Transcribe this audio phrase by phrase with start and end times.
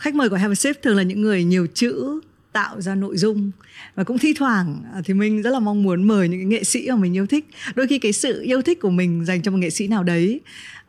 [0.00, 2.20] khách mời của Have a Sip thường là những người nhiều chữ
[2.52, 3.50] tạo ra nội dung.
[3.94, 6.64] Và cũng thi thoảng à, thì mình rất là mong muốn mời những cái nghệ
[6.64, 7.46] sĩ mà mình yêu thích.
[7.74, 10.40] Đôi khi cái sự yêu thích của mình dành cho một nghệ sĩ nào đấy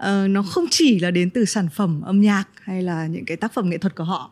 [0.03, 3.37] uh, nó không chỉ là đến từ sản phẩm âm nhạc hay là những cái
[3.37, 4.31] tác phẩm nghệ thuật của họ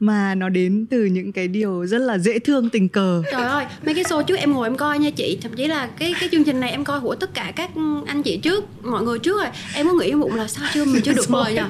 [0.00, 3.22] mà nó đến từ những cái điều rất là dễ thương tình cờ.
[3.32, 5.38] Trời ơi mấy cái show trước em ngồi em coi nha chị.
[5.42, 7.70] Thậm chí là cái cái chương trình này em coi của tất cả các
[8.06, 9.50] anh chị trước mọi người trước rồi.
[9.74, 11.60] Em có nghĩ bụng là sao chưa mình chưa được mời nhỉ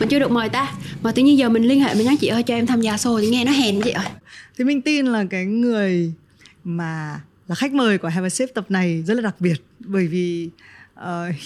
[0.00, 0.72] mình chưa được mời ta.
[1.02, 2.96] Mà tự nhiên giờ mình liên hệ mình nói chị ơi cho em tham gia
[2.96, 4.06] show thì nghe nó hèn chị ơi
[4.58, 6.12] thì mình tin là cái người
[6.64, 10.06] mà là khách mời của Have a Sip tập này rất là đặc biệt bởi
[10.06, 10.50] vì
[11.00, 11.04] uh,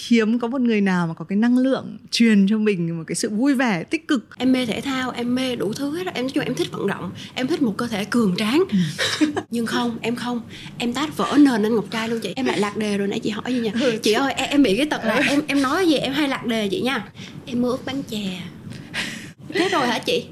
[0.09, 3.17] hiếm có một người nào mà có cái năng lượng truyền cho mình một cái
[3.17, 4.39] sự vui vẻ tích cực.
[4.39, 6.87] Em mê thể thao em mê đủ thứ hết em nói chung em thích vận
[6.87, 8.65] động em thích một cơ thể cường tráng.
[9.21, 9.27] Ừ.
[9.51, 10.41] nhưng không em không.
[10.79, 12.33] Em tát vỡ nền anh ngọc trai luôn chị.
[12.37, 13.71] Em lại lạc đề rồi nãy chị hỏi gì nhỉ?
[13.81, 15.23] Ừ, chị ơi em, em bị cái tật là ừ.
[15.29, 17.05] em em nói gì em hay lạc đề chị nha.
[17.47, 18.43] Em mơ ước bánh chè.
[19.55, 20.25] Thế rồi hả chị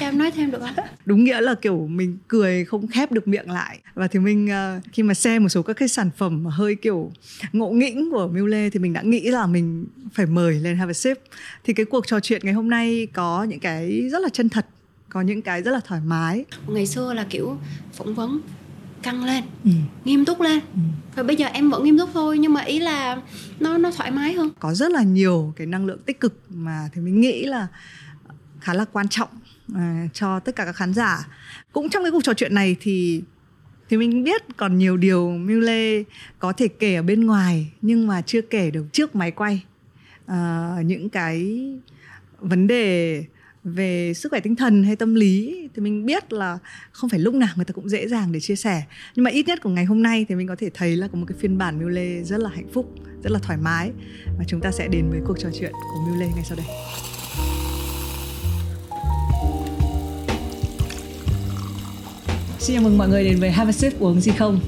[0.00, 0.84] cho em nói thêm được không?
[1.06, 3.78] Đúng nghĩa là kiểu mình cười không khép được miệng lại.
[3.94, 6.74] Và thì mình uh, khi mà xem một số các cái sản phẩm mà hơi
[6.74, 7.12] kiểu
[7.52, 10.90] ngộ nghĩnh của Miu Lê thì mình đã nghĩ là mình phải mời lên have
[10.90, 11.18] a sip.
[11.64, 14.66] Thì cái cuộc trò chuyện ngày hôm nay có những cái rất là chân thật
[15.08, 16.44] có những cái rất là thoải mái.
[16.66, 17.58] Ngày xưa là kiểu
[17.92, 18.40] phỏng vấn
[19.02, 19.70] căng lên ừ.
[20.04, 20.60] nghiêm túc lên.
[20.74, 20.80] Ừ.
[21.16, 23.22] và bây giờ em vẫn nghiêm túc thôi nhưng mà ý là
[23.60, 24.50] nó nó thoải mái hơn.
[24.58, 27.66] Có rất là nhiều cái năng lượng tích cực mà thì mình nghĩ là
[28.60, 29.28] khá là quan trọng
[29.74, 31.28] À, cho tất cả các khán giả.
[31.72, 33.22] Cũng trong cái cuộc trò chuyện này thì
[33.88, 36.02] thì mình biết còn nhiều điều Mule
[36.38, 39.64] có thể kể ở bên ngoài nhưng mà chưa kể được trước máy quay.
[40.26, 41.60] À, những cái
[42.40, 43.24] vấn đề
[43.64, 46.58] về sức khỏe tinh thần hay tâm lý thì mình biết là
[46.92, 48.82] không phải lúc nào người ta cũng dễ dàng để chia sẻ.
[49.14, 51.18] Nhưng mà ít nhất của ngày hôm nay thì mình có thể thấy là có
[51.18, 53.90] một cái phiên bản Mule rất là hạnh phúc rất là thoải mái.
[54.38, 56.66] Và chúng ta sẽ đến với cuộc trò chuyện của Mule ngay sau đây.
[62.60, 64.60] Xin chào mừng mọi người đến với Have a Sip uống gì không?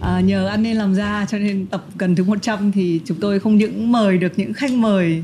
[0.00, 3.40] À, Nhờ ăn nên làm ra cho nên tập gần thứ 100 thì chúng tôi
[3.40, 5.22] không những mời được những khách mời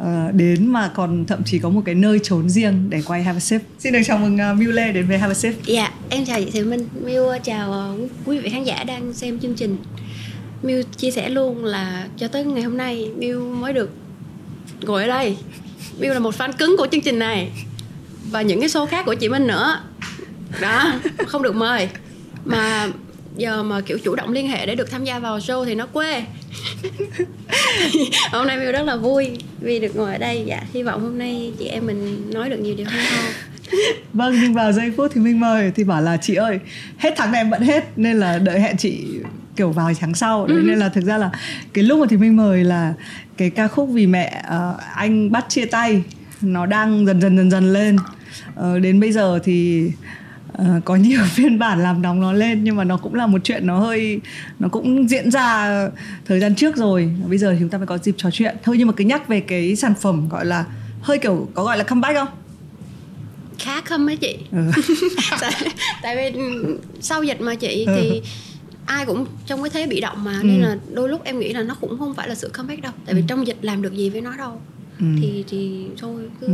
[0.00, 0.04] uh,
[0.34, 3.40] đến mà còn thậm chí có một cái nơi trốn riêng để quay Have a
[3.40, 3.60] Sip.
[3.78, 5.54] Xin được chào mừng uh, Miu Lê đến với Have a Sip.
[5.66, 6.88] Dạ, yeah, em chào chị Thị Minh.
[7.04, 9.76] Miu ờ, chào uh, quý vị khán giả đang xem chương trình.
[10.62, 13.90] Miu chia sẻ luôn là cho tới ngày hôm nay Miu mới được
[14.82, 15.36] ngồi ở đây.
[15.98, 17.50] Miu là một fan cứng của chương trình này.
[18.30, 19.80] Và những cái show khác của chị Minh nữa
[20.60, 20.92] đó
[21.26, 21.88] không được mời.
[22.44, 22.88] Mà
[23.36, 25.86] giờ mà kiểu chủ động liên hệ để được tham gia vào show thì nó
[25.86, 26.22] quê.
[28.32, 29.30] Hôm nay Miu rất là vui
[29.60, 30.44] vì được ngồi ở đây.
[30.46, 33.22] Dạ hy vọng hôm nay chị em mình nói được nhiều điều hay ho
[34.12, 36.58] vâng nhưng vào giây phút thì minh mời thì bảo là chị ơi
[36.98, 39.04] hết tháng này em bận hết nên là đợi hẹn chị
[39.56, 40.46] kiểu vào tháng sau.
[40.46, 40.62] Đấy ừ.
[40.66, 41.30] nên là thực ra là
[41.72, 42.94] cái lúc mà thì minh mời là
[43.36, 46.02] cái ca khúc vì mẹ uh, anh bắt chia tay
[46.40, 47.96] nó đang dần dần dần dần lên.
[48.60, 49.90] Uh, đến bây giờ thì
[50.62, 53.40] uh, có nhiều phiên bản làm nóng nó lên nhưng mà nó cũng là một
[53.44, 54.20] chuyện nó hơi
[54.58, 55.70] nó cũng diễn ra
[56.24, 58.76] thời gian trước rồi bây giờ thì chúng ta mới có dịp trò chuyện thôi
[58.78, 60.64] nhưng mà cứ nhắc về cái sản phẩm gọi là
[61.00, 62.28] hơi kiểu có gọi là comeback không
[63.58, 64.58] khá không ấy chị ừ.
[65.40, 65.52] tại,
[66.02, 66.40] tại vì
[67.00, 67.92] sau dịch mà chị ừ.
[67.96, 68.22] thì
[68.86, 70.44] ai cũng trong cái thế bị động mà ừ.
[70.44, 72.92] nên là đôi lúc em nghĩ là nó cũng không phải là sự comeback đâu
[73.06, 73.24] tại vì ừ.
[73.28, 74.60] trong dịch làm được gì với nó đâu
[74.98, 75.06] ừ.
[75.20, 76.52] thì thì thôi cứ ừ.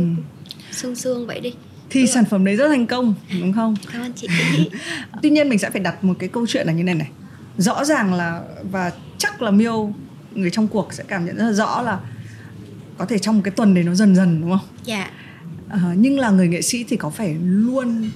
[0.71, 1.53] sương sương vậy đi
[1.93, 4.27] thì sản phẩm đấy rất thành công đúng không cảm ơn chị
[5.21, 7.09] tuy nhiên mình sẽ phải đặt một cái câu chuyện là như này này
[7.57, 9.93] rõ ràng là và chắc là miêu
[10.35, 11.99] người trong cuộc sẽ cảm nhận rất là rõ là
[12.97, 15.09] có thể trong một cái tuần đấy nó dần dần đúng không dạ
[15.69, 18.09] à, nhưng là người nghệ sĩ thì có phải luôn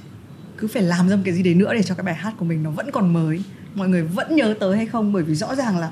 [0.57, 2.45] cứ phải làm ra một cái gì đấy nữa để cho cái bài hát của
[2.45, 3.41] mình nó vẫn còn mới
[3.75, 5.91] mọi người vẫn nhớ tới hay không bởi vì rõ ràng là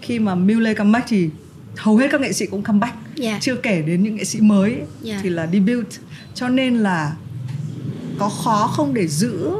[0.00, 1.30] khi mà Mule comeback thì
[1.76, 3.16] hầu hết các nghệ sĩ cũng comeback yeah.
[3.16, 3.38] Dạ.
[3.40, 4.88] chưa kể đến những nghệ sĩ mới yeah.
[5.02, 5.20] Dạ.
[5.22, 5.86] thì là debut
[6.34, 7.16] cho nên là
[8.18, 9.50] có khó không để giữ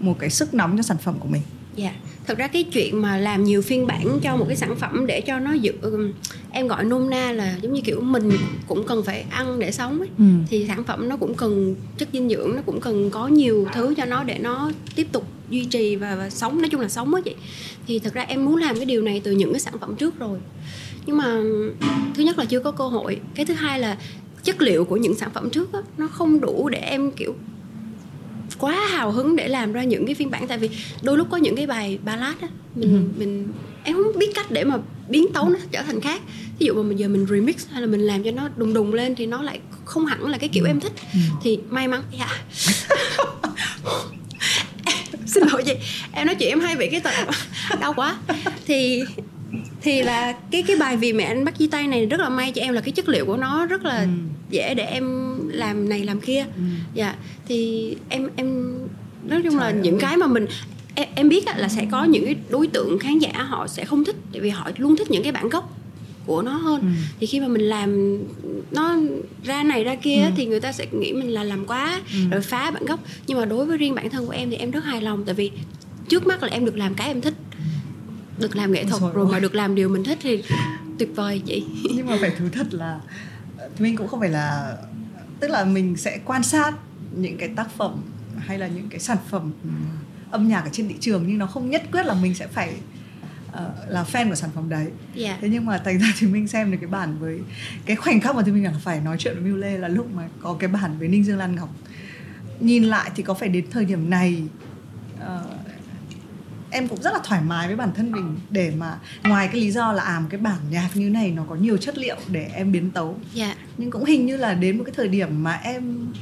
[0.00, 1.42] một cái sức nóng cho sản phẩm của mình
[1.76, 1.96] dạ yeah.
[2.26, 5.20] thật ra cái chuyện mà làm nhiều phiên bản cho một cái sản phẩm để
[5.20, 5.72] cho nó giữ
[6.50, 8.30] em gọi nôm na là giống như kiểu mình
[8.66, 10.08] cũng cần phải ăn để sống ấy.
[10.18, 10.24] Ừ.
[10.50, 13.94] thì sản phẩm nó cũng cần chất dinh dưỡng nó cũng cần có nhiều thứ
[13.96, 17.14] cho nó để nó tiếp tục duy trì và, và sống nói chung là sống
[17.14, 17.34] á chị
[17.86, 20.18] thì thật ra em muốn làm cái điều này từ những cái sản phẩm trước
[20.18, 20.38] rồi
[21.06, 21.40] nhưng mà
[22.14, 23.96] thứ nhất là chưa có cơ hội cái thứ hai là
[24.48, 27.34] chất liệu của những sản phẩm trước đó, nó không đủ để em kiểu
[28.58, 30.70] quá hào hứng để làm ra những cái phiên bản tại vì
[31.02, 32.98] đôi lúc có những cái bài ballad á mình ừ.
[33.18, 33.48] mình
[33.84, 34.78] em không biết cách để mà
[35.08, 36.20] biến tấu nó trở thành khác
[36.58, 38.94] ví dụ mà mình giờ mình remix hay là mình làm cho nó đùng đùng
[38.94, 40.68] lên thì nó lại không hẳn là cái kiểu ừ.
[40.68, 41.18] em thích ừ.
[41.42, 42.28] thì may mắn dạ
[45.26, 45.74] xin lỗi chị
[46.12, 47.14] em nói chuyện em hay bị cái tật
[47.80, 48.18] đau quá
[48.66, 49.02] thì
[49.82, 52.52] thì là cái cái bài vì mẹ anh bắt chia tay này rất là may
[52.52, 54.08] cho em là cái chất liệu của nó rất là ừ.
[54.50, 56.62] dễ để em làm này làm kia ừ.
[56.94, 57.14] dạ
[57.48, 58.78] thì em em
[59.24, 59.74] nói chung Trời là ơi.
[59.82, 60.46] những cái mà mình
[60.94, 64.04] em, em biết là sẽ có những cái đối tượng khán giả họ sẽ không
[64.04, 65.78] thích tại vì họ luôn thích những cái bản gốc
[66.26, 66.86] của nó hơn ừ.
[67.20, 68.18] thì khi mà mình làm
[68.70, 68.96] nó
[69.44, 70.30] ra này ra kia ừ.
[70.36, 72.18] thì người ta sẽ nghĩ mình là làm quá ừ.
[72.30, 74.70] rồi phá bản gốc nhưng mà đối với riêng bản thân của em thì em
[74.70, 75.50] rất hài lòng tại vì
[76.08, 77.34] trước mắt là em được làm cái em thích
[78.38, 80.42] được làm nghệ thuật rồi, rồi mà được làm điều mình thích thì
[80.98, 83.00] tuyệt vời chị nhưng mà phải thú thật là
[83.78, 84.76] mình cũng không phải là
[85.40, 86.72] tức là mình sẽ quan sát
[87.16, 88.02] những cái tác phẩm
[88.38, 89.52] hay là những cái sản phẩm
[90.30, 92.74] âm nhạc ở trên thị trường nhưng nó không nhất quyết là mình sẽ phải
[93.48, 93.54] uh,
[93.88, 94.92] là fan của sản phẩm đấy yeah.
[95.16, 95.38] Dạ.
[95.40, 97.40] thế nhưng mà thành ra thì mình xem được cái bản với
[97.86, 100.14] cái khoảnh khắc mà thì mình là phải nói chuyện với Miu Lê là lúc
[100.14, 101.68] mà có cái bản với Ninh Dương Lan Ngọc
[102.60, 104.42] nhìn lại thì có phải đến thời điểm này
[105.16, 105.57] uh,
[106.70, 109.70] em cũng rất là thoải mái với bản thân mình để mà ngoài cái lý
[109.70, 112.50] do là à một cái bản nhạc như này nó có nhiều chất liệu để
[112.54, 113.18] em biến tấu yeah.
[113.34, 113.64] Dạ.
[113.78, 116.12] nhưng cũng hình như là đến một cái thời điểm mà em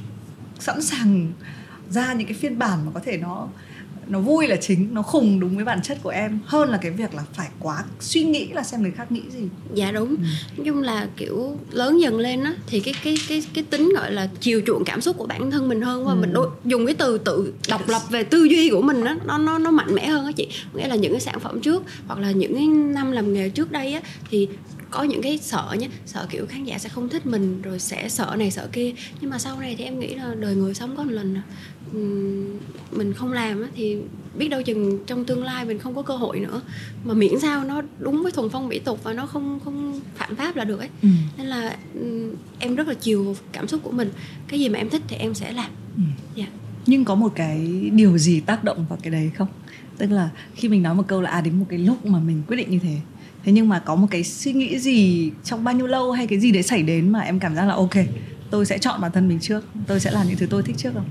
[0.59, 1.33] sẵn sàng
[1.91, 3.49] ra những cái phiên bản mà có thể nó
[4.09, 6.39] nó vui là chính nó khùng đúng với bản chất của em.
[6.45, 9.49] Hơn là cái việc là phải quá suy nghĩ là xem người khác nghĩ gì.
[9.75, 10.09] Dạ đúng.
[10.09, 10.17] Ừ.
[10.57, 14.13] nói chung là kiểu lớn dần lên á thì cái cái cái cái tính gọi
[14.13, 16.17] là chiều chuộng cảm xúc của bản thân mình hơn và ừ.
[16.21, 19.39] mình đôi, dùng cái từ tự độc lập về tư duy của mình á nó
[19.39, 20.49] nó nó mạnh mẽ hơn á chị.
[20.75, 23.73] Nghĩa là những cái sản phẩm trước hoặc là những cái năm làm nghề trước
[23.73, 24.01] đây á
[24.31, 24.49] thì
[24.97, 28.09] có những cái sợ nhé sợ kiểu khán giả sẽ không thích mình rồi sẽ
[28.09, 30.97] sợ này sợ kia nhưng mà sau này thì em nghĩ là đời người sống
[30.97, 31.37] có một lần
[32.93, 33.97] mình không làm thì
[34.39, 36.61] biết đâu chừng trong tương lai mình không có cơ hội nữa
[37.05, 40.37] mà miễn sao nó đúng với thuần phong mỹ tục và nó không không phạm
[40.37, 41.09] pháp là được ấy ừ.
[41.37, 41.77] nên là
[42.59, 44.11] em rất là chiều cảm xúc của mình
[44.49, 46.03] cái gì mà em thích thì em sẽ làm ừ.
[46.37, 46.49] yeah.
[46.53, 46.59] Dạ.
[46.87, 49.49] nhưng có một cái điều gì tác động vào cái đấy không
[49.99, 52.43] tức là khi mình nói một câu là à đến một cái lúc mà mình
[52.49, 52.97] quyết định như thế
[53.47, 56.41] thế nhưng mà có một cái suy nghĩ gì trong bao nhiêu lâu hay cái
[56.41, 57.95] gì đấy xảy đến mà em cảm giác là, ok,
[58.51, 60.91] tôi sẽ chọn bản thân mình trước, tôi sẽ làm những thứ tôi thích trước
[60.95, 61.05] không?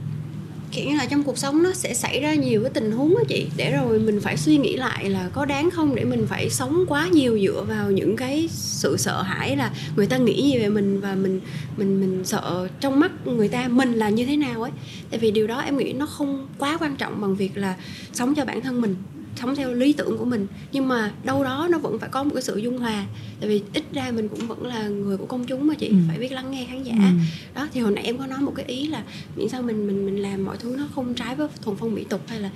[0.72, 3.24] Kiểu như là trong cuộc sống nó sẽ xảy ra nhiều cái tình huống đó
[3.28, 6.50] chị, để rồi mình phải suy nghĩ lại là có đáng không để mình phải
[6.50, 10.60] sống quá nhiều dựa vào những cái sự sợ hãi là người ta nghĩ gì
[10.60, 11.42] về mình và mình
[11.78, 14.72] mình mình sợ trong mắt người ta mình là như thế nào ấy.
[15.10, 17.76] Tại vì điều đó em nghĩ nó không quá quan trọng bằng việc là
[18.14, 18.96] sống cho bản thân mình
[19.36, 22.32] sống theo lý tưởng của mình nhưng mà đâu đó nó vẫn phải có một
[22.34, 23.06] cái sự dung hòa
[23.40, 25.96] tại vì ít ra mình cũng vẫn là người của công chúng mà chị ừ.
[26.08, 27.18] phải biết lắng nghe khán giả ừ.
[27.56, 29.04] đó thì hồi nãy em có nói một cái ý là
[29.36, 32.06] miễn sao mình mình mình làm mọi thứ nó không trái với thuần phong mỹ
[32.10, 32.50] tục hay là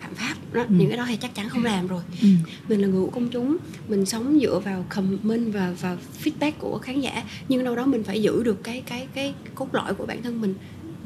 [0.00, 0.66] phạm pháp đó ừ.
[0.68, 2.28] những cái đó thì chắc chắn không làm rồi ừ.
[2.68, 3.56] mình là người của công chúng
[3.88, 8.02] mình sống dựa vào comment và và feedback của khán giả nhưng đâu đó mình
[8.02, 10.54] phải giữ được cái cái cái cốt lõi của bản thân mình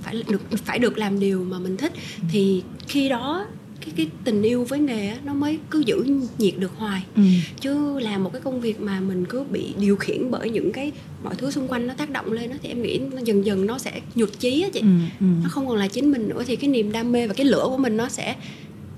[0.02, 2.24] phải được phải được làm điều mà mình thích ừ.
[2.32, 3.46] thì khi đó
[3.80, 6.04] cái cái tình yêu với nghề á, nó mới cứ giữ
[6.38, 7.04] nhiệt được hoài.
[7.16, 7.22] Ừ.
[7.60, 10.92] chứ làm một cái công việc mà mình cứ bị điều khiển bởi những cái
[11.24, 13.66] mọi thứ xung quanh nó tác động lên đó thì em nghĩ nó dần dần
[13.66, 14.80] nó sẽ nhụt chí á chị.
[14.80, 14.86] Ừ,
[15.20, 15.26] ừ.
[15.42, 17.64] nó không còn là chính mình nữa thì cái niềm đam mê và cái lửa
[17.64, 18.36] của mình nó sẽ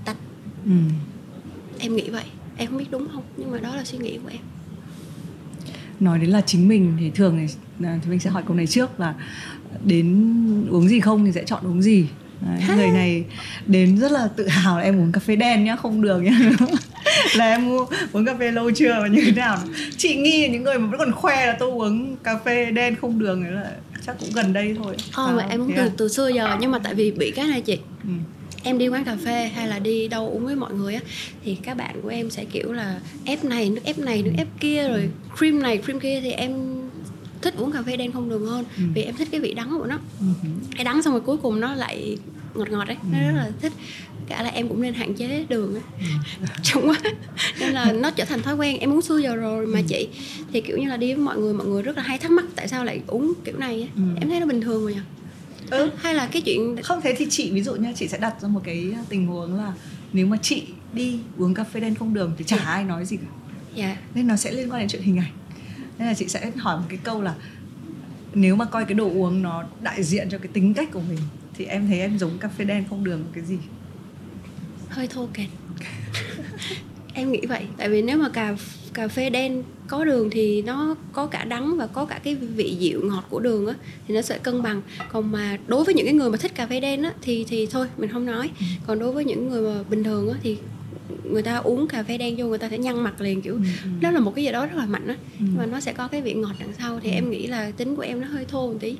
[0.04, 0.16] tắt
[0.64, 0.72] ừ.
[1.78, 2.24] em nghĩ vậy.
[2.56, 3.22] Em không biết đúng không?
[3.36, 4.40] Nhưng mà đó là suy nghĩ của em.
[6.00, 7.54] Nói đến là chính mình thì thường thì,
[7.86, 9.14] à, thì mình sẽ hỏi câu này trước là
[9.84, 12.06] đến uống gì không thì sẽ chọn uống gì
[12.46, 13.24] Đấy, người này
[13.66, 16.38] đến rất là tự hào là em uống cà phê đen nhá không đường nhá.
[17.36, 19.58] Là em mua uống cà phê lâu chưa và như thế nào?
[19.96, 23.18] Chị nghi những người mà vẫn còn khoe là tôi uống cà phê đen không
[23.18, 23.70] đường ấy là
[24.06, 24.96] chắc cũng gần đây thôi.
[25.12, 25.88] Ờ mà em cũng từ à?
[25.96, 27.78] từ xưa giờ nhưng mà tại vì bị cái này chị.
[28.04, 28.10] Ừ.
[28.62, 31.00] em đi quán cà phê hay là đi đâu uống với mọi người á
[31.44, 34.48] thì các bạn của em sẽ kiểu là ép này nước ép này nước ép
[34.60, 35.08] kia rồi
[35.38, 36.81] cream này cream kia thì em
[37.42, 38.82] thích uống cà phê đen không đường hơn ừ.
[38.94, 40.26] vì em thích cái vị đắng của nó ừ.
[40.76, 42.18] cái đắng xong rồi cuối cùng nó lại
[42.54, 43.08] ngọt ngọt đấy ừ.
[43.12, 43.72] nó rất là thích
[44.26, 46.46] cả là em cũng nên hạn chế đường ấy ừ.
[46.62, 46.98] chung quá
[47.60, 49.84] nên là nó trở thành thói quen em uống xưa giờ rồi mà ừ.
[49.88, 50.08] chị
[50.52, 52.44] thì kiểu như là đi với mọi người mọi người rất là hay thắc mắc
[52.56, 53.88] tại sao lại uống kiểu này ấy.
[53.96, 54.02] Ừ.
[54.20, 55.00] em thấy nó bình thường rồi nhỉ
[55.70, 55.90] ừ.
[55.96, 58.48] hay là cái chuyện không thế thì chị ví dụ nha chị sẽ đặt ra
[58.48, 59.72] một cái tình huống là
[60.12, 62.66] nếu mà chị đi uống cà phê đen không đường thì chả yeah.
[62.66, 62.72] Dạ.
[62.72, 63.26] ai nói gì cả
[63.76, 63.96] yeah.
[63.96, 64.02] Dạ.
[64.14, 65.32] nên nó sẽ liên quan đến chuyện hình ảnh
[65.98, 67.34] nên là chị sẽ hỏi một cái câu là
[68.34, 71.18] nếu mà coi cái đồ uống nó đại diện cho cái tính cách của mình
[71.54, 73.58] thì em thấy em giống cà phê đen không đường cái gì?
[74.88, 75.48] Hơi thô kệch.
[77.14, 78.56] Em nghĩ vậy tại vì nếu mà cà
[78.94, 82.76] cà phê đen có đường thì nó có cả đắng và có cả cái vị
[82.78, 83.74] dịu ngọt của đường á
[84.08, 84.82] thì nó sẽ cân bằng.
[85.12, 87.66] Còn mà đối với những cái người mà thích cà phê đen á thì thì
[87.66, 88.50] thôi mình không nói.
[88.60, 88.66] Ừ.
[88.86, 90.58] còn đối với những người mà bình thường á thì
[91.24, 93.60] người ta uống cà phê đen vô người ta sẽ nhăn mặt liền kiểu ừ,
[93.84, 93.90] ừ.
[94.00, 95.44] đó là một cái gì đó rất là mạnh á ừ.
[95.56, 97.14] mà nó sẽ có cái vị ngọt đằng sau thì ừ.
[97.14, 98.96] em nghĩ là tính của em nó hơi thô một tí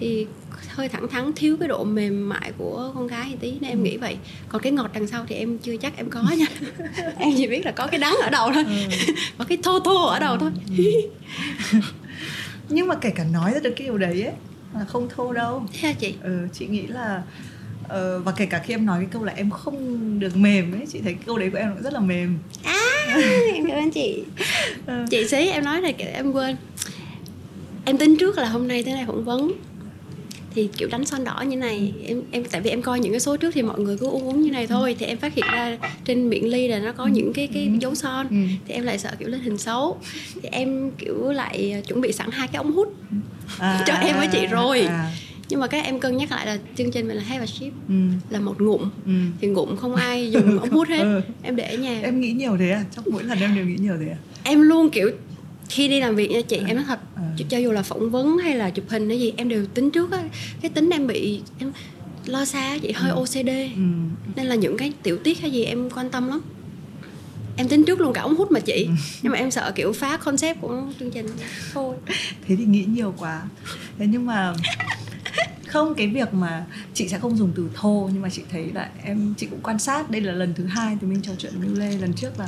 [0.00, 0.26] thì
[0.68, 3.78] hơi thẳng thắn thiếu cái độ mềm mại của con gái một tí nên em
[3.78, 3.84] ừ.
[3.84, 4.16] nghĩ vậy
[4.48, 6.46] còn cái ngọt đằng sau thì em chưa chắc em có nha
[7.18, 8.96] em chỉ biết là có cái đắng ở đầu thôi ừ.
[9.38, 10.84] có cái thô thô ở đầu thôi ừ.
[12.68, 14.34] nhưng mà kể cả nói ra được cái điều đấy ấy
[14.74, 17.22] là không thô đâu thế chị ừ, chị nghĩ là
[17.88, 20.86] Ờ, và kể cả khi em nói cái câu là em không được mềm ấy
[20.92, 22.38] chị thấy cái câu đấy của em cũng rất là mềm.
[22.62, 22.84] À
[23.54, 24.22] em cảm ơn chị.
[24.86, 25.04] Ừ.
[25.10, 26.56] chị xí em nói này em quên.
[27.84, 29.52] Em tính trước là hôm nay tới đây phỏng vấn.
[30.54, 33.20] Thì kiểu đánh son đỏ như này em em tại vì em coi những cái
[33.20, 34.96] số trước thì mọi người cứ uống uống như này thôi.
[34.98, 37.78] Thì em phát hiện ra trên miệng ly là nó có những cái cái ừ.
[37.80, 38.26] dấu son.
[38.30, 38.36] Ừ.
[38.66, 39.98] thì em lại sợ kiểu lên hình xấu.
[40.42, 42.94] Thì em kiểu lại chuẩn bị sẵn hai cái ống hút
[43.58, 44.80] à, cho em với chị rồi.
[44.80, 45.10] À.
[45.48, 47.88] nhưng mà các em cân nhắc lại là chương trình mình là have a ship
[47.88, 47.94] ừ.
[48.30, 49.12] là một ngụm ừ.
[49.40, 51.20] thì ngụm không ai dùng ống hút hết ừ.
[51.42, 53.76] em để ở nhà em nghĩ nhiều thế à trong mỗi lần em đều nghĩ
[53.80, 55.10] nhiều thế à em luôn kiểu
[55.68, 57.22] khi đi làm việc nha chị à, em nói thật à.
[57.48, 60.12] cho dù là phỏng vấn hay là chụp hình hay gì em đều tính trước
[60.12, 60.22] á
[60.60, 61.72] cái tính em bị em
[62.26, 63.20] lo xa chị hơi ừ.
[63.20, 63.82] OCD ừ.
[64.36, 66.40] nên là những cái tiểu tiết hay gì em quan tâm lắm
[67.56, 68.92] em tính trước luôn cả ống hút mà chị ừ.
[69.22, 71.26] nhưng mà em sợ kiểu phá concept của chương trình
[71.72, 71.96] thôi
[72.46, 73.42] thế thì nghĩ nhiều quá
[73.98, 74.54] thế nhưng mà
[75.74, 76.64] không cái việc mà
[76.94, 79.78] chị sẽ không dùng từ thô nhưng mà chị thấy là em chị cũng quan
[79.78, 81.96] sát đây là lần thứ hai thì mình trò chuyện với Lê.
[81.96, 82.46] Lần trước là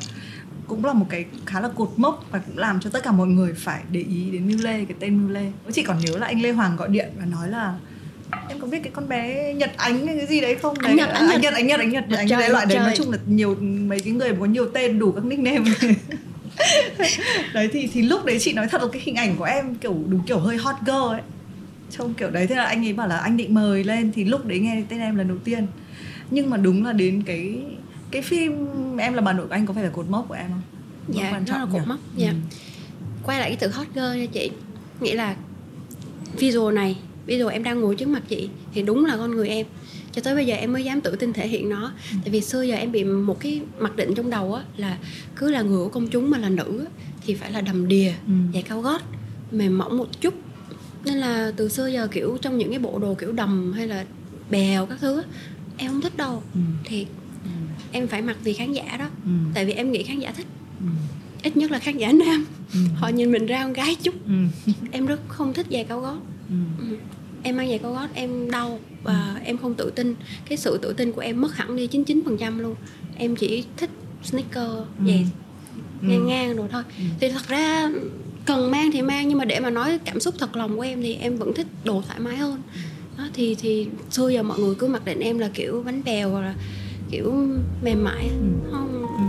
[0.66, 3.26] cũng là một cái khá là cột mốc và cũng làm cho tất cả mọi
[3.26, 5.52] người phải để ý đến Mưu Lê cái tên Mưu Lê.
[5.72, 7.74] Chị còn nhớ là anh Lê Hoàng gọi điện và nói là
[8.48, 10.82] em có biết cái con bé Nhật Ánh hay cái gì đấy không?
[10.82, 11.08] Đấy anh Nhật.
[11.08, 12.08] Anh Nhật anh Nhật anh Nhật.
[12.08, 14.98] Nhật, anh đấy loại đấy nói chung là nhiều mấy cái người có nhiều tên
[14.98, 15.70] đủ các nickname.
[17.54, 19.96] Đấy thì thì lúc đấy chị nói thật là cái hình ảnh của em kiểu
[20.08, 21.20] đúng kiểu hơi hot girl ấy
[21.90, 24.46] trông kiểu đấy thế là anh ấy bảo là anh định mời lên thì lúc
[24.46, 25.66] đấy nghe tên em lần đầu tiên.
[26.30, 27.62] Nhưng mà đúng là đến cái
[28.10, 28.66] cái phim
[28.98, 30.62] em là bà nội của anh có phải là cột mốc của em không?
[31.08, 32.28] Dạ quan trọng nó là cột mốc dạ.
[32.28, 32.34] Ừ.
[33.22, 34.50] quay lại cái từ hot girl nha chị.
[35.00, 35.36] Nghĩa là
[36.38, 39.66] visual này visual em đang ngồi trước mặt chị thì đúng là con người em.
[40.12, 41.92] Cho tới bây giờ em mới dám tự tin thể hiện nó.
[42.12, 42.16] Ừ.
[42.24, 44.98] tại vì xưa giờ em bị một cái mặc định trong đầu á là
[45.36, 46.90] cứ là người của công chúng mà là nữ á,
[47.26, 48.32] thì phải là đầm đìa ừ.
[48.54, 49.02] giày cao gót
[49.52, 50.34] mềm mỏng một chút
[51.06, 54.04] nên là từ xưa giờ kiểu trong những cái bộ đồ kiểu đầm hay là
[54.50, 55.22] bèo các thứ
[55.76, 56.60] em không thích đâu ừ.
[56.84, 57.06] thì
[57.92, 59.30] em phải mặc vì khán giả đó ừ.
[59.54, 60.46] tại vì em nghĩ khán giả thích
[60.80, 60.86] ừ.
[61.42, 62.80] ít nhất là khán giả nam ừ.
[62.96, 64.32] họ nhìn mình ra con gái chút ừ.
[64.92, 66.56] em rất không thích giày cao gót ừ.
[66.78, 66.96] Ừ.
[67.42, 69.40] em mang giày cao gót em đau và ừ.
[69.44, 70.14] em không tự tin
[70.48, 72.74] cái sự tự tin của em mất hẳn đi 99% luôn
[73.16, 73.90] em chỉ thích
[74.22, 74.70] sneaker
[75.06, 75.26] giày
[76.02, 76.08] ừ.
[76.08, 77.04] ngang ngang rồi thôi ừ.
[77.20, 77.90] thì thật ra
[78.46, 81.02] cần mang thì mang nhưng mà để mà nói cảm xúc thật lòng của em
[81.02, 82.62] thì em vẫn thích đồ thoải mái hơn.
[83.18, 86.30] Đó, thì thì xưa giờ mọi người cứ mặc định em là kiểu bánh bèo
[86.30, 86.54] hoặc là
[87.10, 87.32] kiểu
[87.82, 88.70] mềm mại ừ.
[88.70, 89.02] không?
[89.02, 89.22] Ừ.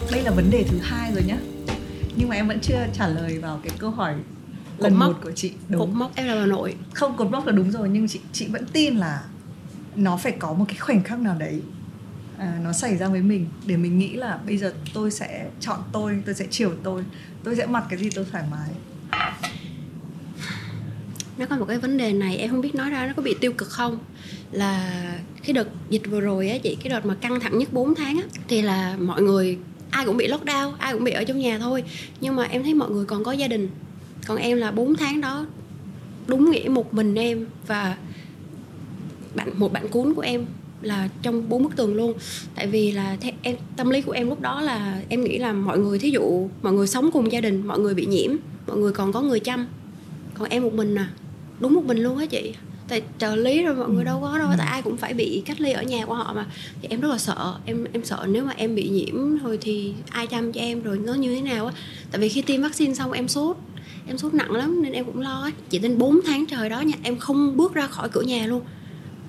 [0.00, 1.38] có đây là vấn đề thứ hai rồi nhá.
[2.16, 4.14] Nhưng mà em vẫn chưa trả lời vào cái câu hỏi
[4.78, 6.74] lần cột một của chị đúng cột mốc em là bà nội.
[6.94, 9.22] Không cột mốc là đúng rồi nhưng chị chị vẫn tin là
[9.96, 11.60] nó phải có một cái khoảnh khắc nào đấy
[12.38, 15.80] à, nó xảy ra với mình để mình nghĩ là bây giờ tôi sẽ chọn
[15.92, 17.04] tôi tôi sẽ chiều tôi
[17.44, 18.68] tôi sẽ mặc cái gì tôi thoải mái.
[21.38, 23.34] Nó có một cái vấn đề này em không biết nói ra nó có bị
[23.40, 23.98] tiêu cực không?
[24.52, 25.02] Là
[25.44, 28.16] cái đợt dịch vừa rồi á chị cái đợt mà căng thẳng nhất 4 tháng
[28.16, 29.58] á thì là mọi người
[29.90, 31.84] ai cũng bị lockdown ai cũng bị ở trong nhà thôi.
[32.20, 33.68] Nhưng mà em thấy mọi người còn có gia đình.
[34.26, 35.46] Còn em là 4 tháng đó
[36.26, 37.96] đúng nghĩa một mình em và
[39.34, 40.46] bạn một bạn cuốn của em
[40.82, 42.14] là trong bốn bức tường luôn.
[42.54, 45.52] Tại vì là theo em tâm lý của em lúc đó là em nghĩ là
[45.52, 48.30] mọi người thí dụ mọi người sống cùng gia đình mọi người bị nhiễm
[48.66, 49.66] mọi người còn có người chăm
[50.34, 51.10] còn em một mình à.
[51.60, 52.54] Đúng một mình luôn á chị.
[52.88, 54.54] Tại trợ lý rồi mọi người đâu có đâu ừ.
[54.58, 56.46] tại ai cũng phải bị cách ly ở nhà của họ mà.
[56.82, 59.94] Thì em rất là sợ em em sợ nếu mà em bị nhiễm thôi thì
[60.10, 61.72] ai chăm cho em rồi nó như thế nào á.
[62.10, 63.56] Tại vì khi tiêm vaccine xong em sốt
[64.06, 65.50] em sốt nặng lắm nên em cũng lo á.
[65.70, 68.62] Chỉ đến 4 tháng trời đó nha em không bước ra khỏi cửa nhà luôn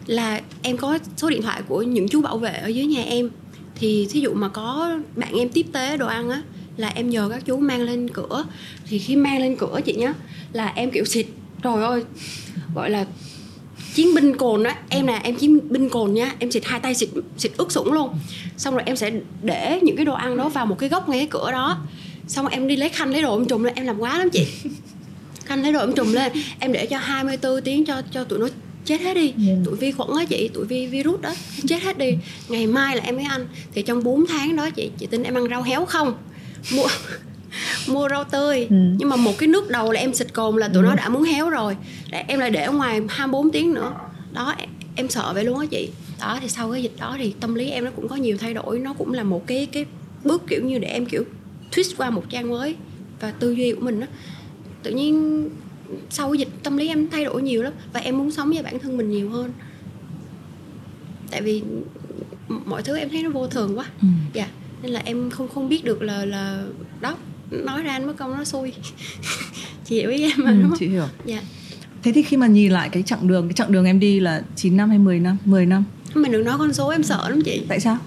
[0.08, 3.30] là em có số điện thoại của những chú bảo vệ ở dưới nhà em.
[3.76, 6.42] Thì thí dụ mà có bạn em tiếp tế đồ ăn á,
[6.78, 8.46] là em nhờ các chú mang lên cửa.
[8.88, 10.14] Thì khi mang lên cửa chị nhá,
[10.54, 11.26] là em kiểu xịt.
[11.64, 12.04] Trời ơi,
[12.76, 13.06] gọi là
[13.94, 14.76] chiến binh cồn á.
[14.90, 17.92] Em nè, em chiến binh cồn nha, em xịt hai tay xịt xịt ướt sũng
[17.92, 18.10] luôn.
[18.58, 19.12] Xong rồi em sẽ
[19.44, 21.78] để những cái đồ ăn đó vào một cái góc ngay cái cửa đó.
[22.28, 24.30] Xong rồi em đi lấy khăn lấy đồ em trùm lên, em làm quá lắm
[24.30, 24.48] chị.
[25.46, 28.48] Khăn lấy đồ em trùm lên, em để cho 24 tiếng cho cho tụi nó
[28.88, 29.22] chết hết đi.
[29.22, 29.36] Yeah.
[29.38, 29.54] Dạ.
[29.66, 31.34] tụi vi khuẩn á chị tụi vi virus đó
[31.68, 32.18] chết hết đi.
[32.50, 33.48] Ngày mai là em mới ăn.
[33.74, 36.14] Thì trong 4 tháng đó chị chị tin em ăn rau héo không?
[36.76, 36.88] Mua
[37.88, 38.68] mua rau tươi.
[38.70, 38.76] Ừ.
[38.98, 40.88] nhưng mà một cái nước đầu là em xịt cồn là tụi ừ.
[40.88, 41.78] nó đã muốn héo rồi.
[42.28, 43.94] Em lại để ở ngoài 24 tiếng nữa.
[44.34, 45.90] Đó em, em sợ vậy luôn á chị.
[46.20, 48.54] Đó thì sau cái dịch đó thì tâm lý em nó cũng có nhiều thay
[48.54, 48.80] đổi.
[48.80, 49.86] Nó cũng là một cái cái
[50.24, 51.24] bước kiểu như để em kiểu
[51.72, 52.76] twist qua một trang mới
[53.20, 54.08] và tư duy của mình đó
[54.84, 55.50] tự nhiên
[56.10, 58.80] sau dịch tâm lý em thay đổi nhiều lắm và em muốn sống với bản
[58.80, 59.52] thân mình nhiều hơn.
[61.32, 61.64] Tại vì
[62.66, 63.86] mọi thứ em thấy nó vô thường quá.
[64.02, 64.08] Ừ.
[64.34, 64.48] dạ
[64.82, 66.64] nên là em không không biết được là là
[67.02, 67.16] đó
[67.52, 68.74] nói ra mất công nó xui.
[69.86, 70.80] Chị hiểu ý em mà ừ, đúng không?
[70.80, 71.06] chị hiểu.
[71.26, 71.42] Dạ.
[72.04, 74.44] Thế thì khi mà nhìn lại cái chặng đường cái chặng đường em đi là
[74.56, 75.38] 9 năm hay 10 năm?
[75.46, 75.84] 10 năm.
[76.14, 77.62] Mình đừng nói con số em sợ lắm chị.
[77.68, 77.98] Tại sao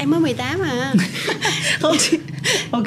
[0.00, 0.92] em mới 18 mà
[1.80, 2.18] không chị
[2.70, 2.84] ok.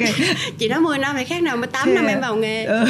[0.58, 2.64] Chị nói 10 năm này khác nào mà 8 Thế năm em vào nghề.
[2.64, 2.84] Ừ.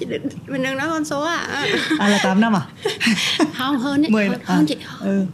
[0.00, 1.66] chị đừng, mình đừng nói con số à.
[1.98, 2.62] À là 8 năm à?
[3.58, 4.54] Không hơn ấy 10 hơn, à.
[4.54, 4.76] hơn chị.
[5.00, 5.26] Ừ.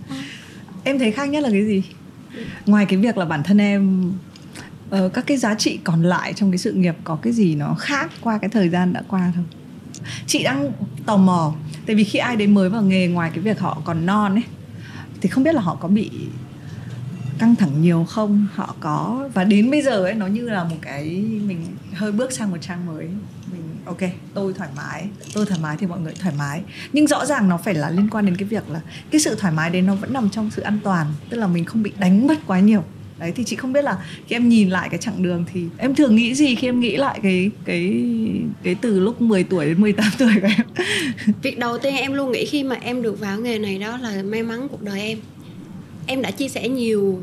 [0.84, 1.82] em thấy khác nhất là cái gì?
[2.66, 4.12] Ngoài cái việc là bản thân em
[4.90, 7.74] uh, các cái giá trị còn lại trong cái sự nghiệp có cái gì nó
[7.78, 9.44] khác qua cái thời gian đã qua không
[10.26, 10.72] chị đang
[11.06, 11.54] tò mò.
[11.86, 14.44] Tại vì khi ai đến mới vào nghề ngoài cái việc họ còn non ấy
[15.20, 16.10] thì không biết là họ có bị
[17.44, 18.46] căng thẳng nhiều không?
[18.54, 19.28] Họ có.
[19.34, 21.04] Và đến bây giờ ấy, nó như là một cái
[21.46, 23.06] mình hơi bước sang một trang mới.
[23.52, 23.98] Mình, ok,
[24.34, 25.06] tôi thoải mái.
[25.34, 26.62] Tôi thoải mái thì mọi người thoải mái.
[26.92, 29.52] Nhưng rõ ràng nó phải là liên quan đến cái việc là cái sự thoải
[29.52, 31.06] mái đấy nó vẫn nằm trong sự an toàn.
[31.30, 32.82] Tức là mình không bị đánh mất quá nhiều.
[33.18, 35.94] Đấy, thì chị không biết là khi em nhìn lại cái chặng đường thì em
[35.94, 38.04] thường nghĩ gì khi em nghĩ lại cái cái
[38.62, 40.66] cái từ lúc 10 tuổi đến 18 tuổi của em?
[41.42, 44.22] Việc đầu tiên em luôn nghĩ khi mà em được vào nghề này đó là
[44.22, 45.18] may mắn cuộc đời em
[46.06, 47.22] em đã chia sẻ nhiều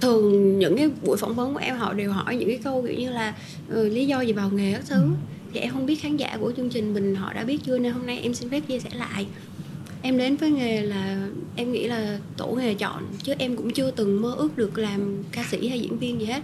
[0.00, 2.98] thường những cái buổi phỏng vấn của em họ đều hỏi những cái câu kiểu
[2.98, 3.34] như là
[3.68, 5.02] ừ, lý do gì vào nghề các thứ.
[5.02, 5.08] Ừ.
[5.52, 7.92] thì em không biết khán giả của chương trình mình họ đã biết chưa nên
[7.92, 9.26] hôm nay em xin phép chia sẻ lại.
[10.02, 13.90] Em đến với nghề là em nghĩ là tổ nghề chọn chứ em cũng chưa
[13.90, 16.42] từng mơ ước được làm ca sĩ hay diễn viên gì hết.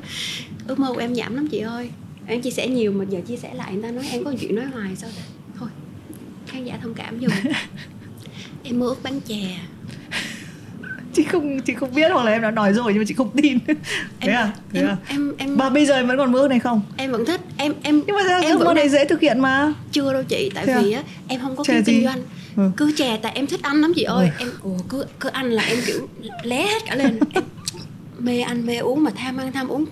[0.67, 1.91] Ước mơ của em giảm lắm chị ơi.
[2.27, 4.55] Em chia sẻ nhiều mà giờ chia sẻ lại người ta nói em có chuyện
[4.55, 5.11] nói hoài sao?
[5.59, 5.69] Thôi
[6.47, 7.31] khán giả thông cảm giùm
[8.63, 9.59] em mơ ước bán chè
[11.17, 13.31] chị không chị không biết hoặc là em đã nói rồi nhưng mà chị không
[13.37, 13.59] tin.
[13.67, 13.75] Thế
[14.21, 14.97] em, à thế em, à?
[15.09, 16.83] em em và bây giờ em vẫn còn mơ này không?
[16.97, 19.73] Em vẫn thích em em nhưng mà em mơ này dễ thực hiện mà?
[19.93, 20.81] Chưa đâu chị tại thế à?
[20.83, 22.23] vì á em không có kinh doanh.
[22.57, 22.71] Ừ.
[22.77, 24.31] cứ chè tại em thích ăn lắm chị ơi.
[24.39, 24.45] Ừ.
[24.45, 26.09] em ủa, cứ cứ ăn là em kiểu
[26.43, 27.19] lé hết cả lên.
[27.35, 27.45] Em
[28.19, 29.85] mê ăn mê uống mà tham ăn tham uống.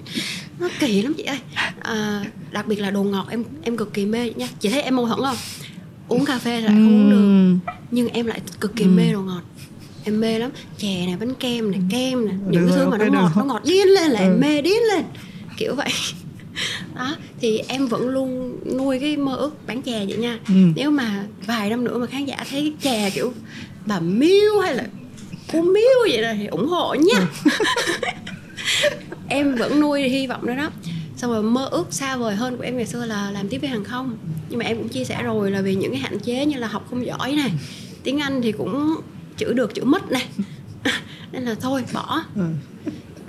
[0.61, 1.39] Nó kỳ lắm chị ơi.
[1.81, 4.49] À, đặc biệt là đồ ngọt em em cực kỳ mê nha.
[4.61, 5.37] Chị thấy em mâu thuẫn không?
[6.09, 7.71] Uống cà phê lại không uống được.
[7.91, 9.43] Nhưng em lại cực kỳ mê đồ ngọt
[10.05, 10.51] em mê lắm.
[10.79, 13.63] Chè này bánh kem này kem này những cái thứ mà nó ngọt nó ngọt
[13.65, 14.39] điên lên là em ừ.
[14.41, 15.05] mê điên lên.
[15.57, 15.89] Kiểu vậy.
[16.95, 20.39] Đó thì em vẫn luôn nuôi cái mơ ước bán chè vậy nha.
[20.49, 20.55] Ừ.
[20.77, 23.33] nếu mà vài năm nữa mà khán giả thấy cái chè kiểu
[23.87, 24.85] bà miêu hay là
[25.53, 27.27] cô miêu vậy là thì ủng hộ nha.
[27.45, 27.51] Ừ.
[29.29, 30.71] em vẫn nuôi hy vọng đó đó.
[31.17, 33.71] Xong rồi mơ ước xa vời hơn của em ngày xưa là làm tiếp với
[33.71, 34.17] hàng không.
[34.49, 36.69] Nhưng mà em cũng chia sẻ rồi là vì những cái hạn chế như là
[36.69, 37.51] học không giỏi này
[38.05, 38.95] tiếng anh thì cũng
[39.37, 40.29] chữ được chữ mất này.
[41.33, 42.23] Nên là thôi bỏ.
[42.37, 42.45] Ừ.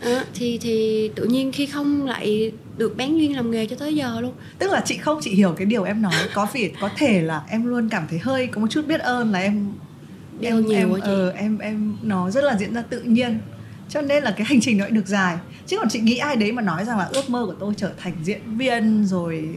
[0.02, 3.96] à, thì thì tự nhiên khi không lại được bán duyên làm nghề cho tới
[3.96, 4.34] giờ luôn.
[4.60, 6.14] Tức là chị không chị hiểu cái điều em nói.
[6.34, 9.32] Có vì có thể là em luôn cảm thấy hơi có một chút biết ơn
[9.32, 9.72] là em
[10.40, 13.40] Điều em nhiều em, ờ, em em nó rất là diễn ra tự nhiên.
[13.90, 15.38] Cho nên là cái hành trình nó được dài.
[15.68, 17.92] Chứ còn chị nghĩ ai đấy mà nói rằng là ước mơ của tôi trở
[17.98, 19.50] thành diễn viên rồi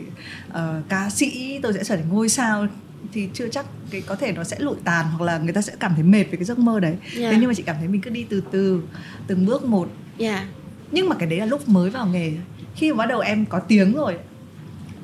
[0.51, 0.55] uh,
[0.89, 2.67] ca sĩ tôi sẽ trở thành ngôi sao
[3.13, 5.73] thì chưa chắc cái có thể nó sẽ lụi tàn hoặc là người ta sẽ
[5.81, 6.95] cảm thấy mệt về cái giấc mơ đấy.
[7.17, 7.33] Yeah.
[7.33, 8.83] thế nhưng mà chị cảm thấy mình cứ đi từ từ
[9.27, 9.89] từng bước một.
[10.19, 10.45] Yeah.
[10.93, 12.33] nhưng mà cái đấy là lúc mới vào nghề.
[12.77, 14.19] Khi mà bắt đầu em có tiếng rồi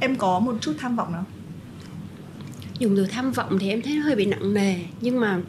[0.01, 1.25] em có một chút tham vọng nào?
[2.79, 4.77] Dùng từ tham vọng thì em thấy nó hơi bị nặng nề.
[5.01, 5.41] Nhưng mà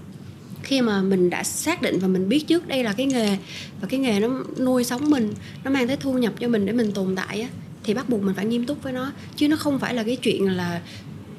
[0.64, 3.38] khi mà mình đã xác định và mình biết trước đây là cái nghề
[3.82, 6.74] và cái nghề nó nuôi sống mình nó mang tới thu nhập cho mình để
[6.74, 7.50] mình tồn tại á
[7.84, 9.12] thì bắt buộc mình phải nghiêm túc với nó.
[9.36, 10.82] Chứ nó không phải là cái chuyện là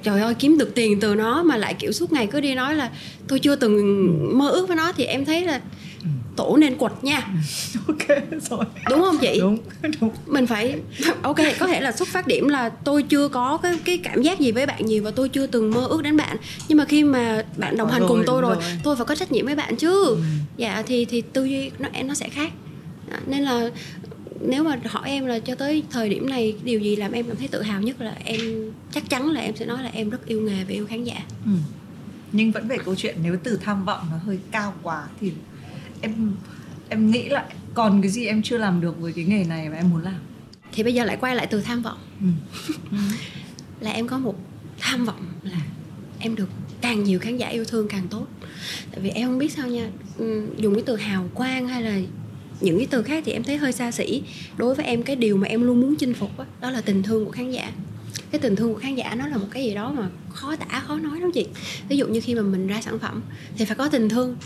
[0.06, 2.74] trời ơi kiếm được tiền từ nó mà lại kiểu suốt ngày cứ đi nói
[2.74, 2.90] là
[3.28, 5.60] tôi chưa từng mơ ước với nó thì em thấy là
[6.36, 7.28] tổ nên quật nha.
[7.88, 8.18] Ok
[8.50, 8.64] rồi.
[8.90, 9.38] Đúng không chị?
[9.40, 9.58] Đúng
[10.00, 10.10] đúng.
[10.26, 10.74] Mình phải
[11.22, 14.40] ok có thể là xuất phát điểm là tôi chưa có cái cái cảm giác
[14.40, 16.36] gì với bạn nhiều và tôi chưa từng mơ ước đến bạn.
[16.68, 18.64] Nhưng mà khi mà bạn đồng hành rồi, cùng tôi rồi, rồi.
[18.82, 20.04] tôi phải có trách nhiệm với bạn chứ.
[20.04, 20.16] Ừ.
[20.56, 22.52] dạ thì thì tư duy nó nó sẽ khác.
[23.26, 23.70] Nên là
[24.40, 27.36] nếu mà hỏi em là cho tới thời điểm này điều gì làm em cảm
[27.36, 28.40] thấy tự hào nhất là em
[28.92, 31.22] chắc chắn là em sẽ nói là em rất yêu nghề và yêu khán giả
[31.44, 31.50] ừ.
[32.32, 35.32] nhưng vẫn về câu chuyện nếu từ tham vọng nó hơi cao quá thì
[36.00, 36.32] em
[36.88, 39.76] em nghĩ lại còn cái gì em chưa làm được với cái nghề này và
[39.76, 40.20] em muốn làm
[40.72, 42.26] thì bây giờ lại quay lại từ tham vọng ừ.
[42.90, 42.98] ừ.
[43.80, 44.34] là em có một
[44.78, 45.60] tham vọng là
[46.18, 46.48] em được
[46.80, 48.26] càng nhiều khán giả yêu thương càng tốt
[48.90, 51.98] tại vì em không biết sao nha ừ, dùng cái từ hào quang hay là
[52.60, 54.22] những cái từ khác thì em thấy hơi xa xỉ
[54.56, 55.02] đối với em.
[55.02, 57.50] Cái điều mà em luôn muốn chinh phục đó, đó là tình thương của khán
[57.50, 57.72] giả.
[58.30, 60.80] Cái tình thương của khán giả nó là một cái gì đó mà khó tả
[60.80, 61.46] khó nói lắm chị.
[61.88, 63.22] Ví dụ như khi mà mình ra sản phẩm
[63.56, 64.36] thì phải có tình thương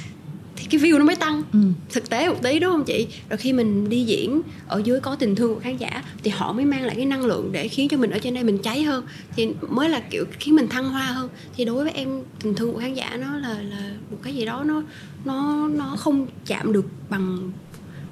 [0.57, 1.43] thì cái view nó mới tăng.
[1.53, 1.59] Ừ.
[1.93, 3.07] thực tế một tí đúng không chị?
[3.29, 6.53] Rồi khi mình đi diễn ở dưới có tình thương của khán giả thì họ
[6.53, 8.83] mới mang lại cái năng lượng để khiến cho mình ở trên đây mình cháy
[8.83, 9.05] hơn.
[9.37, 11.29] Thì mới là kiểu khiến mình thăng hoa hơn.
[11.57, 14.45] Thì đối với em tình thương của khán giả nó là là một cái gì
[14.45, 14.83] đó nó
[15.25, 17.53] nó nó không chạm được bằng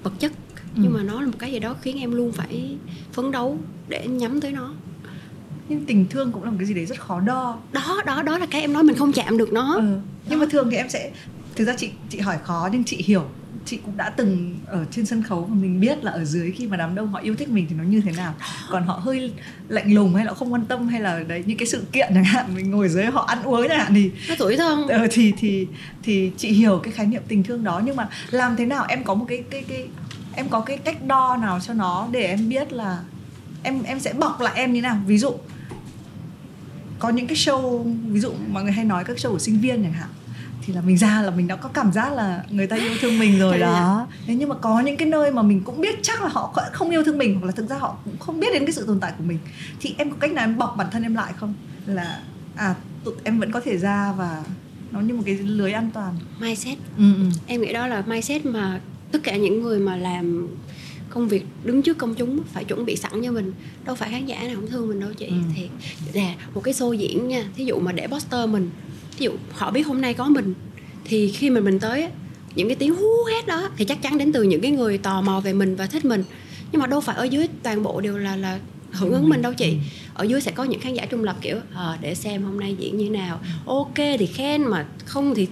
[0.03, 0.33] vật chất.
[0.75, 0.81] Ừ.
[0.83, 2.77] nhưng mà nó là một cái gì đó khiến em luôn phải
[3.13, 3.59] phấn đấu
[3.89, 4.75] để nhắm tới nó.
[5.69, 7.59] Nhưng tình thương cũng là một cái gì đấy rất khó đo.
[7.73, 9.75] Đó đó đó là cái em nói mình không chạm được nó.
[9.75, 9.99] Ừ.
[10.29, 11.13] nhưng mà thường thì em sẽ
[11.57, 13.25] thực ra chị chị hỏi khó nhưng chị hiểu
[13.69, 16.67] chị cũng đã từng ở trên sân khấu và mình biết là ở dưới khi
[16.67, 18.35] mà đám đông họ yêu thích mình thì nó như thế nào.
[18.71, 19.33] Còn họ hơi
[19.69, 22.25] lạnh lùng hay là không quan tâm hay là đấy những cái sự kiện chẳng
[22.25, 25.33] hạn mình ngồi dưới họ ăn uống chẳng hạn thì nó tuổi thân ờ, thì
[25.39, 25.67] thì
[26.03, 27.83] thì chị hiểu cái khái niệm tình thương đó.
[27.85, 29.89] Nhưng mà làm thế nào em có một cái cái cái
[30.35, 32.99] em có cái cách đo nào cho nó để em biết là
[33.63, 35.01] em em sẽ bọc lại em như nào?
[35.07, 35.33] Ví dụ
[36.99, 39.83] có những cái show ví dụ mọi người hay nói các show của sinh viên
[39.83, 40.09] chẳng hạn
[40.69, 43.19] thì là mình ra là mình đã có cảm giác là người ta yêu thương
[43.19, 44.07] mình rồi đó.
[44.27, 46.91] Thế nhưng mà có những cái nơi mà mình cũng biết chắc là họ không
[46.91, 49.01] yêu thương mình hoặc là thực ra họ cũng không biết đến cái sự tồn
[49.01, 49.39] tại của mình.
[49.81, 51.55] Thì em có cách nào em bọc bản thân em lại không?
[51.87, 52.21] Là
[52.57, 54.45] à tụi em vẫn có thể ra và
[54.91, 56.15] nó như một cái lưới an toàn.
[56.41, 56.79] Mindset.
[56.99, 57.25] Ừ, ừ.
[57.47, 58.81] em nghĩ đó là mindset mà
[59.13, 60.49] tất cả những người mà làm
[61.11, 63.53] công việc đứng trước công chúng phải chuẩn bị sẵn cho mình.
[63.85, 65.35] Đâu phải khán giả nào không thương mình đâu chị ừ.
[65.57, 65.69] thiệt.
[66.15, 67.45] Nè một cái show diễn nha.
[67.57, 68.71] Thí dụ mà để poster mình
[69.19, 70.55] ví dụ họ biết hôm nay có mình
[71.05, 72.09] thì khi mà mình tới
[72.55, 75.21] những cái tiếng hú hét đó thì chắc chắn đến từ những cái người tò
[75.21, 76.25] mò về mình và thích mình
[76.73, 78.59] nhưng mà đâu phải ở dưới toàn bộ đều là là
[78.93, 79.77] hưởng ứng mình đâu chị ừ.
[80.15, 82.77] ở dưới sẽ có những khán giả trung lập kiểu à, để xem hôm nay
[82.79, 85.49] diễn như nào ok thì khen mà không thì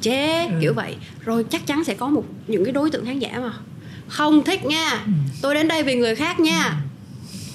[0.00, 0.52] chế ừ.
[0.60, 3.52] kiểu vậy rồi chắc chắn sẽ có một những cái đối tượng khán giả mà
[4.08, 5.12] không thích nha ừ.
[5.42, 6.82] tôi đến đây vì người khác nha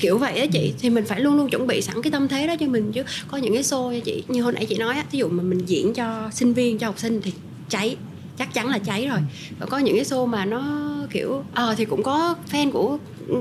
[0.03, 0.73] kiểu vậy á chị.
[0.79, 3.03] Thì mình phải luôn luôn chuẩn bị sẵn cái tâm thế đó cho mình chứ.
[3.27, 4.23] Có những cái show nha chị.
[4.27, 6.87] Như hồi nãy chị nói á ví dụ mà mình diễn cho sinh viên cho
[6.87, 7.31] học sinh thì
[7.69, 7.95] cháy
[8.37, 9.19] chắc chắn là cháy rồi.
[9.59, 12.97] Và có những cái show mà nó kiểu ờ à, thì cũng có fan của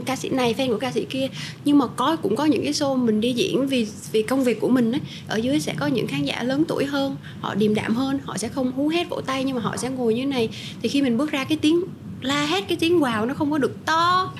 [0.07, 1.29] ca sĩ này fan của ca sĩ kia.
[1.65, 4.61] Nhưng mà có cũng có những cái show mình đi diễn vì vì công việc
[4.61, 5.01] của mình ấy.
[5.29, 8.37] Ở dưới sẽ có những khán giả lớn tuổi hơn họ điềm đạm hơn họ
[8.39, 10.49] sẽ không hú hét vỗ tay nhưng mà họ sẽ ngồi như này.
[10.83, 11.81] Thì khi mình bước ra cái tiếng
[12.21, 14.33] la hét cái tiếng wow nó không có được to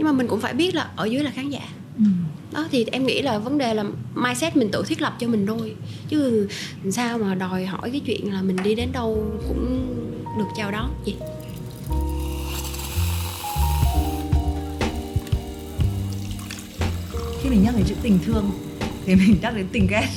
[0.00, 1.60] nhưng mà mình cũng phải biết là ở dưới là khán giả
[1.98, 2.04] ừ.
[2.52, 3.84] đó thì em nghĩ là vấn đề là
[4.14, 5.74] mindset mình tự thiết lập cho mình thôi
[6.08, 6.48] chứ
[6.90, 9.94] sao mà đòi hỏi cái chuyện là mình đi đến đâu cũng
[10.38, 11.14] được chào đón gì
[17.42, 18.50] khi mình nhắc đến chữ tình thương
[19.04, 20.08] thì mình nhắc đến tình ghét,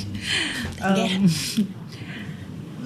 [0.80, 1.18] tình ghét.
[1.18, 1.28] Um,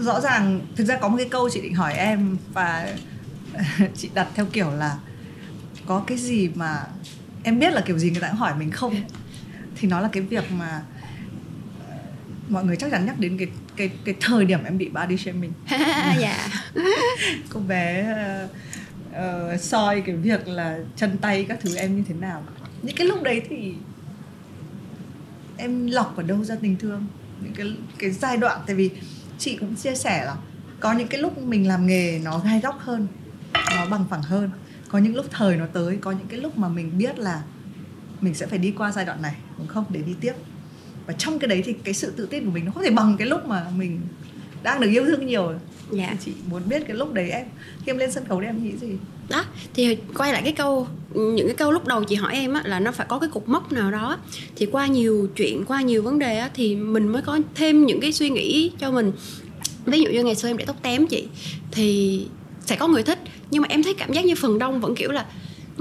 [0.01, 2.97] rõ ràng thực ra có một cái câu chị định hỏi em và
[3.97, 4.97] chị đặt theo kiểu là
[5.89, 6.87] có cái gì mà
[7.43, 8.95] em biết là kiểu gì người ta cũng hỏi mình không?
[9.77, 10.83] Thì nó là cái việc mà
[12.49, 15.53] mọi người chắc chắn nhắc đến cái cái cái thời điểm em bị body shaming.
[16.21, 16.49] Dạ.
[17.51, 18.51] Cô bé uh,
[19.11, 22.45] uh, soi cái việc là chân tay các thứ em như thế nào.
[22.83, 23.75] Những cái lúc đấy thì
[25.57, 27.07] em lọc ở đâu ra tình thương?
[27.41, 28.91] Những cái cái giai đoạn tại vì
[29.39, 30.37] chị cũng chia sẻ là
[30.81, 33.07] có những cái lúc mình làm nghề nó gai góc hơn
[33.77, 34.51] nó bằng phẳng hơn
[34.89, 37.43] có những lúc thời nó tới có những cái lúc mà mình biết là
[38.21, 39.85] mình sẽ phải đi qua giai đoạn này đúng không?
[39.89, 40.33] Để đi tiếp.
[41.07, 43.17] Và trong cái đấy thì cái sự tự tin của mình nó không thể bằng
[43.19, 44.01] cái lúc mà mình
[44.63, 45.53] đang được yêu thương nhiều.
[45.91, 46.17] Dạ.
[46.25, 47.47] chị muốn biết cái lúc đấy em
[47.85, 48.93] khi em lên sân khấu đấy em nghĩ gì?
[49.29, 52.63] Đó thì quay lại cái câu những cái câu lúc đầu chị hỏi em á
[52.65, 54.19] là nó phải có cái cục mốc nào đó.
[54.57, 58.01] Thì qua nhiều chuyện qua nhiều vấn đề á thì mình mới có thêm những
[58.01, 59.13] cái suy nghĩ cho mình.
[59.85, 61.29] Ví dụ như ngày xưa em để tóc tém chị
[61.71, 62.27] thì
[62.67, 63.19] sẽ có người thích
[63.51, 65.25] nhưng mà em thấy cảm giác như phần đông vẫn kiểu là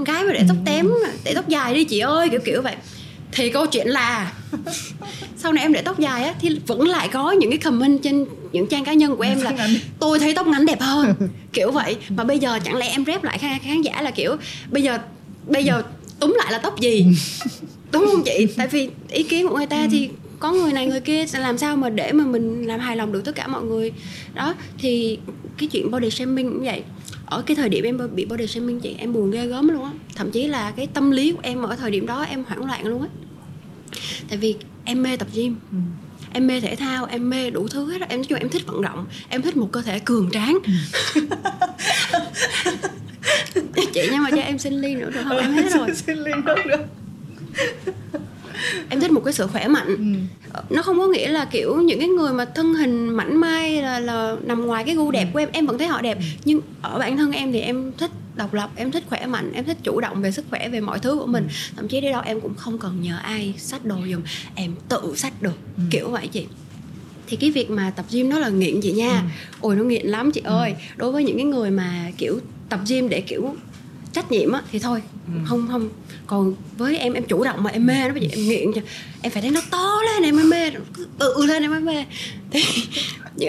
[0.04, 0.88] gái mà để tóc tém
[1.24, 2.76] để tóc dài đi chị ơi kiểu kiểu vậy.
[3.32, 4.32] Thì câu chuyện là
[5.36, 8.26] sau này em để tóc dài á thì vẫn lại có những cái comment trên
[8.52, 11.14] những trang cá nhân của em là tôi thấy tóc ngắn đẹp hơn.
[11.52, 11.96] Kiểu vậy.
[12.08, 14.36] Mà bây giờ chẳng lẽ em rep lại khán, khán giả là kiểu
[14.70, 14.98] bây giờ
[15.46, 15.82] bây giờ
[16.20, 17.06] túm lại là tóc gì?
[17.92, 18.46] Đúng không chị?
[18.56, 21.76] Tại vì ý kiến của người ta thì có người này người kia làm sao
[21.76, 23.92] mà để mà mình làm hài lòng được tất cả mọi người?
[24.34, 25.18] Đó thì
[25.58, 26.82] cái chuyện body shaming cũng vậy
[27.28, 29.90] ở cái thời điểm em bị body shaming chị em buồn ghê gớm luôn á.
[30.14, 32.86] Thậm chí là cái tâm lý của em ở thời điểm đó em hoảng loạn
[32.86, 33.08] luôn á.
[34.28, 35.56] Tại vì em mê tập gym.
[35.72, 35.78] Ừ.
[36.32, 39.06] em mê thể thao em mê đủ thứ hết em nói em thích vận động
[39.28, 40.58] em thích một cơ thể cường tráng.
[40.66, 40.72] Ừ.
[43.94, 45.38] chị nhưng mà cho em xin ly nữa được không?
[45.38, 45.94] Em hết rồi.
[45.94, 46.80] xin ly nữa được.
[48.88, 49.86] Em thích một cái sự khỏe mạnh.
[49.86, 50.04] Ừ.
[50.70, 54.00] nó không có nghĩa là kiểu những cái người mà thân hình mảnh mai là,
[54.00, 55.30] là nằm ngoài cái gu đẹp ừ.
[55.32, 56.24] của em em vẫn thấy họ đẹp ừ.
[56.44, 59.64] nhưng ở bản thân em thì em thích độc lập em thích khỏe mạnh em
[59.64, 61.72] thích chủ động về sức khỏe về mọi thứ của mình ừ.
[61.76, 64.22] thậm chí đi đâu em cũng không cần nhờ ai xách đồ giùm
[64.54, 65.82] em tự xách được ừ.
[65.90, 66.46] kiểu vậy chị
[67.26, 69.26] thì cái việc mà tập gym nó là nghiện chị nha ừ.
[69.60, 70.50] ôi nó nghiện lắm chị ừ.
[70.50, 73.54] ơi đối với những cái người mà kiểu tập gym để kiểu
[74.18, 75.40] trách nhiệm á thì thôi ừ.
[75.44, 75.88] không không
[76.26, 78.80] còn với em em chủ động mà em mê nó bây giờ em nghiện cho
[79.22, 80.70] em phải thấy nó to lên em mới mê
[81.18, 82.04] ừ, ừ lên em mới mê
[83.38, 83.48] thì,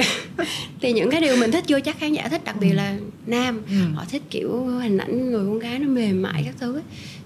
[0.81, 3.61] thì những cái điều mình thích chưa chắc khán giả thích đặc biệt là nam
[3.69, 3.95] ừ.
[3.95, 6.83] họ thích kiểu hình ảnh người con gái nó mềm mại các thứ ấy.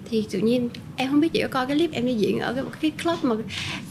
[0.09, 2.53] thì tự nhiên em không biết chị có coi cái clip em đi diễn ở
[2.53, 3.35] cái, cái club mà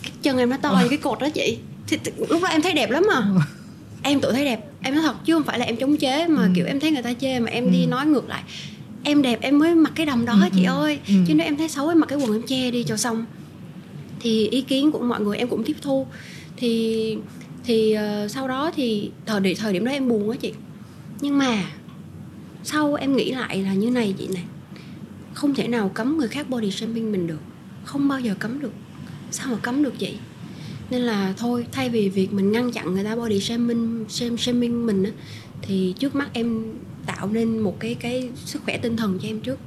[0.03, 2.73] cái chân em nó to như cái cột đó chị thì lúc đó em thấy
[2.73, 3.41] đẹp lắm mà ừ.
[4.03, 6.43] em tự thấy đẹp em nói thật chứ không phải là em chống chế mà
[6.43, 6.49] ừ.
[6.55, 7.71] kiểu em thấy người ta chê mà em ừ.
[7.71, 8.43] đi nói ngược lại
[9.05, 10.71] em đẹp em mới mặc cái đầm đó ừ, chị ừ.
[10.71, 10.99] ơi.
[11.09, 11.15] Ừ.
[11.27, 13.25] chứ nếu em thấy xấu em mặc cái quần em che đi cho xong.
[14.21, 16.07] Thì ý kiến của mọi người em cũng tiếp thu.
[16.57, 17.17] Thì
[17.65, 20.53] thì uh, sau đó thì thời điểm thời điểm đó em buồn quá chị.
[21.21, 21.65] Nhưng mà
[22.65, 24.45] sau em nghĩ lại là như này chị này.
[25.35, 27.41] Không thể nào cấm người khác body shaming mình được.
[27.85, 28.73] Không bao giờ cấm được.
[29.31, 30.15] Sao mà cấm được chị?
[30.91, 34.05] Nên là thôi thay vì việc mình ngăn chặn người ta body shaming
[34.39, 35.11] shaming mình á
[35.63, 36.65] thì trước mắt em
[37.07, 39.59] tạo nên một cái cái sức khỏe tinh thần cho em trước.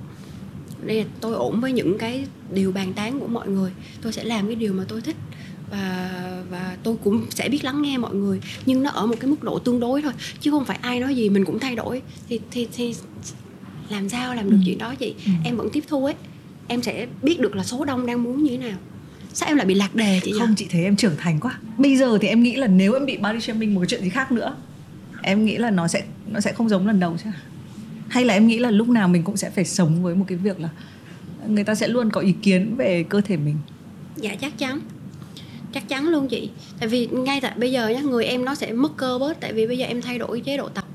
[0.86, 3.72] Đây là tôi ổn với những cái điều bàn tán của mọi người.
[4.02, 5.16] Tôi sẽ làm cái điều mà tôi thích
[5.72, 6.12] và
[6.50, 8.42] và tôi cũng sẽ biết lắng nghe mọi người.
[8.66, 11.16] Nhưng nó ở một cái mức độ tương đối thôi chứ không phải ai nói
[11.16, 12.02] gì mình cũng thay đổi.
[12.30, 12.96] Thì thì thì
[13.90, 14.64] làm sao làm được ừ.
[14.66, 15.32] chuyện đó chị ừ.
[15.44, 16.16] em vẫn tiếp thu ấy.
[16.68, 18.78] Em sẽ biết được là số đông đang muốn như thế nào.
[19.34, 20.56] Sao em lại bị lạc đề chị không nhỉ?
[20.58, 21.60] chị thấy em trưởng thành quá.
[21.78, 24.10] Bây giờ thì em nghĩ là nếu em bị body shaming một cái chuyện gì
[24.10, 24.56] khác nữa
[25.26, 27.30] em nghĩ là nó sẽ nó sẽ không giống lần đầu chứ
[28.10, 30.38] hay là em nghĩ là lúc nào mình cũng sẽ phải sống với một cái
[30.38, 30.70] việc là
[31.48, 33.56] người ta sẽ luôn có ý kiến về cơ thể mình?
[34.16, 34.80] Dạ chắc chắn.
[35.74, 36.50] Chắc chắn luôn chị.
[36.80, 39.54] Tại vì ngay tại bây giờ nhá người em nó sẽ mất cơ bớt tại
[39.54, 40.86] vì bây giờ em thay đổi chế độ tập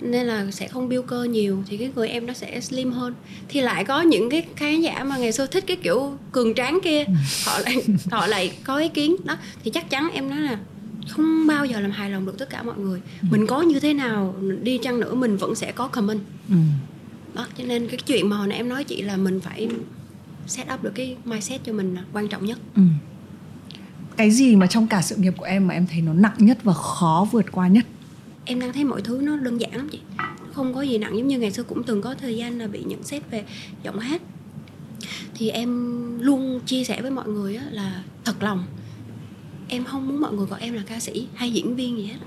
[0.00, 3.14] nên là sẽ không build cơ nhiều thì cái người em nó sẽ slim hơn.
[3.48, 6.78] Thì lại có những cái khán giả mà ngày xưa thích cái kiểu cường tráng
[6.84, 7.04] kia
[7.46, 7.76] họ lại
[8.10, 9.16] họ lại có ý kiến.
[9.24, 10.58] Đó thì chắc chắn em nói là
[11.08, 13.28] không bao giờ làm hài lòng được tất cả mọi người ừ.
[13.30, 16.54] mình có như thế nào đi chăng nữa mình vẫn sẽ có comment ừ.
[17.34, 19.68] đó cho nên cái chuyện mà hồi nãy em nói chị là mình phải
[20.46, 22.82] set up được cái mindset cho mình là quan trọng nhất ừ.
[24.16, 26.58] cái gì mà trong cả sự nghiệp của em mà em thấy nó nặng nhất
[26.62, 27.86] và khó vượt qua nhất
[28.44, 30.00] em đang thấy mọi thứ nó đơn giản lắm chị
[30.52, 32.82] không có gì nặng giống như ngày xưa cũng từng có thời gian là bị
[32.84, 33.44] nhận xét về
[33.82, 34.22] giọng hát
[35.34, 38.64] thì em luôn chia sẻ với mọi người là thật lòng
[39.72, 42.18] em không muốn mọi người gọi em là ca sĩ hay diễn viên gì hết.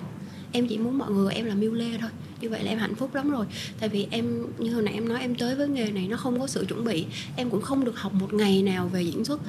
[0.51, 2.09] Em chỉ muốn mọi người gọi em là miêu lê thôi.
[2.41, 3.45] Như vậy là em hạnh phúc lắm rồi.
[3.79, 6.39] Tại vì em, như hồi nãy em nói, em tới với nghề này nó không
[6.39, 7.05] có sự chuẩn bị.
[7.35, 9.41] Em cũng không được học một ngày nào về diễn xuất.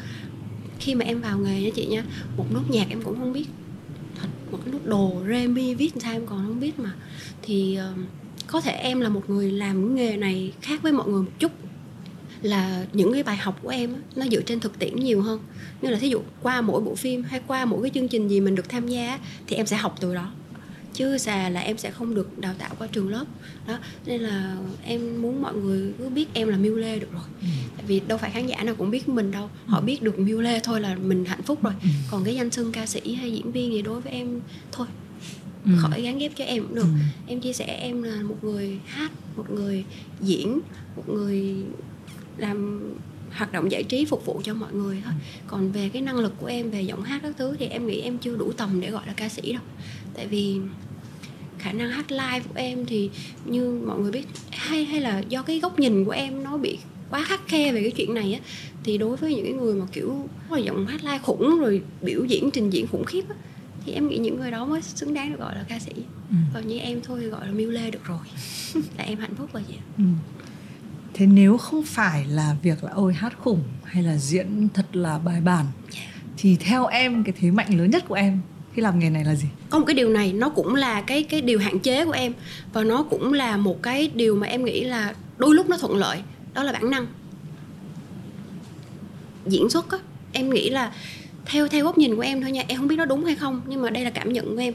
[0.78, 2.04] Khi mà em vào nghề nha chị nha,
[2.36, 3.46] một nốt nhạc em cũng không biết.
[4.20, 6.94] Thật, một cái nốt đồ re mi viết sao em còn không biết mà.
[7.42, 7.92] Thì ờ,
[8.46, 11.32] có thể em là một người làm cái nghề này khác với mọi người một
[11.38, 11.52] chút
[12.42, 15.40] là những cái bài học của em nó dựa trên thực tiễn nhiều hơn
[15.82, 18.40] như là thí dụ qua mỗi bộ phim hay qua mỗi cái chương trình gì
[18.40, 20.30] mình được tham gia thì em sẽ học từ đó
[20.96, 23.24] chứ xà là em sẽ không được đào tạo qua trường lớp
[23.66, 27.22] đó nên là em muốn mọi người cứ biết em là miu lê được rồi
[27.40, 27.46] ừ.
[27.76, 29.84] tại vì đâu phải khán giả nào cũng biết mình đâu họ ừ.
[29.84, 31.88] biết được miu lê thôi là mình hạnh phúc rồi ừ.
[32.10, 34.40] còn cái danh xưng ca sĩ hay diễn viên gì đối với em
[34.72, 34.86] thôi
[35.64, 35.70] ừ.
[35.78, 36.98] khỏi gắn ghép cho em cũng được ừ.
[37.26, 39.84] em chia sẻ em là một người hát một người
[40.20, 40.60] diễn
[40.96, 41.54] một người
[42.36, 42.80] làm
[43.32, 45.14] hoạt động giải trí phục vụ cho mọi người thôi.
[45.46, 48.00] Còn về cái năng lực của em về giọng hát các thứ thì em nghĩ
[48.00, 49.62] em chưa đủ tầm để gọi là ca sĩ đâu.
[50.14, 50.60] Tại vì
[51.58, 53.10] khả năng hát live của em thì
[53.44, 56.78] như mọi người biết hay hay là do cái góc nhìn của em nó bị
[57.10, 58.40] quá khắc khe về cái chuyện này á
[58.84, 62.24] thì đối với những cái người mà kiểu là giọng hát live khủng rồi biểu
[62.24, 63.34] diễn trình diễn khủng khiếp á
[63.84, 65.92] thì em nghĩ những người đó mới xứng đáng được gọi là ca sĩ.
[66.30, 66.36] Ừ.
[66.54, 68.18] còn như em thôi gọi là miêu lê được rồi.
[68.98, 70.04] Là em hạnh phúc rồi chị ừ
[71.16, 75.18] thế nếu không phải là việc là ôi hát khủng hay là diễn thật là
[75.18, 75.66] bài bản,
[76.36, 78.40] thì theo em, cái thế mạnh lớn nhất của em,
[78.74, 79.46] khi làm nghề này là gì?
[79.70, 82.32] Có một cái điều này, nó cũng là cái cái điều hạn chế của em
[82.72, 85.96] và nó cũng là một cái điều mà em nghĩ là đôi lúc nó thuận
[85.96, 86.22] lợi,
[86.54, 87.06] đó là bản năng.
[89.46, 89.98] Diễn xuất á,
[90.32, 90.92] em nghĩ là
[91.46, 93.62] theo theo góc nhìn của em thôi nha, em không biết nó đúng hay không,
[93.66, 94.74] nhưng mà đây là cảm nhận của em,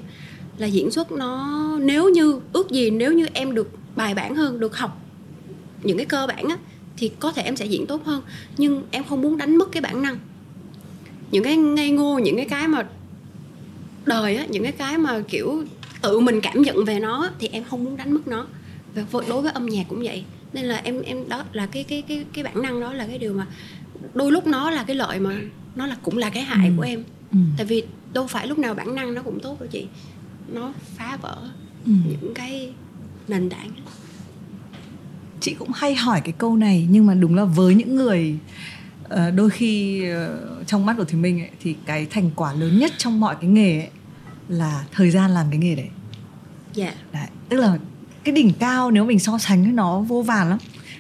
[0.58, 4.60] là diễn xuất nó, nếu như, ước gì nếu như em được bài bản hơn,
[4.60, 4.97] được học
[5.84, 6.58] những cái cơ bản á
[6.98, 8.22] thì có thể em sẽ diễn tốt hơn.
[8.58, 10.17] Nhưng em không muốn đánh mất cái bản năng.
[11.32, 12.88] Những cái ngây ngô những cái cái mà
[14.06, 15.63] đời á những cái cái mà kiểu
[16.02, 18.48] tự mình cảm nhận về nó thì em không muốn đánh mất nó.
[18.96, 20.24] Và đối với âm nhạc cũng vậy.
[20.54, 23.17] Nên là em em đó là cái cái cái cái bản năng đó là cái
[23.17, 23.48] điều mà
[24.13, 25.36] đôi lúc nó là cái lợi mà
[25.76, 26.74] nó là cũng là cái hại ừ.
[26.78, 27.04] của em.
[27.32, 27.38] Ừ.
[27.58, 29.88] tại vì đâu phải lúc nào bản năng nó cũng tốt đâu chị.
[30.54, 31.38] Nó phá vỡ
[31.86, 31.91] ừ.
[32.10, 32.74] những cái
[33.28, 33.72] nền tảng
[35.41, 38.36] chị cũng hay hỏi cái câu này nhưng mà đúng là với những người
[39.13, 42.80] uh, đôi khi uh, trong mắt của thì mình ấy, thì cái thành quả lớn
[42.80, 43.89] nhất trong mọi cái nghề ấy,
[44.47, 45.89] là thời gian làm cái nghề đấy.
[46.73, 46.93] Dạ.
[47.13, 47.77] Đấy tức là
[48.23, 50.58] cái đỉnh cao nếu mình so sánh nó vô vàn lắm.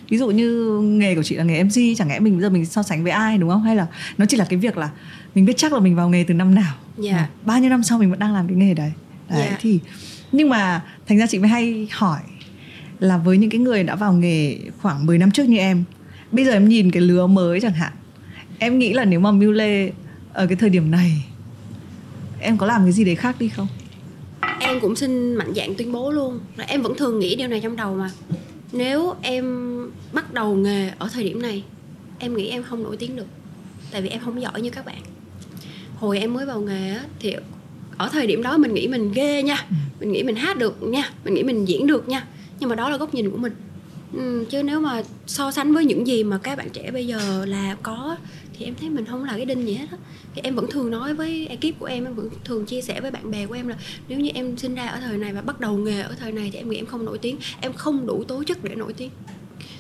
[0.09, 2.65] Ví dụ như nghề của chị là nghề MC chẳng lẽ mình bây giờ mình
[2.65, 3.63] so sánh với ai đúng không?
[3.63, 4.89] Hay là nó chỉ là cái việc là
[5.35, 6.73] mình biết chắc là mình vào nghề từ năm nào?
[6.97, 7.11] Dạ.
[7.11, 8.91] Mà bao nhiêu năm sau mình vẫn đang làm cái nghề đấy?
[9.29, 9.57] Đấy Dạ.
[9.61, 9.79] thì
[10.31, 12.19] nhưng mà thành ra chị mới hay hỏi
[13.01, 15.83] là với những cái người đã vào nghề khoảng 10 năm trước như em.
[16.31, 17.93] Bây giờ em nhìn cái lứa mới chẳng hạn
[18.59, 19.91] em nghĩ là nếu mà Mưu Lê
[20.33, 21.25] ở cái thời điểm này
[22.39, 23.67] em có làm cái gì đấy khác đi không?
[24.59, 27.75] Em cũng xin mạnh dạn tuyên bố luôn em vẫn thường nghĩ điều này trong
[27.75, 28.09] đầu mà.
[28.71, 29.45] Nếu em
[30.13, 31.63] bắt đầu nghề ở thời điểm này
[32.19, 33.27] em nghĩ em không nổi tiếng được
[33.91, 35.01] tại vì em không giỏi như các bạn.
[35.95, 37.35] Hồi em mới vào nghề á, thì
[37.97, 39.65] ở thời điểm đó mình nghĩ mình ghê nha
[39.99, 42.25] mình nghĩ mình hát được nha mình nghĩ mình diễn được nha
[42.61, 43.53] nhưng mà đó là góc nhìn của mình.
[44.13, 47.45] Ừ, chứ nếu mà so sánh với những gì mà các bạn trẻ bây giờ
[47.45, 48.17] là có
[48.53, 49.97] thì em thấy mình không là cái đinh gì hết á.
[50.35, 53.11] Thì em vẫn thường nói với ekip của em em vẫn thường chia sẻ với
[53.11, 53.75] bạn bè của em là
[54.07, 56.49] nếu như em sinh ra ở thời này và bắt đầu nghề ở thời này
[56.53, 57.37] thì em nghĩ em không nổi tiếng.
[57.61, 59.09] Em không đủ tố chất để nổi tiếng.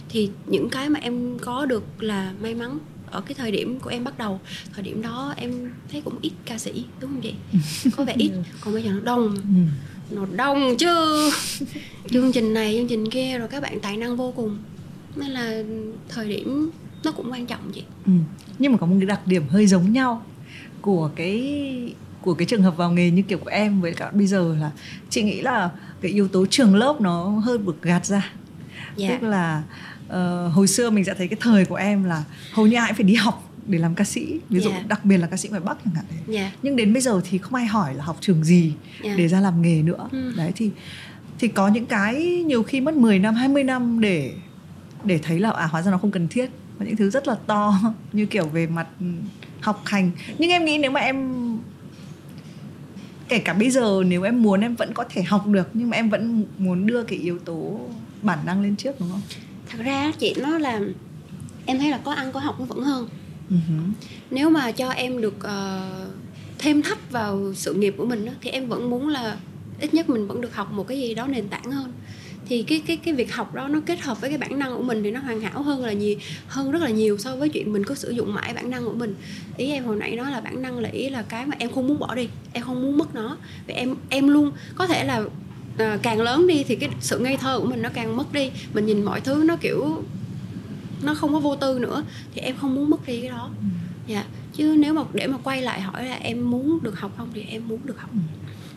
[0.09, 2.79] Thì những cái mà em có được là may mắn
[3.11, 4.39] ở cái thời điểm của em bắt đầu.
[4.73, 7.33] Thời điểm đó em thấy cũng ít ca sĩ đúng không chị?
[7.97, 8.31] Có vẻ ít.
[8.61, 9.37] Còn bây giờ nó đông
[10.11, 11.31] nó đông chứ.
[12.09, 14.57] Chương trình này chương trình kia rồi các bạn tài năng vô cùng.
[15.15, 15.63] Nên là
[16.09, 16.69] thời điểm
[17.03, 17.83] nó cũng quan trọng chị.
[18.05, 18.11] Ừ.
[18.59, 20.23] Nhưng mà có một cái đặc điểm hơi giống nhau
[20.81, 24.27] của cái của cái trường hợp vào nghề như kiểu của em với cả bây
[24.27, 24.71] giờ là
[25.09, 25.69] chị nghĩ là
[26.01, 28.29] cái yếu tố trường lớp nó hơi được gạt ra.
[28.95, 29.09] Dạ.
[29.09, 29.63] Tức là
[30.07, 33.03] ờ, hồi xưa mình sẽ thấy cái thời của em là hầu như ai phải
[33.03, 34.83] đi học để làm ca sĩ ví dụ Dạ.
[34.87, 37.21] đặc biệt là ca sĩ ngoài bắc chẳng hạn đấy dạ nhưng đến bây giờ
[37.29, 39.15] thì không ai hỏi là học trường gì Dạ.
[39.17, 40.33] để ra làm nghề nữa Ừ.
[40.37, 40.69] đấy thì
[41.39, 44.33] thì có những cái nhiều khi mất 10 năm 20 năm để
[45.03, 47.35] để thấy là à hóa ra nó không cần thiết có những thứ rất là
[47.47, 47.73] to
[48.13, 48.87] như kiểu về mặt
[49.61, 51.31] học hành nhưng em nghĩ nếu mà em
[53.29, 55.97] kể cả bây giờ nếu em muốn em vẫn có thể học được nhưng mà
[55.97, 57.79] em vẫn muốn đưa cái yếu tố
[58.21, 59.21] bản năng lên trước đúng không?
[59.69, 60.79] thật ra chị nó là
[61.65, 63.07] em thấy là có ăn có học nó vẫn hơn
[63.51, 63.91] uh-huh.
[64.31, 66.13] nếu mà cho em được uh,
[66.59, 69.37] thêm thắt vào sự nghiệp của mình đó, thì em vẫn muốn là
[69.79, 71.91] ít nhất mình vẫn được học một cái gì đó nền tảng hơn.
[72.47, 74.83] Thì cái cái cái việc học đó nó kết hợp với cái bản năng của
[74.83, 76.15] mình thì nó hoàn hảo hơn là nhiều
[76.47, 78.93] hơn rất là nhiều so với chuyện mình cứ sử dụng mãi bản năng của
[78.93, 79.15] mình.
[79.57, 81.87] Ý em hồi nãy nói là bản năng là ý là cái mà em không
[81.87, 83.37] muốn bỏ đi em không muốn mất nó.
[83.67, 85.23] Vì em em luôn có thể là
[85.77, 88.51] à, càng lớn đi thì cái sự ngây thơ của mình nó càng mất đi.
[88.73, 90.03] Mình nhìn mọi thứ nó kiểu
[91.03, 93.49] nó không có vô tư nữa thì em không muốn mất đi cái đó.
[94.07, 94.25] Dạ.
[94.53, 97.41] Chứ nếu mà để mà quay lại hỏi là em muốn được học không thì
[97.41, 98.09] em muốn được học.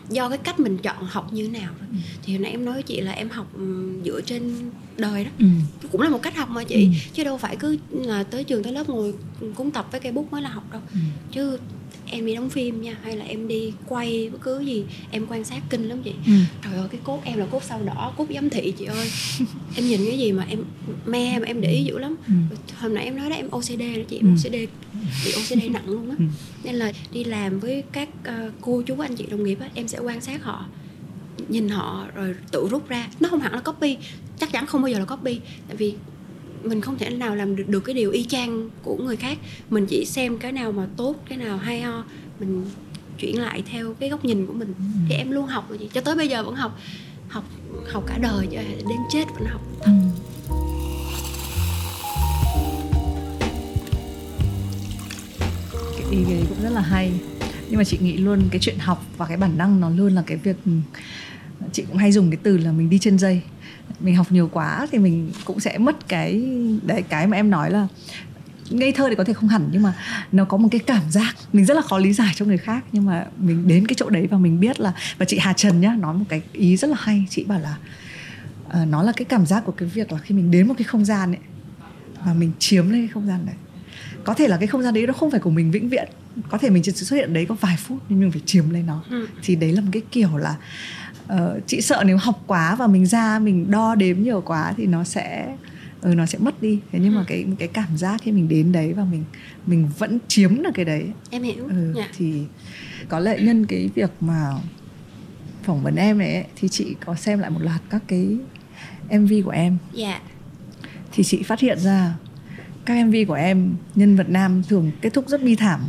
[0.09, 1.87] Do cái cách mình chọn học như thế nào thôi.
[1.91, 1.97] Ừ.
[2.23, 5.31] thì hồi nãy em nói với chị là em học ừm, dựa trên đời đó.
[5.39, 5.45] Ừ.
[5.91, 6.75] cũng là một cách học mà chị.
[6.85, 6.89] Ừ.
[7.13, 9.13] chứ đâu phải cứ là tới trường tới lớp ngồi
[9.55, 10.81] cúng tập với cây bút mới là học đâu.
[10.93, 10.99] Ừ.
[11.31, 11.57] chứ
[12.11, 15.43] em đi đóng phim nha hay là em đi quay bất cứ gì em quan
[15.43, 16.31] sát kinh lắm chị Ừ.
[16.63, 19.09] trời ơi cái cốt em là cốt sao đỏ cốt giám thị chị ơi
[19.75, 20.59] em nhìn cái gì mà em
[21.05, 22.33] me mà em để ý dữ lắm Ừ.
[22.77, 24.27] hôm nãy em nói đó em OCD đó chị Ừ.
[24.27, 24.51] em OCD
[25.25, 26.25] bị OCD nặng luôn á Ừ.
[26.63, 29.87] nên là đi làm với các ờ, cô chú anh chị đồng nghiệp á em
[29.87, 30.65] sẽ quan sát họ
[31.49, 33.97] nhìn họ rồi tự rút ra nó không hẳn là copy
[34.39, 35.93] chắc chắn không bao giờ là copy tại vì
[36.65, 39.37] mình không thể nào làm được, được cái điều y chang của người khác.
[39.69, 42.03] Mình chỉ xem cái nào mà tốt cái nào hay ho
[42.39, 42.65] mình
[43.17, 44.73] chuyển lại theo cái góc nhìn của mình.
[45.09, 46.79] Thì em luôn học rồi cho tới bây giờ vẫn học
[47.29, 47.43] học
[47.91, 48.57] học cả đời cho
[48.89, 49.61] đến chết vẫn học.
[49.81, 49.91] Ừ.
[55.97, 57.11] cái ý đấy cũng rất là hay.
[57.69, 60.23] Nhưng mà chị nghĩ luôn cái chuyện học và cái bản năng nó luôn là
[60.27, 60.71] cái việc ừ,
[61.73, 63.41] chị cũng hay dùng cái từ là mình đi trên dây
[63.99, 66.43] mình học nhiều quá thì mình cũng sẽ mất cái
[66.83, 67.87] đấy cái mà em nói là
[68.69, 69.93] ngây thơ thì có thể không hẳn nhưng mà
[70.31, 72.83] nó có một cái cảm giác mình rất là khó lý giải cho người khác.
[72.91, 75.81] Nhưng mà mình đến cái chỗ đấy và mình biết là và chị Hà Trần
[75.81, 77.25] nhá nói một cái ý rất là hay.
[77.29, 77.75] Chị bảo là
[78.69, 80.83] ờ, nó là cái cảm giác của cái việc là khi mình đến một cái
[80.83, 81.41] không gian ấy
[82.25, 83.55] và mình chiếm lấy cái không gian đấy.
[84.23, 86.07] Có thể là cái không gian đấy nó không phải của mình vĩnh viễn.
[86.49, 88.83] Có thể mình chỉ xuất hiện đấy có vài phút nhưng mình phải chiếm lấy
[88.83, 89.03] nó.
[89.09, 89.27] Ừ.
[89.43, 90.55] thì đấy là một cái kiểu là
[91.27, 94.85] ờ, chị sợ nếu học quá và mình ra mình đo đếm nhiều quá thì
[94.87, 95.55] nó sẽ
[96.01, 96.79] ừ, nó sẽ mất đi.
[96.91, 97.25] Thế nhưng mà Ừ.
[97.27, 99.23] cái cái cảm giác khi mình đến đấy và mình
[99.65, 101.05] mình vẫn chiếm được cái đấy.
[101.29, 101.67] Em hiểu.
[101.69, 102.07] Ừ, dạ.
[102.17, 102.41] thì
[103.09, 104.51] có lẽ nhân cái việc mà
[105.63, 108.37] phỏng vấn em này ấy, thì chị có xem lại một loạt các cái
[109.09, 109.77] MV của em.
[109.93, 110.19] Dạ.
[111.11, 112.13] Thì chị phát hiện ra
[112.85, 115.79] các MV của em nhân vật nam thường kết thúc rất bi thảm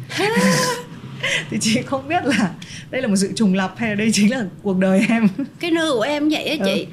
[1.50, 2.50] thì chị không biết là
[2.90, 5.28] đây là một sự trùng lập hay là đây chính là cuộc đời em?
[5.60, 6.86] Cái nư của em vậy á chị.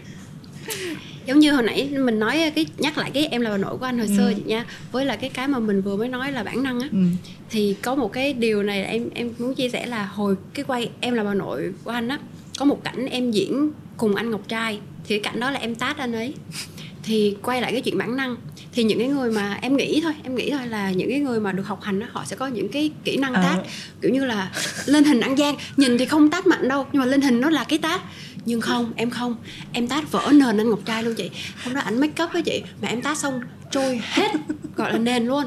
[1.28, 3.86] Giống như hồi nãy mình nói cái nhắc lại cái em là bà nội của
[3.86, 4.14] anh hồi Ừ.
[4.18, 4.66] xưa chị nha.
[4.92, 6.88] Với lại cái cái mà mình vừa mới nói là bản năng á.
[6.92, 6.98] Ừ.
[7.50, 10.66] thì có một cái điều này là em em muốn chia sẻ là hồi cái
[10.68, 12.20] quay em là bà nội của anh á
[12.60, 14.80] có một cảnh em diễn cùng anh Ngọc Trai.
[15.08, 16.34] Thì cái cảnh đó là em tát anh ấy.
[17.04, 18.36] Thì quay lại cái chuyện bản năng
[18.74, 21.40] thì những cái người mà em nghĩ thôi em nghĩ thôi là những cái người
[21.40, 23.44] mà được học hành á họ sẽ có những cái kỹ năng À.
[23.44, 23.66] tát
[24.02, 24.52] kiểu như là
[24.86, 25.56] lên hình ăn gian.
[25.78, 28.02] Nhìn thì không tát mạnh đâu nhưng mà lên hình nó là cái tát
[28.46, 29.36] nhưng không em không.
[29.72, 31.30] Em tát vỡ nền anh ngọc trai luôn chị.
[31.64, 34.32] Hôm đó ảnh make up với chị mà em tát xong trôi hết
[34.76, 35.46] gọi là nền luôn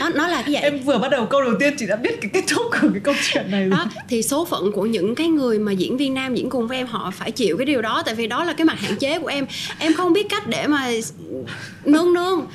[0.00, 2.20] nó nó là cái vậy em vừa bắt đầu câu đầu tiên chị đã biết
[2.20, 3.70] cái kết thúc của cái câu chuyện này rồi.
[3.70, 6.76] Đó thì số phận của những cái người mà diễn viên nam diễn cùng với
[6.76, 9.18] em họ phải chịu cái điều đó tại vì đó là cái mặt hạn chế
[9.18, 9.46] của em.
[9.78, 10.88] Em không biết cách để mà
[11.84, 12.46] nương nương.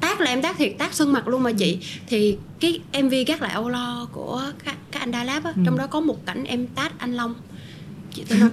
[0.00, 1.78] Tác là em tác thiệt tác sưng mặt luôn mà chị.
[2.08, 5.62] Thì cái mv gác lại âu lo của các, các anh đa láp á Ừ.
[5.66, 7.34] trong đó có một cảnh em tát anh long.
[8.14, 8.50] Chị tin không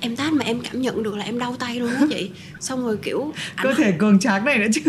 [0.00, 2.30] em tát mà em cảm nhận được là em đau tay luôn đó chị.
[2.60, 4.80] Xong rồi kiểu cơ thể cường tráng này nữa chứ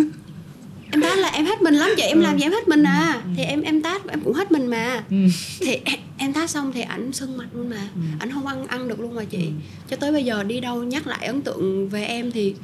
[0.91, 2.23] em tát là em hết mình lắm chị em Ừ.
[2.23, 3.29] làm gì em hết mình à Ừ.
[3.37, 5.15] thì em em tát em cũng hết mình mà ừ.
[5.61, 8.01] thì em, em tát xong thì ảnh sưng mặt luôn mà Ừ.
[8.19, 9.51] ảnh không ăn ăn được luôn mà chị Ừ.
[9.89, 12.55] cho tới bây giờ đi đâu nhắc lại ấn tượng về em thì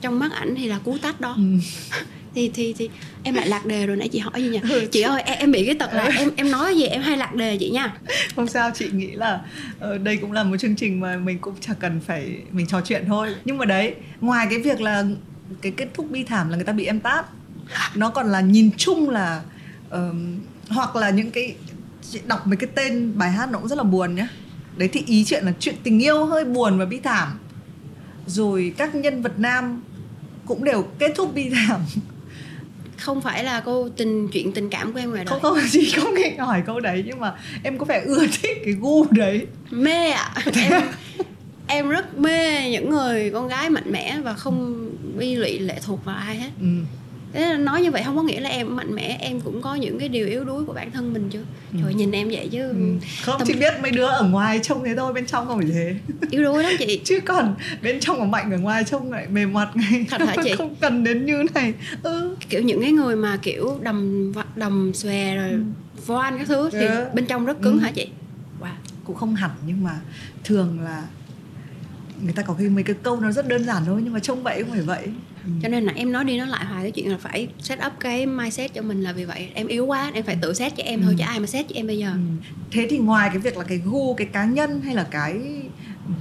[0.00, 1.42] trong mắt ảnh thì là cú tát đó Ừ.
[2.34, 2.88] thì thì thì
[3.22, 4.86] em lại lạc đề rồi nãy chị hỏi gì nhỉ Ừ.
[4.92, 7.34] chị ơi em, em bị cái tật là em em nói gì em hay lạc
[7.34, 7.94] đề chị nha
[8.36, 9.40] không sao chị nghĩ là
[9.80, 12.80] ờ, đây cũng là một chương trình mà mình cũng chẳng cần phải mình trò
[12.80, 15.04] chuyện thôi nhưng mà đấy ngoài cái việc là
[15.62, 17.26] cái kết thúc bi thảm là người ta bị em tát
[17.94, 19.42] nó còn là nhìn chung là
[19.90, 21.54] ờm, hoặc là những cái
[22.26, 24.28] đọc mấy cái tên bài hát nó cũng rất là buồn nhá.
[24.76, 27.38] Đấy thì ý chuyện là chuyện tình yêu hơi buồn và bi thảm.
[28.26, 29.82] Rồi các nhân vật nam
[30.46, 31.80] cũng đều kết thúc bi thảm.
[32.98, 35.92] Không phải là câu tình chuyện tình cảm của em ngoài đời không không chị
[35.96, 39.46] không định hỏi câu đấy nhưng mà em có vẻ ưa thích cái gu đấy.
[39.70, 40.34] Mê ạ.
[40.54, 40.82] Em
[41.66, 46.04] em rất mê những người con gái mạnh mẽ và không bi lụy lệ thuộc
[46.04, 46.50] vào ai hết.
[46.60, 46.66] Ừ.
[47.34, 49.98] Thế nói như vậy không có nghĩa là em mạnh mẽ Em cũng có những
[49.98, 51.40] cái điều yếu đuối của bản thân mình chứ
[51.72, 51.78] Ừ.
[51.82, 52.74] Trời nhìn em vậy chứ Ừ.
[53.24, 55.70] không Tâm- chị biết mấy đứa ở ngoài trông thế thôi bên trong không phải
[55.72, 55.94] thế
[56.30, 59.52] Yếu đuối lắm chị chứ còn bên trong của mạnh ở ngoài trông lại mềm
[59.52, 60.54] mặt ngay Thật hả chị?
[60.58, 65.36] không cần đến như này ừ Kiểu những cái người mà kiểu đầm đầm xòe
[65.36, 65.58] rồi Ừ.
[66.06, 67.14] voan các thứ Thì Yeah.
[67.14, 67.80] bên trong rất cứng Ừ.
[67.80, 68.08] hả chị
[68.60, 68.66] Wow
[69.04, 70.00] cũng không hẳn nhưng mà
[70.44, 71.02] thường là
[72.24, 74.42] người ta có cái mấy cái câu nó rất đơn giản thôi nhưng mà trông
[74.42, 75.04] vậy không phải vậy
[75.44, 75.50] ừ.
[75.62, 77.92] Cho nên là em nói đi nói lại hoài cái chuyện là phải set up
[78.00, 80.82] cái mindset cho mình là vì vậy Em yếu quá em phải tự set cho
[80.82, 81.16] em thôi Ừ.
[81.18, 82.18] chứ ai mà set cho em bây giờ Ừ.
[82.70, 85.40] thế thì ngoài cái việc là cái gu cái cá nhân hay là cái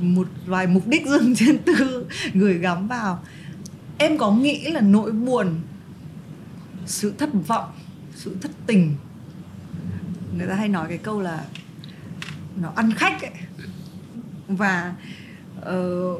[0.01, 3.23] một vài mục đích riêng riêng tư gửi gắm vào
[3.97, 5.61] em có nghĩ là nỗi buồn
[6.85, 7.69] sự thất vọng
[8.15, 8.95] sự thất tình
[10.37, 11.45] người ta hay nói cái câu là
[12.61, 13.31] nó ăn khách ấy
[14.47, 14.93] và
[15.65, 16.15] ờ,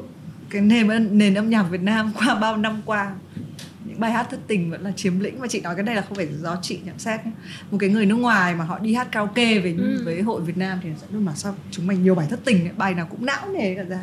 [0.50, 3.14] cái nền nền âm nhạc Việt Nam qua bao năm qua
[3.86, 6.02] những bài hát thất tình vẫn là chiếm lĩnh và chị nói cái này là
[6.02, 7.32] không phải do chị nhận xét nhé.
[7.70, 10.02] một cái người nước ngoài mà họ đi hát karaoke với Ừ.
[10.04, 12.64] với hội Việt Nam thì sẽ luôn mà sao chúng mày nhiều bài thất tình
[12.66, 14.00] ấy, bài nào cũng não nề cả ra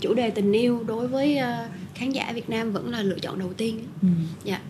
[0.00, 3.38] Chủ đề tình yêu đối với ờ, khán giả Việt Nam vẫn là lựa chọn
[3.38, 4.08] đầu tiên ừ.
[4.44, 4.60] dạ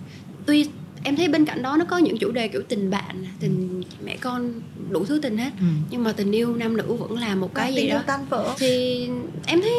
[0.46, 0.68] tuy
[1.04, 4.16] em thấy bên cạnh đó nó có những chủ đề kiểu tình bạn tình mẹ
[4.16, 4.52] con
[4.90, 5.50] đủ thứ tình hết.
[5.60, 5.64] Ừ.
[5.90, 8.02] nhưng mà tình yêu nam nữ vẫn là một cái Tình gì yêu đó.
[8.06, 8.54] tan vỡ.
[8.58, 9.08] Thì
[9.46, 9.72] em thấy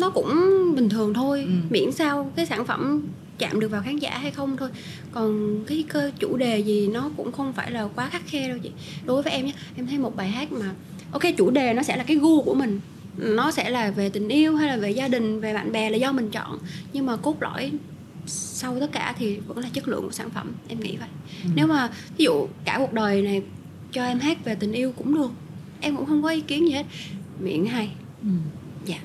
[0.00, 0.34] nó cũng
[0.76, 1.52] bình thường thôi Ừ.
[1.70, 3.02] miễn sao cái sản phẩm
[3.38, 4.68] chạm được vào khán giả hay không thôi.
[5.12, 8.58] Còn cái cơ chủ đề gì nó cũng không phải là quá khắc khe đâu
[8.62, 8.70] chị.
[9.06, 10.70] Đối với em nhé em thấy một bài hát mà
[11.12, 12.80] ok chủ đề nó sẽ là cái gu của mình.
[13.18, 15.96] Nó sẽ là về tình yêu hay là về gia đình về bạn bè là
[15.96, 16.58] do mình chọn.
[16.92, 17.70] Nhưng mà cốt lõi
[18.26, 21.08] sau tất cả thì vẫn là chất lượng của sản phẩm em nghĩ vậy.
[21.44, 21.50] Ừ.
[21.54, 23.42] nếu mà ví dụ cả cuộc đời này
[23.92, 25.30] cho em hát về tình yêu cũng được
[25.80, 26.86] em cũng không có ý kiến gì hết.
[27.40, 27.90] Miệng hay.
[28.22, 28.28] Ừ.
[28.84, 28.98] dạ.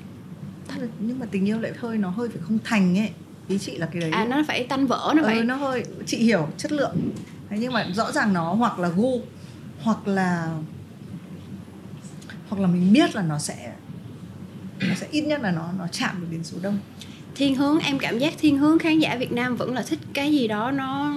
[1.00, 3.10] Nhưng mà tình yêu lại hơi nó hơi phải không thành ấy.
[3.48, 4.10] Ý chị là cái đấy.
[4.10, 6.96] À nó phải tanh vỡ nó ừ, phải nó hơi chị hiểu chất lượng.
[7.50, 9.20] Thế nhưng mà rõ ràng nó hoặc là gu
[9.82, 10.58] hoặc là
[12.48, 13.72] hoặc là mình biết là nó sẽ
[14.80, 16.78] nó sẽ ít nhất là nó nó chạm được đến số đông
[17.34, 20.32] thiên hướng em cảm giác thiên hướng khán giả Việt Nam vẫn là thích cái
[20.32, 21.12] gì đó nó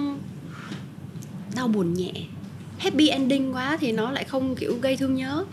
[1.56, 2.12] đau buồn nhẹ
[2.78, 5.44] happy ending quá thì nó lại không kiểu gây thương nhớ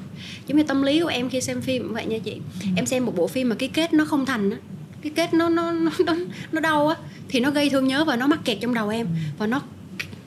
[0.47, 2.67] giống như tâm lý của em khi xem phim vậy nha chị Ừ.
[2.75, 4.57] em xem một bộ phim mà cái kết nó không thành á
[5.01, 6.15] cái kết nó nó nó nó,
[6.51, 6.95] nó đau á
[7.29, 9.07] thì nó gây thương nhớ và nó mắc kẹt trong đầu em
[9.37, 9.61] và nó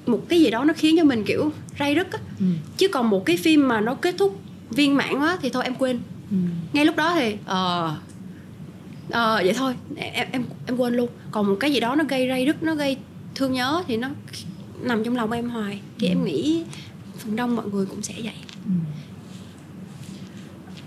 [0.06, 2.46] một cái gì đó nó khiến cho mình kiểu ray rứt á ừ.
[2.76, 5.74] chứ còn một cái phim mà nó kết thúc viên mãn quá thì thôi em
[5.74, 6.36] quên Ừ.
[6.72, 7.96] ngay lúc đó thì ờ
[9.16, 9.74] ờ vậy thôi.
[9.96, 11.08] Em em em quên luôn.
[11.30, 12.96] Còn một cái gì đó nó gây ray rứt nó gây
[13.34, 14.10] thương nhớ thì nó
[14.80, 15.80] nằm trong lòng em hoài.
[15.98, 16.64] Thì em nghĩ
[17.18, 18.34] phần đông mọi người cũng sẽ vậy.
[18.64, 18.72] Ừ.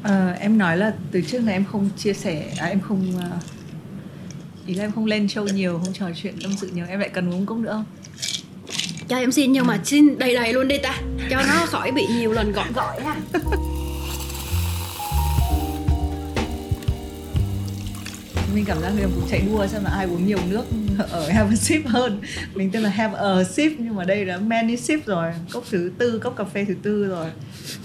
[0.03, 3.37] Ờ, em nói là từ trước này em không chia sẻ à, em không ờ,
[4.67, 7.09] ý là em không lên show nhiều không trò chuyện tâm sự nhiều em lại
[7.09, 7.85] cần uống cốc nữa không?
[9.07, 11.01] Cho em xin nhưng mà xin đầy đầy luôn đi ta.
[11.29, 13.15] Cho nó khỏi bị nhiều lần gọi gọi ha
[18.59, 20.63] mình cảm giác như là cuộc chạy đua xem là ai uống nhiều nước
[21.11, 22.21] ở have a sip hơn.
[22.53, 25.31] Mình tên là have a sip nhưng mà đây là many sip rồi.
[25.51, 27.27] Cốc thứ tư cốc cà phê thứ tư rồi.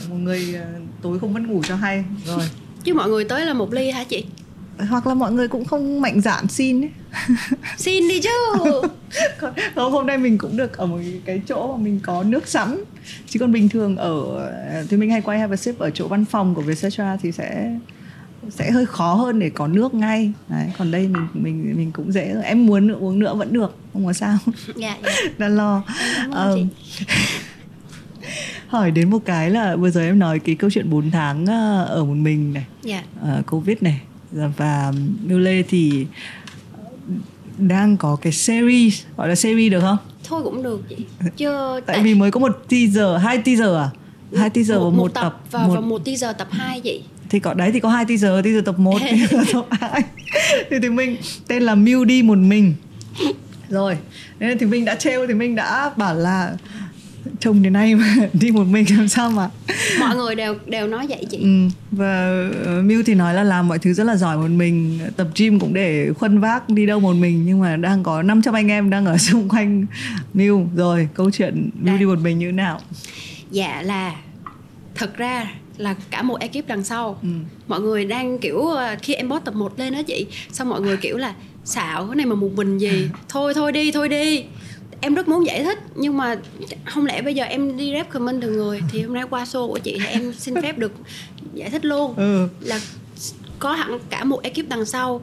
[0.09, 0.67] Một người ờ,
[1.03, 2.05] tối không mất ngủ cho hay.
[2.27, 2.43] Rồi.
[2.85, 4.25] Chứ mọi người tới là một ly hả chị?
[4.79, 6.91] Hoặc là mọi người cũng không mạnh dạn xin ấy.
[7.79, 8.63] xin đi chứ.
[9.75, 12.85] Còn hôm nay mình cũng được ở một cái chỗ mà mình có nước sẵn.
[13.29, 14.51] Chứ còn bình thường ở
[14.89, 17.71] thì mình hay quay have a sip ở chỗ văn phòng của Vietcetera thì sẽ
[18.51, 20.33] sẽ hơi khó hơn để có nước ngay.
[20.49, 22.45] Đấy còn đây mình mình mình cũng dễ rồi.
[22.45, 24.39] Em muốn uống nữa vẫn được không có sao.
[24.77, 25.11] Dạ dạ.
[25.39, 25.83] Đang lo.
[26.55, 26.67] Chị.
[28.69, 31.85] hỏi đến một cái là vừa giờ em nói cái câu chuyện 4 tháng ờ,
[31.85, 33.03] ở một mình này dạ.
[33.21, 34.01] ờ, covid này.
[34.57, 34.93] Và
[35.23, 36.07] Miu Lê thì
[37.59, 39.99] đang có cái series gọi là series được không?
[40.25, 40.97] Thôi cũng được chị.
[41.37, 43.91] Chứ tại vì mới có một teaser hai teaser à?
[44.37, 47.55] Hai teaser và một, tập, và một và một teaser tập 2 chị thì có
[47.55, 50.03] đấy thì có hai teaser teaser tập 1 teaser tập 2
[50.71, 51.17] thì thì mình
[51.49, 52.75] tên là Miu đi một mình.
[53.69, 53.97] Rồi
[54.39, 56.57] nên thì mình đã trêu thì mình đã bảo là
[57.41, 59.49] chồng đến nay mà đi một mình làm sao mà.
[60.01, 61.39] Mọi người đều đều nói vậy chị.
[61.39, 61.69] Ừ.
[61.91, 62.49] và
[62.79, 65.61] uh, Miu thì nói là làm mọi thứ rất là giỏi một mình tập gym
[65.61, 68.91] cũng để khuân vác đi đâu một mình nhưng mà đang có 500 anh em
[68.91, 69.87] đang ở xung quanh
[70.35, 70.69] Miu.
[70.77, 72.81] Rồi câu chuyện Miu đi một mình như thế nào?
[73.51, 74.15] Dạ là
[74.95, 75.47] thật ra
[75.77, 77.19] là cả một ekip đằng sau.
[77.23, 77.29] Ừ.
[77.69, 80.81] mọi người đang kiểu ờ, khi em post tập 1 lên đó chị xong mọi
[80.81, 83.09] người kiểu là xạo cái này mà một mình gì?
[83.29, 84.45] Thôi thôi đi thôi đi.
[85.01, 86.37] Em rất muốn giải thích nhưng mà
[86.85, 89.69] không lẽ bây giờ em đi rep comment từng người thì hôm nay qua show
[89.69, 90.93] của chị thì em xin phép được
[91.55, 92.15] giải thích luôn?
[92.17, 92.49] Ừ.
[92.61, 92.81] là
[93.59, 95.23] có hẳn cả một ekip đằng sau.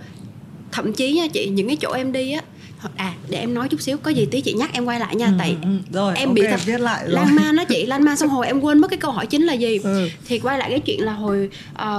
[0.71, 2.41] Thậm chí nha chị những cái chỗ em đi á
[2.81, 5.15] hoặc- à để em nói chút xíu có gì tí chị nhắc em quay lại
[5.15, 5.77] nha tại ừ, ừ.
[5.93, 8.29] rồi em ok, bị tập viết lại rồi lan man đó chị lan man xong
[8.29, 10.09] hồi em quên mất cái câu hỏi chính là gì ừ.
[10.25, 11.49] thì quay lại cái chuyện là hồi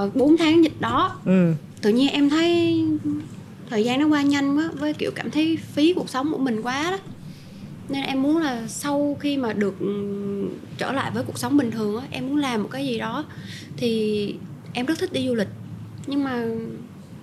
[0.05, 1.53] uh, 4 tháng dịch đó ừ.
[1.83, 2.79] tự nhiên em thấy
[3.71, 6.63] thời gian nó qua nhanh quá với kiểu cảm thấy phí cuộc sống của mình
[6.63, 6.99] quá đó
[7.89, 11.71] nên em muốn là sau khi mà được ừm, trở lại với cuộc sống bình
[11.71, 13.25] thường á em muốn làm một cái gì đó
[13.77, 14.35] thì
[14.73, 15.49] em rất thích đi du lịch
[16.07, 16.45] nhưng mà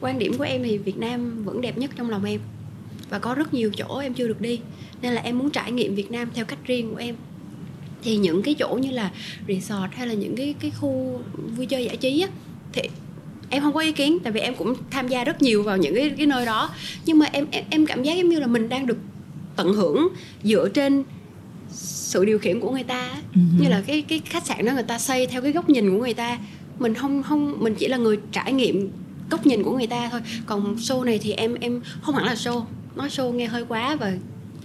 [0.01, 2.39] quan điểm của em thì Việt Nam vẫn đẹp nhất trong lòng em
[3.10, 4.60] và có rất nhiều chỗ em chưa được đi.
[5.01, 7.16] Nên là em muốn trải nghiệm Việt Nam theo cách riêng của em.
[8.03, 9.12] Thì những cái chỗ như là
[9.47, 11.22] resort hay là những cái cái khu
[11.55, 12.28] vui chơi giải trí á
[12.74, 12.82] thì
[13.49, 15.95] em không có ý kiến tại vì em cũng tham gia rất nhiều vào những
[15.95, 16.70] cái cái nơi đó.
[17.05, 18.97] Nhưng mà em em, em cảm giác giống như là mình đang được
[19.55, 20.07] tận hưởng
[20.43, 21.03] dựa trên
[21.72, 23.10] sự điều khiển của người ta.
[23.36, 23.41] Ừ.
[23.60, 26.03] như là cái cái khách sạn đó người ta xây theo cái góc nhìn của
[26.03, 26.39] người ta.
[26.80, 28.89] Mình không không mình chỉ là người trải nghiệm
[29.30, 30.22] góc nhìn của người ta thôi.
[30.45, 32.64] Còn show này thì em em không hẳn là show
[32.95, 34.13] nói show nghe hơi quá và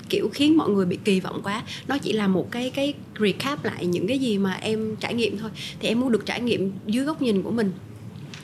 [0.09, 1.63] kiểu khiến mọi người bị kỳ vọng quá.
[1.89, 5.39] Nó chỉ là một cái cái recap lại những cái gì mà em trải nghiệm
[5.39, 5.51] thôi.
[5.81, 7.73] Thì em muốn được trải nghiệm dưới góc nhìn của mình.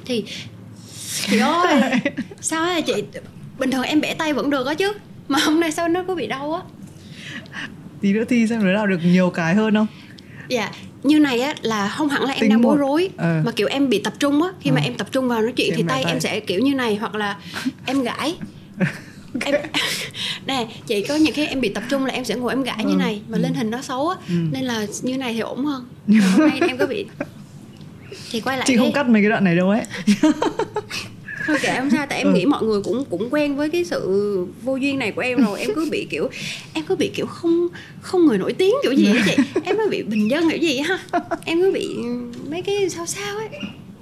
[0.04, 0.24] Thì
[1.28, 1.80] chị ơi
[2.40, 2.92] sao á chị
[3.58, 4.92] bình thường em bẻ tay vẫn được á chứ
[5.28, 6.62] mà hôm nay sao nó có bị đau á?
[8.00, 9.86] Tí nữa thi xem đứa nào được nhiều cái hơn không?
[10.48, 10.70] Dạ
[11.02, 13.42] như này á là không hẳn là em Tính đang bối rối Ờ.
[13.44, 14.48] mà kiểu em bị tập trung á.
[14.60, 14.84] Khi mà Ờ.
[14.84, 16.12] em tập trung vào nói chuyện Thì tay tay.
[16.12, 17.36] em sẽ kiểu như này hoặc là
[17.86, 18.34] em gãi
[19.44, 19.54] em
[20.46, 22.84] nè chị có những khi em bị tập trung là em sẽ ngồi em gãi
[22.84, 22.98] như Ừ.
[22.98, 24.34] này mà lên hình nó xấu á Ừ.
[24.52, 25.84] nên là như này thì ổn hơn.
[26.36, 27.04] Hôm nay em có bị
[28.30, 29.80] thì quay lại chị cái- không cắt mấy cái đoạn này đâu ấy.
[31.46, 32.32] Thôi kệ không sao tại em Ừ.
[32.34, 34.00] nghĩ mọi người cũng cũng quen với cái sự
[34.62, 35.60] vô duyên này của em rồi.
[35.60, 36.28] Em cứ bị kiểu
[36.72, 37.68] em cứ bị kiểu không
[38.00, 39.42] không người nổi tiếng kiểu gì á chị.
[39.64, 40.98] Em cứ bị bình dân kiểu gì ha.
[41.44, 41.88] Em cứ bị
[42.50, 43.48] mấy cái sao sao ấy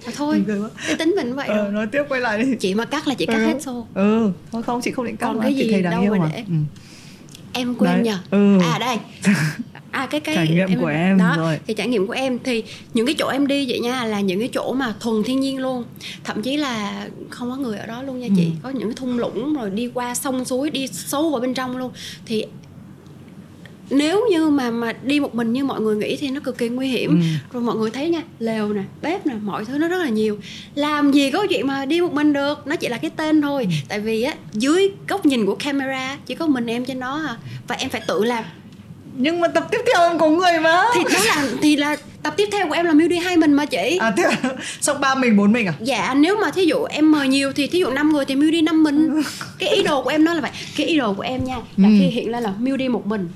[0.07, 0.45] mà thôi
[0.87, 3.15] cái tính mình vậy ờ, rồi nói tiếp quay lại đi chị mà cắt là
[3.15, 3.45] chị cắt ừ.
[3.47, 5.83] hết show ừ thôi không chị không định cắt Còn mà cái chị gì thấy
[5.83, 6.45] đáng đâu yêu mà để.
[6.49, 6.55] ừ.
[7.53, 8.59] em quên Đấy, nhờ ừ.
[8.73, 8.97] à đây
[9.91, 11.59] à cái cái Trải nghiệm của em, đó rồi.
[11.67, 12.63] thì trải nghiệm của em thì
[12.95, 15.59] những cái chỗ em đi vậy nha là những cái chỗ mà thuần thiên nhiên
[15.59, 15.85] luôn
[16.25, 18.51] thậm chí là không có người ở đó luôn nha chị Ừ.
[18.63, 21.77] có những cái thung lũng rồi đi qua sông suối đi sâu vào bên trong
[21.77, 21.91] luôn
[22.27, 22.45] thì
[23.91, 26.69] nếu như mà mà đi một mình như mọi người nghĩ thì nó cực kỳ
[26.69, 27.21] nguy hiểm.
[27.21, 27.27] Ừ.
[27.53, 30.39] rồi mọi người thấy nha lều nè bếp nè mọi thứ nó rất là nhiều.
[30.75, 33.63] Làm gì có chuyện mà đi một mình được nó chỉ là cái tên thôi.
[33.71, 33.75] Ừ.
[33.89, 37.37] tại vì á dưới góc nhìn của camera chỉ có mình em trên đó à.
[37.69, 38.45] Và em phải tự làm.
[39.21, 40.83] Nhưng mà tập tiếp theo em có người mà.
[40.95, 43.53] Thì đó là thì là tập tiếp theo của em là Miu đi hai mình
[43.53, 43.99] mà chị.
[44.01, 44.37] À thế à?
[44.81, 45.73] xong ba mình bốn mình à?
[45.81, 48.51] Dạ nếu mà thí dụ em mời nhiều thì thí dụ năm người thì Miu
[48.51, 49.23] đi năm mình.
[49.59, 50.51] Cái ý đồ của em nó là vậy.
[50.77, 51.95] Cái ý đồ của em nha là Ừ.
[52.01, 53.29] khi hiện lên là Miu đi một mình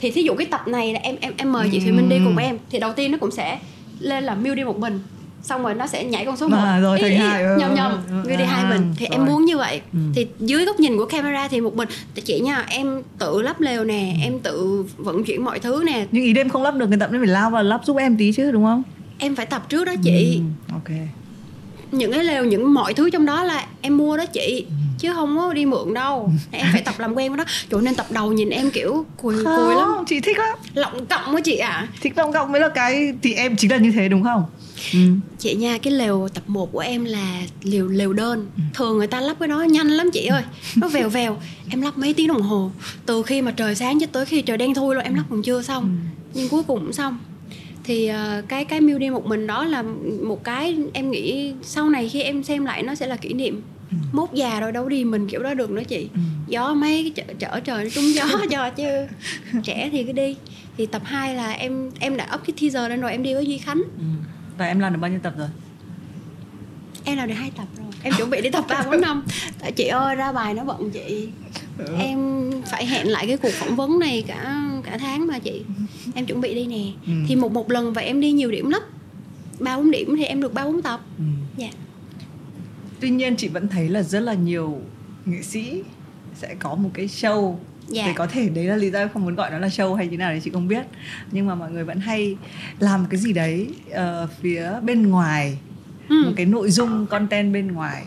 [0.00, 2.16] thì thí dụ cái tập này là em em em mời chị Thùy Minh đi
[2.24, 3.58] cùng em thì đầu tiên nó cũng sẽ
[4.00, 5.00] lên là Miu đi một mình
[5.42, 7.92] xong rồi nó sẽ nhảy con số À, một rồi, Ý- hai, ừ, nhầm nhầm
[7.92, 8.94] ừ, ừ, video hai à, mình.
[8.96, 9.28] Thì em rồi.
[9.28, 9.80] muốn như vậy.
[9.92, 9.98] Ừ.
[10.14, 11.88] thì dưới góc nhìn của camera thì một mình
[12.24, 16.06] chị nha em tự lắp lều nè em tự vận chuyển mọi thứ nè.
[16.12, 18.16] Nhưng ý đêm không lắp được người ta cũng phải lao vào lắp giúp em
[18.16, 18.82] tí chứ đúng không?
[19.18, 20.40] Em phải tập trước đó chị.
[20.68, 20.98] Ừ, ok
[21.92, 24.64] những cái lều những mọi thứ trong đó là em mua đó chị.
[24.68, 24.74] Ừ.
[24.98, 26.30] chứ không có đi mượn đâu.
[26.50, 27.44] Em phải tập làm quen với đó.
[27.70, 29.88] Chỗ nên tập đầu nhìn em kiểu cùi cùi lắm.
[29.94, 30.58] không chị thích lắm.
[30.74, 31.88] Lọng cộng á chị ạ.
[32.00, 34.44] Thích cộng cộng mới là cái thì em chính là như thế đúng không?
[34.92, 34.98] Ừ.
[35.38, 38.46] chị nha cái lều tập 1 của em là lều lều đơn.
[38.56, 38.62] Ừ.
[38.74, 40.42] thường người ta lắp cái đó nhanh lắm chị ơi.
[40.76, 41.36] Nó vèo vèo.
[41.70, 42.70] Em lắp mấy tiếng đồng hồ.
[43.06, 45.42] Từ khi mà trời sáng cho tới khi trời đen thui luôn em lắp còn
[45.42, 45.82] chưa xong.
[45.82, 45.88] Ừ.
[46.34, 47.18] nhưng cuối cùng cũng xong
[47.84, 49.82] thì ờ, cái cái mưu đi một mình đó là
[50.22, 53.62] một cái em nghĩ sau này khi em xem lại nó sẽ là kỷ niệm.
[53.90, 53.96] Ừ.
[54.12, 56.08] mốt già rồi đâu đi mình kiểu đó được nữa chị.
[56.14, 56.20] Ừ.
[56.48, 59.06] gió mấy chở, chở trời nó trúng gió cho chứ.
[59.64, 60.36] Trẻ thì cứ đi.
[60.76, 63.46] Thì tập 2 là em em đã up cái teaser lên rồi em đi với
[63.46, 63.82] duy khánh.
[63.98, 64.04] Ừ.
[64.58, 65.48] và em làm được bao nhiêu tập rồi?
[67.04, 67.86] Em làm được hai tập rồi.
[68.02, 69.24] Em chuẩn bị đi tập ba bốn năm.
[69.76, 71.28] Chị ơi ra bài nó bận chị.
[71.98, 75.62] Em phải hẹn lại cái cuộc phỏng vấn này cả cả tháng mà chị
[76.14, 77.12] em chuẩn bị đi nè Ừ.
[77.28, 78.82] thì một một lần vậy em đi nhiều điểm lắm
[79.60, 81.24] ba bốn điểm thì em được ba bốn tập ừ.
[81.56, 81.68] dạ
[83.00, 84.78] tuy nhiên chị vẫn thấy là rất là nhiều
[85.26, 85.82] nghệ sĩ
[86.34, 87.56] sẽ có một cái show
[87.88, 88.02] Dạ.
[88.06, 90.08] thì có thể đấy là lý do em không muốn gọi nó là show hay
[90.08, 90.82] như nào thì chị không biết
[91.32, 92.36] nhưng mà mọi người vẫn hay
[92.78, 95.58] làm cái gì đấy ờ, phía bên ngoài
[96.08, 96.22] Ừ.
[96.26, 98.04] một cái nội dung content bên ngoài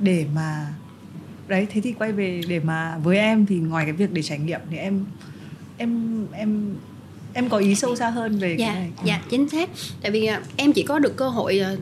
[0.00, 0.66] để mà
[1.48, 4.38] đấy thế thì quay về để mà với em thì ngoài cái việc để trải
[4.38, 5.04] nghiệm thì em
[5.78, 6.74] em em
[7.34, 9.70] em có ý sâu xa hơn về cái dạ này dạ chính xác.
[10.02, 11.76] Tại vì à, em chỉ có được cơ hội à,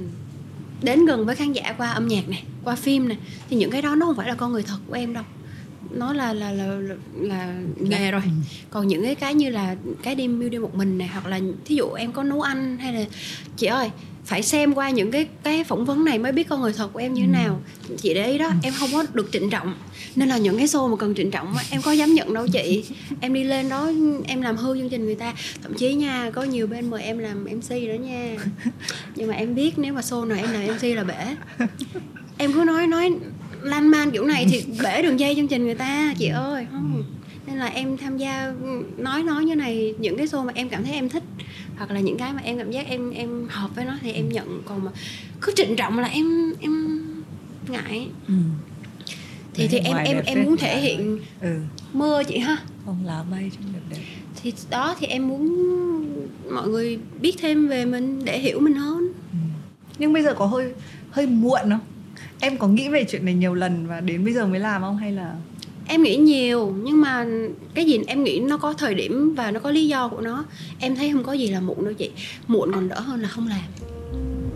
[0.83, 3.19] đến gần với khán giả qua âm nhạc này qua phim này.
[3.51, 5.25] Thì những cái đó nó không phải là con người thật của em đâu
[5.91, 8.23] nó là là là là, là nghề rồi.
[8.25, 8.31] Ừ.
[8.71, 11.41] còn những cái cái như là cái đi mưu đi một mình này hoặc là
[11.65, 13.05] thí dụ em có nấu ăn hay là
[13.57, 13.91] chị ơi
[14.25, 16.99] phải xem qua những cái cái phỏng vấn này mới biết con người thật của
[16.99, 17.33] em như thế Ừ.
[17.33, 17.61] nào.
[17.99, 19.75] Chị để ý đó em không có được trịnh trọng.
[20.17, 22.85] Nên là những cái show mà cần trịnh trọng em có dám nhận đâu chị.
[23.21, 23.91] Em đi lên đó
[24.27, 25.35] em làm hư chương trình người ta.
[25.63, 28.37] Thậm chí nha có nhiều bên mời em làm mc nữa nha.
[29.15, 31.37] Nhưng mà em biết nếu mà show nào em làm mc là bể.
[32.39, 33.11] Em cứ nói nói
[33.67, 36.67] lan man kiểu này thì bể đường dây chương trình người ta chị ơi.
[36.73, 37.05] Không
[37.47, 38.53] nên là em tham gia
[38.97, 41.23] nói nói như này những cái show mà em cảm thấy em thích
[41.77, 44.29] hoặc là những cái mà em cảm giác em em hợp với nó thì em
[44.29, 44.63] nhận.
[44.65, 44.91] Còn mà
[45.41, 47.01] cứ trịnh trọng là em em
[47.69, 48.09] ngại.
[48.29, 48.35] Ừ.
[49.55, 51.49] thì Đấy, thì em em em muốn thể là- hiện ừ.
[51.93, 52.57] mưa chị ha.
[52.85, 54.03] Không lá bay trong đẹp đẹp.
[54.43, 55.47] Thì đó thì em muốn
[56.51, 59.13] mọi người biết thêm về mình để hiểu mình hơn.
[59.33, 59.39] Ừ.
[59.99, 60.73] nhưng bây giờ có hơi
[61.11, 61.81] hơi muộn không
[62.41, 64.97] em có nghĩ về chuyện này nhiều lần và đến bây giờ mới làm không?
[64.97, 65.35] Hay là
[65.87, 67.27] em nghĩ nhiều nhưng mà
[67.75, 70.45] cái gì em nghĩ nó có thời điểm và nó có lý do của nó.
[70.81, 72.11] Em thấy không có gì là muộn đâu chị.
[72.47, 73.65] Muộn còn đỡ hơn là không làm.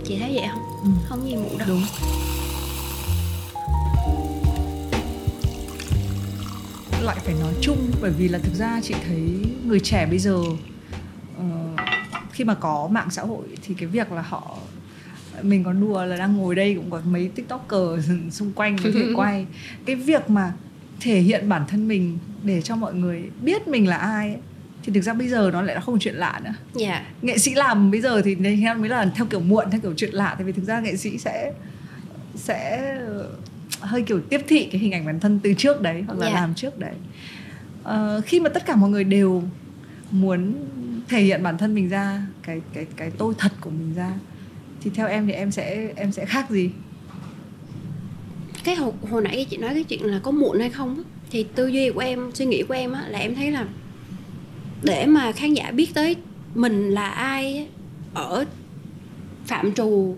[0.05, 0.63] Chị thấy vậy không?
[0.85, 0.91] Ừ.
[1.09, 1.69] không gì muộn đâu.
[1.69, 1.83] Đúng.
[7.03, 9.23] Lại phải nói chung bởi vì là thực ra chị thấy
[9.65, 10.39] người trẻ bây giờ
[11.39, 11.45] ờ,
[12.33, 14.59] khi mà có mạng xã hội thì cái việc là họ
[15.43, 19.07] mình có đùa là đang ngồi đây cũng có mấy tiktoker xung quanh có thể
[19.17, 19.47] quay.
[19.87, 20.53] Cái việc mà
[21.01, 24.37] thể hiện bản thân mình để cho mọi người biết mình là ai ấy,
[24.85, 26.55] thì thực ra bây giờ nó lại là không chuyện lạ nữa.
[26.75, 27.07] Dạ.
[27.23, 30.35] Nghệ sĩ làm bây giờ thì mới là theo kiểu muộn theo kiểu chuyện lạ
[30.39, 31.53] tại vì thực ra nghệ sĩ sẽ
[32.35, 32.97] sẽ
[33.81, 36.33] hơi kiểu tiếp thị cái hình ảnh bản thân từ trước đấy hoặc là Dạ.
[36.35, 36.95] làm trước đấy.
[37.83, 39.43] Ờ, khi mà tất cả mọi người đều
[40.11, 40.55] muốn
[41.09, 44.11] thể hiện bản thân mình ra cái cái cái tôi thật của mình ra
[44.81, 46.71] thì theo em thì em sẽ em sẽ khác gì?
[48.65, 51.67] Cái hồi, hồi nãy chị nói cái chuyện là có muộn hay không thì tư
[51.67, 53.67] duy của em suy nghĩ của em á, là em thấy là
[54.83, 56.17] để mà khán giả biết tới
[56.55, 57.67] mình là ai
[58.15, 58.45] ở
[59.47, 60.17] phạm trù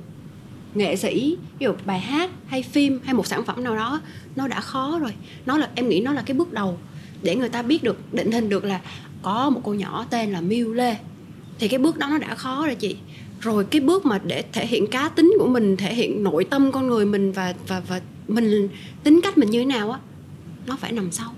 [0.74, 4.00] nghệ sĩ ví dụ bài hát hay phim hay một sản phẩm nào đó
[4.36, 5.14] nó đã khó rồi.
[5.46, 6.78] Nó là em nghĩ nó là cái bước đầu
[7.22, 8.80] để người ta biết được định hình được là
[9.22, 10.96] có một cô nhỏ tên là Miu Lê.
[11.58, 12.96] Thì cái bước đó nó đã khó rồi chị
[13.42, 16.72] rồi cái bước mà để thể hiện cá tính của mình thể hiện nội tâm
[16.72, 18.68] con người mình và và và mình
[19.04, 19.98] tính cách mình như thế nào á
[20.66, 21.34] nó phải nằm sau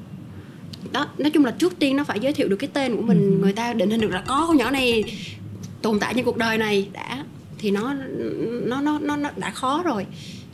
[0.93, 3.33] đó nói chung là trước tiên nó phải giới thiệu được cái tên của mình
[3.33, 3.39] Ừ.
[3.43, 5.05] người ta định hình được là có con nhỏ này
[5.83, 6.89] tồn tại trên cuộc đời này.
[6.93, 7.25] Đã
[7.59, 7.95] thì nó
[8.65, 10.07] nó nó nó, nó đã khó rồi.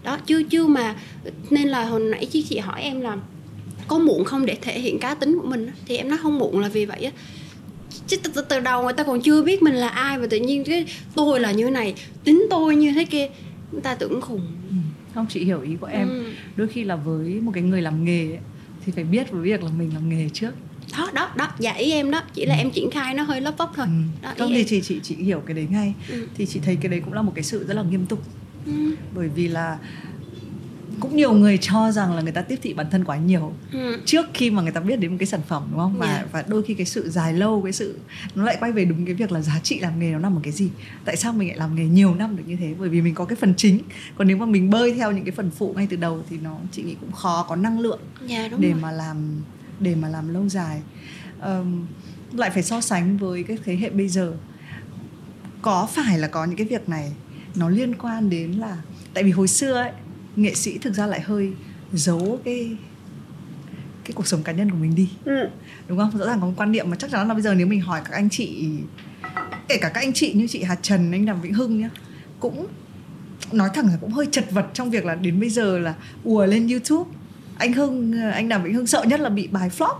[0.03, 0.97] Đó chưa chưa mà
[1.51, 3.17] nên là hồi nãy chị chị hỏi em là
[3.89, 6.61] có muộn không để thể hiện cá tính của mình thì em nói không muộn
[6.61, 7.11] là vì vậy á
[8.07, 10.37] chứ từ, từ, từ đầu người ta còn chưa biết mình là ai và tự
[10.37, 10.85] nhiên cái
[11.15, 11.95] tôi là như thế này
[12.25, 13.29] tính tôi như thế kia
[13.73, 14.41] người ta tưởng khùng
[14.71, 14.75] Ừ.
[15.15, 16.25] không chị hiểu ý của em Ừ.
[16.57, 18.39] đôi khi là với một cái người làm nghề ấy,
[18.87, 20.51] thì phải biết với việc là mình làm nghề trước
[20.99, 23.55] đó đó đó dạ ý em đó chỉ là em triển khai nó hơi lấp
[23.59, 23.93] vấp thôi ừ.
[24.23, 26.27] đó, không thì chị chị chị hiểu cái đấy ngay ừ.
[26.37, 28.23] thì chị thấy cái đấy cũng là một cái sự rất là nghiêm túc
[28.67, 28.73] ừ.
[29.15, 29.79] bởi vì là
[31.01, 34.01] cũng nhiều người cho rằng là người ta tiếp thị bản thân quá nhiều ừ.
[34.05, 36.33] trước khi mà người ta biết đến một cái sản phẩm đúng không và yeah.
[36.33, 37.99] Và đôi khi cái sự dài lâu cái sự
[38.35, 40.41] nó lại quay về đúng cái việc là giá trị làm nghề nó nằm ở
[40.43, 40.71] cái gì
[41.05, 43.25] tại sao mình lại làm nghề nhiều năm được như thế bởi vì mình có
[43.25, 43.79] cái phần chính
[44.17, 46.57] còn nếu mà mình bơi theo những cái phần phụ ngay từ đầu thì nó
[46.73, 48.81] chị nghĩ cũng khó có năng lượng yeah, dạ, để rồi.
[48.81, 49.43] mà làm
[49.81, 50.83] để mà làm lâu dài
[51.43, 51.87] um,
[52.33, 54.33] lại phải so sánh với cái thế hệ bây giờ
[55.63, 57.13] có phải là có những cái việc này
[57.55, 58.77] nó liên quan đến là
[59.15, 59.93] tại vì hồi xưa ấy
[60.37, 61.53] nghệ sĩ thực ra lại hơi
[61.93, 62.77] giấu cái
[64.05, 65.09] cái cuộc sống cá nhân của mình đi.
[65.25, 65.49] Ừ.
[65.89, 66.19] đúng không?
[66.19, 68.01] Rõ ràng có một quan niệm mà chắc chắn là bây giờ nếu mình hỏi
[68.05, 68.69] các anh chị
[69.69, 71.91] kể cả các anh chị như chị Hà Trần anh Đàm Vĩnh Hưng nhá
[72.41, 72.67] cũng
[73.53, 76.47] nói thẳng là cũng hơi chật vật trong việc là đến bây giờ là ùa
[76.47, 77.11] lên YouTube
[77.59, 79.95] anh Hưng anh Đàm Vĩnh Hưng sợ nhất là bị bài flop.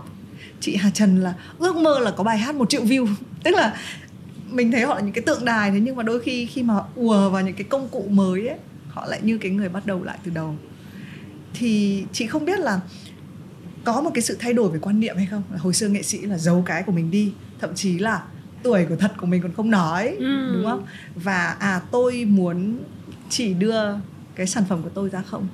[0.59, 3.07] Chị Hà Trần là ước mơ là có bài hát một triệu view.
[3.43, 3.77] Tức là
[4.51, 6.73] mình thấy họ là những cái tượng đài thế nhưng mà đôi khi khi mà
[6.95, 8.57] ùa vào những cái công cụ mới ấy
[8.91, 10.55] họ lại như cái người bắt đầu lại từ đầu.
[11.53, 12.79] Thì chị không biết là
[13.83, 15.43] có một cái sự thay đổi về quan niệm hay không?
[15.57, 18.23] Hồi xưa nghệ sĩ là giấu cái của mình đi thậm chí là
[18.63, 20.53] tuổi của thật của mình còn không nói ừ.
[20.53, 20.85] đúng không?
[21.15, 22.79] Và à tôi muốn
[23.29, 23.83] chỉ đưa
[24.35, 25.47] cái sản phẩm của tôi ra không.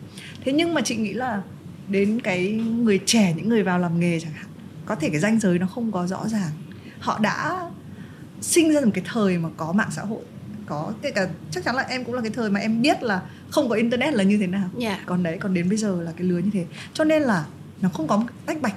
[0.45, 1.41] Thế nhưng mà chị nghĩ là
[1.87, 4.47] đến cái người trẻ những người vào làm nghề chẳng hạn
[4.85, 6.51] có thể cái ranh giới nó không có rõ ràng.
[6.99, 7.69] Họ đã
[8.41, 10.21] sinh ra một cái thời mà có mạng xã hội
[10.67, 13.21] có kể cả chắc chắn là em cũng là cái thời mà em biết là
[13.49, 14.97] không có internet là như thế nào yeah.
[14.97, 15.03] Dạ.
[15.05, 17.45] còn đấy còn đến bây giờ là cái lứa như thế cho nên là
[17.81, 18.75] nó không có một tách bạch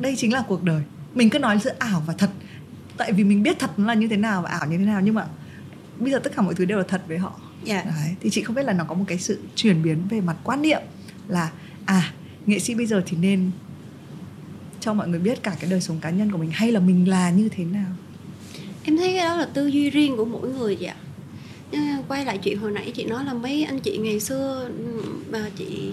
[0.00, 0.82] đây chính là cuộc đời
[1.14, 2.30] mình cứ nói giữa ảo và thật
[2.96, 5.00] tại vì mình biết thật nó là như thế nào và ảo như thế nào
[5.00, 5.26] nhưng mà
[5.98, 7.84] bây giờ tất cả mọi thứ đều là thật với họ yeah.
[7.84, 7.92] Dạ.
[7.96, 10.36] đấy thì chị không biết là nó có một cái sự chuyển biến về mặt
[10.44, 10.80] quan niệm
[11.28, 11.50] là
[11.84, 12.12] à
[12.46, 13.50] nghệ sĩ bây giờ thì nên
[14.80, 17.08] cho mọi người biết cả cái đời sống cá nhân của mình hay là mình
[17.08, 17.90] là như thế nào
[18.84, 20.96] em thấy cái đó là tư duy riêng của mỗi người vậy ạ
[22.08, 24.68] quay lại chuyện hồi nãy chị nói là mấy anh chị ngày xưa
[25.30, 25.90] mà chị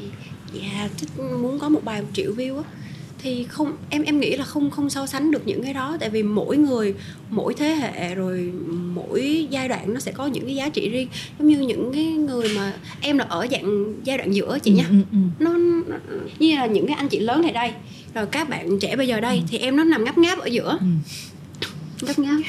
[0.54, 1.10] dạ thích
[1.42, 2.64] muốn có một bài một triệu view á.
[3.20, 6.10] Thì không em em nghĩ là không không so sánh được những cái đó tại
[6.10, 6.94] vì mỗi người
[7.30, 8.52] mỗi thế hệ rồi
[8.94, 11.08] mỗi giai đoạn nó sẽ có những cái giá trị riêng.
[11.40, 14.86] Giống như những cái người mà em là ở dạng giai đoạn giữa chị nha.
[14.90, 15.46] ừ, ừ, ừ.
[15.46, 15.54] Nó,
[15.88, 15.96] nó
[16.40, 17.72] như là những cái anh chị lớn này đây
[18.14, 19.44] rồi các bạn trẻ bây giờ đây ừ.
[19.48, 20.78] thì em nó nằm ngắp ngáp ở giữa
[22.06, 22.42] gấp ngáp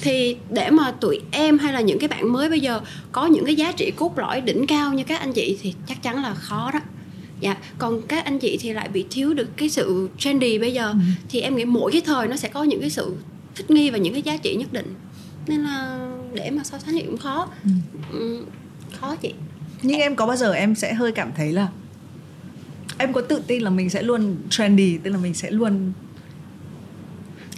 [0.00, 2.80] thì để mà tụi em hay là những cái bạn mới bây giờ
[3.12, 6.02] có những cái giá trị cốt lõi đỉnh cao như các anh chị thì chắc
[6.02, 6.80] chắn là khó đó.
[7.40, 10.88] Dạ còn các anh chị thì lại bị thiếu được cái sự trendy bây giờ.
[10.88, 10.98] Ừ.
[11.28, 13.14] thì em nghĩ mỗi cái thời nó sẽ có những cái sự
[13.54, 14.94] thích nghi và những cái giá trị nhất định.
[15.46, 17.48] Nên là để mà so sánh thì cũng khó.
[17.64, 17.70] Ừ.
[18.12, 18.44] Ừ,
[19.00, 19.34] khó chị.
[19.82, 21.68] Nhưng em có bao giờ em sẽ hơi cảm thấy là
[22.98, 25.92] em có tự tin là mình sẽ luôn trendy tức là mình sẽ luôn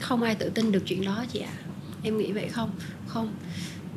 [0.00, 1.50] không ai tự tin được chuyện đó chị ạ.
[1.50, 1.62] À.
[2.02, 2.70] em nghĩ vậy không?
[3.06, 3.28] Không.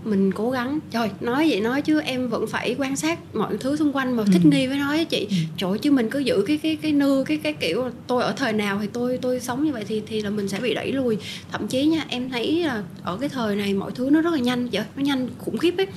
[0.04, 0.80] Mình cố gắng.
[0.92, 4.24] Trời nói vậy nói chứ em vẫn phải quan sát mọi thứ xung quanh mà
[4.26, 4.50] thích ừ.
[4.50, 5.28] nghi với nói với chị.
[5.30, 5.36] Ừ.
[5.58, 8.54] trời chứ mình cứ giữ cái cái cái nư cái cái kiểu tôi ở thời
[8.54, 11.18] nào thì tôi tôi sống như vậy thì thì là mình sẽ bị đẩy lùi.
[11.52, 14.40] Thậm chí nha em thấy là ở cái thời này mọi thứ nó rất là
[14.40, 15.88] nhanh vậy nó nhanh khủng khiếp ấy.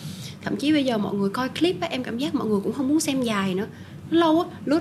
[0.42, 2.72] Thậm chí bây giờ mọi người coi clip á em cảm giác mọi người cũng
[2.72, 3.66] không muốn xem dài nữa.
[4.10, 4.80] Nó lâu á lướt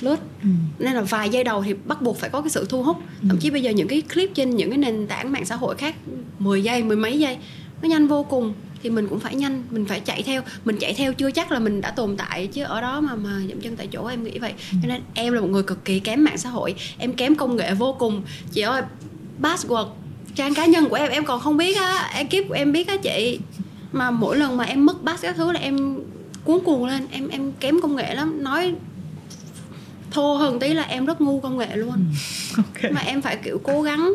[0.00, 0.48] lướt ừ.
[0.78, 2.96] nên là vài giây đầu thì bắt buộc phải có cái sự thu hút.
[3.22, 3.26] Ừ.
[3.28, 5.74] thậm chí bây giờ những cái clip trên những cái nền tảng mạng xã hội
[5.74, 5.94] khác
[6.38, 7.36] 10 giây mười mấy giây
[7.82, 8.54] nó nhanh vô cùng.
[8.82, 10.42] Thì mình cũng phải nhanh mình phải chạy theo.
[10.64, 13.40] Mình chạy theo chưa chắc là mình đã tồn tại chứ ở đó mà mà
[13.48, 14.52] dậm chân tại chỗ em nghĩ vậy.
[14.72, 14.78] Ừ.
[14.82, 17.56] cho nên em là một người cực kỳ kém mạng xã hội em kém công
[17.56, 18.22] nghệ vô cùng.
[18.52, 18.82] Chị ơi
[19.42, 19.88] password
[20.34, 22.96] trang cá nhân của em em còn không biết á ekip của em biết á
[22.96, 23.38] chị.
[23.92, 25.98] Mà mỗi lần mà em mất pass các thứ là em
[26.44, 28.44] cuốn cuồng lên em em kém công nghệ lắm.
[28.44, 28.74] Nói
[30.10, 31.94] thô hơn tí là em rất ngu công nghệ luôn.
[32.56, 32.62] Ừ.
[32.74, 32.92] okay.
[32.92, 34.12] mà em phải kiểu cố gắng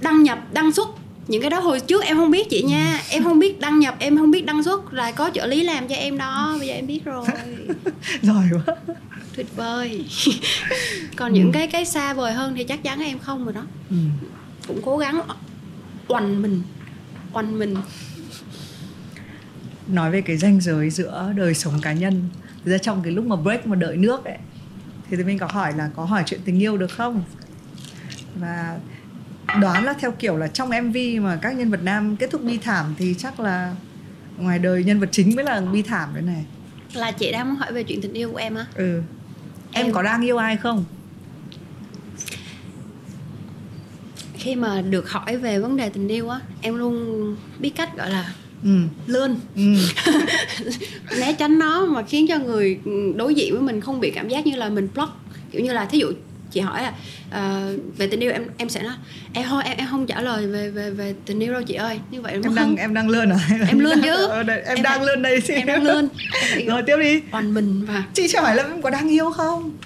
[0.00, 0.88] đăng nhập đăng xuất.
[1.28, 3.00] Những cái đó hồi trước em không biết chị nha.
[3.08, 4.92] Em không biết đăng nhập em không biết đăng xuất.
[4.92, 6.56] Là có trợ lý làm cho em đó.
[6.58, 7.26] Bây giờ em biết rồi.
[8.22, 8.74] Giỏi quá.
[9.36, 10.04] Tuyệt vời.
[11.16, 11.36] Còn ừ.
[11.36, 13.62] những cái cái xa vời hơn thì chắc chắn em không rồi đó.
[13.90, 13.96] Ừ.
[14.66, 15.22] cũng cố gắng
[16.08, 16.62] oằn mình
[17.32, 17.76] oằn mình.
[19.88, 22.28] Nói về cái ranh giới giữa đời sống cá nhân
[22.64, 24.38] Thực ra trong cái lúc mà break mà đợi nước ấy
[25.10, 27.22] thì tụi mình có hỏi là có hỏi chuyện tình yêu được không?
[28.40, 28.78] Và
[29.60, 32.58] đoán là theo kiểu là trong mv mà các nhân vật nam kết thúc bi
[32.58, 33.74] thảm thì chắc là
[34.38, 36.44] ngoài đời nhân vật chính mới là bi thảm đấy này.
[36.94, 38.66] Là chị đang muốn hỏi về chuyện tình yêu của em á?
[38.74, 39.02] Ừ.
[39.72, 40.84] Em, em có đang yêu ai không?
[44.34, 48.10] Khi mà được hỏi về vấn đề tình yêu á em luôn biết cách gọi
[48.10, 48.34] là
[48.64, 48.70] ừ.
[49.06, 49.62] lươn ừ.
[51.20, 52.78] né tránh nó mà khiến cho người
[53.16, 55.12] đối diện với mình không bị cảm giác như là mình block.
[55.52, 56.12] Kiểu như là thí dụ
[56.50, 56.92] chị hỏi là
[57.28, 58.94] uh, về tình yêu em em sẽ nói
[59.32, 62.00] em thôi em em không trả lời về về về tình yêu đâu chị ơi.
[62.10, 63.38] Như vậy em đang không em đang lươn à?
[63.68, 64.26] Em lươn chứ.
[64.30, 66.08] Ờ, đây, em, Em đang lươn đây em đang lươn
[66.66, 67.20] rồi tiếp đi.
[67.32, 69.78] oan mình và chị chỉ hỏi là em có đang yêu không?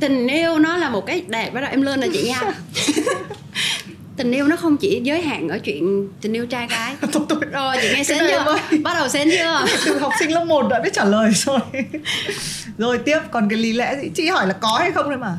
[0.00, 2.52] Tình yêu nó là một cái đẹp bắt đầu em lên là chị nha
[4.16, 6.96] tình yêu nó không chỉ giới hạn ở chuyện tình yêu trai gái.
[7.12, 7.38] Thôi, thôi.
[7.52, 8.38] rồi chị nghe em chưa?
[8.38, 8.58] ơi.
[8.82, 9.64] bắt đầu xến chưa?
[9.86, 11.58] Từ học sinh lớp 1 đã biết trả lời rồi.
[12.78, 13.18] Rồi tiếp.
[13.30, 14.10] Còn cái lý lẽ gì?
[14.14, 15.38] Chị hỏi là có hay không thôi mà.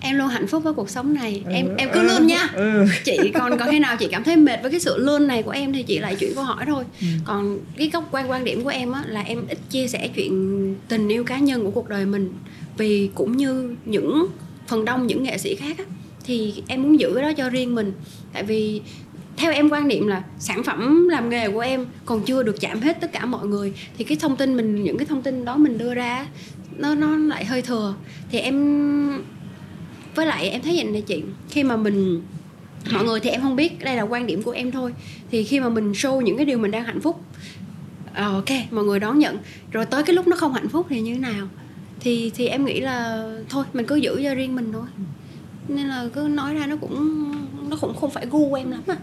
[0.00, 1.42] Em luôn hạnh phúc với cuộc sống này.
[1.50, 2.48] Em Ừ, em cứ ừ, luôn nha.
[2.54, 2.86] Ừ.
[3.04, 5.50] chị còn còn khi nào chị cảm thấy mệt với cái sự lươn này của
[5.50, 6.84] em thì chị lại chuyển câu hỏi thôi.
[7.00, 7.06] Ừ.
[7.24, 10.74] còn cái góc quan quan điểm của em á là em ít chia sẻ chuyện
[10.88, 12.32] tình yêu cá nhân của cuộc đời mình.
[12.76, 14.26] Vì cũng như những
[14.66, 15.84] phần đông những nghệ sĩ khác á
[16.24, 17.92] thì em muốn giữ cái đó cho riêng mình.
[18.32, 18.80] Tại vì
[19.36, 22.80] theo em quan niệm là sản phẩm làm nghề của em còn chưa được chạm
[22.80, 25.56] hết tất cả mọi người, thì cái thông tin mình, những cái thông tin đó
[25.56, 26.26] mình đưa ra,
[26.76, 27.94] nó nó lại hơi thừa.
[28.30, 29.22] Thì em,
[30.14, 32.22] với lại em thấy vậy này chị, khi mà mình,
[32.92, 34.92] mọi người thì em không biết, đây là quan điểm của em thôi.
[35.30, 37.24] Thì khi mà mình show những cái điều mình đang hạnh phúc
[38.14, 39.38] ờ, ok, mọi người đón nhận,
[39.72, 41.48] rồi tới cái lúc nó không hạnh phúc thì như thế nào?
[42.00, 44.86] Thì thì em nghĩ là thôi, mình cứ giữ cho riêng mình thôi
[45.68, 47.30] nên là cứ nói ra nó cũng
[47.70, 48.96] nó cũng không phải gu em lắm à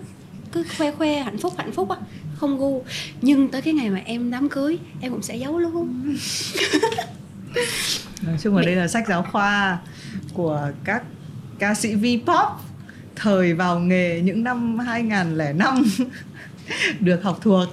[0.52, 1.98] cứ khoe khoe hạnh phúc hạnh phúc á
[2.42, 2.84] không gu.
[3.22, 6.16] Nhưng tới cái ngày mà em đám cưới em cũng sẽ giấu luôn.
[8.22, 9.80] Nói chung là đây là sách giáo khoa
[10.34, 11.04] của các
[11.60, 12.50] ca sĩ V-pop
[13.16, 15.84] thời vào nghề những năm 2005
[17.00, 17.68] được học thuộc.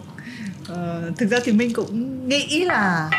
[0.69, 3.11] Ờ, thực ra thì mình cũng nghĩ là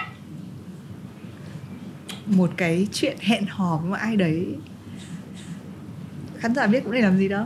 [2.25, 4.45] một cái chuyện hẹn hò với ai đấy
[6.39, 7.45] khán giả biết cũng để làm gì đâu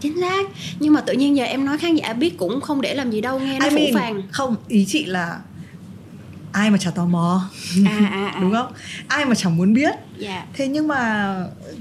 [0.00, 0.46] chính xác.
[0.80, 3.20] Nhưng mà tự nhiên giờ em nói khán giả biết cũng không để làm gì
[3.20, 4.22] đâu nghe nó I mean, phàng.
[4.30, 5.38] không ý chị là
[6.52, 7.50] ai mà chả tò mò.
[7.86, 8.38] À à à.
[8.40, 8.72] Đúng không?
[9.08, 9.94] Ai mà chẳng muốn biết.
[10.18, 10.46] Dạ.
[10.54, 11.34] Thế nhưng mà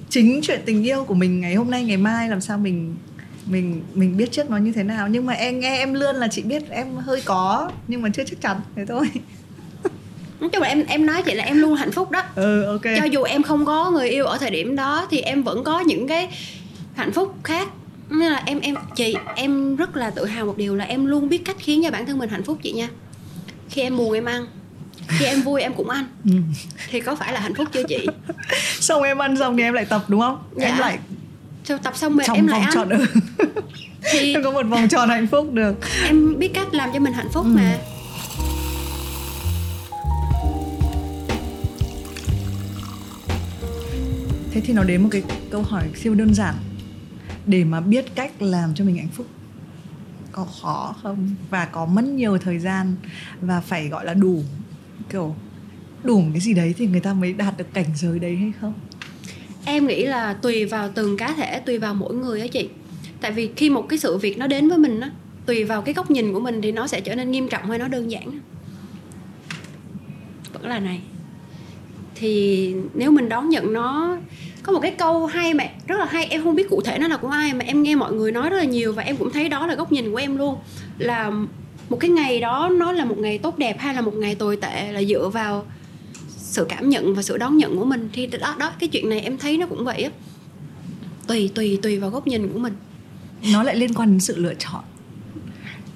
[0.10, 2.96] chính chuyện tình yêu của mình ngày hôm nay ngày mai làm sao mình
[3.46, 5.08] mình mình biết trước nó như thế nào.
[5.08, 8.24] Nhưng mà em nghe em lươn là chị biết em hơi có nhưng mà chưa
[8.24, 8.58] chắc chắn.
[8.76, 9.08] Thế thôi
[10.39, 12.21] nói chung là em em nói chị là em luôn hạnh phúc đó.
[12.36, 12.81] Ừ ok.
[12.99, 15.79] Cho dù em không có người yêu ở thời điểm đó thì em vẫn có
[15.79, 16.29] những cái
[16.95, 17.67] hạnh phúc khác.
[18.09, 21.29] Nên là em em chị em rất là tự hào một điều là em luôn
[21.29, 22.88] biết cách khiến cho bản thân mình hạnh phúc chị nha.
[23.69, 24.45] Khi em buồn em ăn
[25.07, 26.05] khi em vui em cũng ăn.
[26.25, 26.31] Ừ.
[26.91, 28.07] thì có phải là hạnh phúc chưa chị?
[28.79, 30.38] Xong em ăn xong thì em lại tập đúng không?
[30.55, 30.65] Dạ.
[30.67, 30.97] em lại
[31.63, 32.69] sau tập xong mệt em lại ăn.
[32.73, 32.89] tròn.
[32.89, 33.05] Ừ.
[34.11, 35.73] thì em có một vòng tròn hạnh phúc được.
[36.05, 37.49] em biết cách làm cho mình hạnh phúc Ừ.
[37.55, 37.77] mà
[44.56, 46.56] thế thì nó đến một cái câu hỏi siêu đơn giản.
[47.47, 49.28] Để mà biết cách làm cho mình hạnh phúc,
[50.32, 51.36] có khó không?
[51.49, 52.95] Và có mất nhiều thời gian
[53.41, 54.43] và phải gọi là đủ,
[55.10, 55.36] kiểu,
[56.03, 58.74] đủ cái gì đấy thì người ta mới đạt được cảnh giới đấy hay không?
[59.66, 62.70] Em nghĩ là tùy vào từng cá thể, tùy vào mỗi người á chị.
[63.22, 65.12] Tại vì khi một cái sự việc nó đến với mình á,
[65.45, 67.80] tùy vào cái góc nhìn của mình thì nó sẽ trở nên nghiêm trọng hay
[67.80, 68.39] nó đơn giản
[70.53, 71.01] vẫn là này
[72.16, 74.18] thì nếu mình đón nhận nó,
[74.63, 76.26] có một cái câu hay mà, rất là hay.
[76.26, 78.49] Em không biết cụ thể nó là của ai mà em nghe mọi người nói
[78.49, 80.57] rất là nhiều và em cũng thấy đó là góc nhìn của em luôn.
[80.97, 81.32] Là
[81.89, 84.55] một cái ngày đó nó là một ngày tốt đẹp hay là một ngày tồi
[84.57, 85.66] tệ là dựa vào
[86.28, 88.09] sự cảm nhận và sự đón nhận của mình?
[88.13, 90.09] Thì đó đó, cái chuyện này em thấy nó cũng vậy á.
[91.28, 92.74] Tùy tùy tùy vào góc nhìn của mình.
[93.53, 94.84] Nó lại liên quan đến sự lựa chọn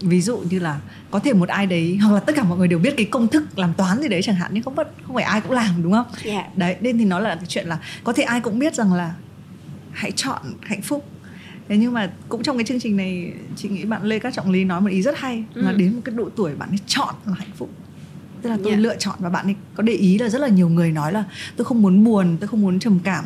[0.02, 0.80] ví dụ như là
[1.12, 3.28] có thể một ai đấy hoặc là tất cả mọi người đều biết cái công
[3.28, 5.84] thức làm toán gì đấy chẳng hạn nhưng không bất không phải ai cũng làm
[5.84, 8.60] đúng không dạ đấy nên thì nó là cái chuyện là có thể ai cũng
[8.60, 9.14] biết rằng là
[9.91, 11.06] hãy chọn hạnh phúc
[11.70, 14.52] thế nhưng mà cũng trong cái chương trình này chị nghĩ bạn lê các trọng
[14.52, 15.62] lý nói một ý rất hay Ừ.
[15.62, 17.70] là đến một cái độ tuổi bạn ấy chọn là hạnh phúc
[18.41, 18.78] tức là tôi Dạ.
[18.80, 21.24] lựa chọn và bạn ấy có để ý là rất là nhiều người nói là
[21.58, 23.26] tôi không muốn buồn tôi không muốn trầm cảm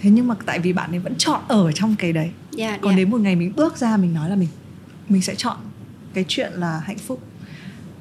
[0.00, 2.92] thế nhưng mà tại vì bạn ấy vẫn chọn ở trong cái đấy dạ còn
[2.92, 2.96] dạ.
[2.96, 4.48] đến một ngày mình bước ra mình nói là mình
[5.08, 5.56] mình sẽ chọn
[6.14, 7.20] cái chuyện là hạnh phúc.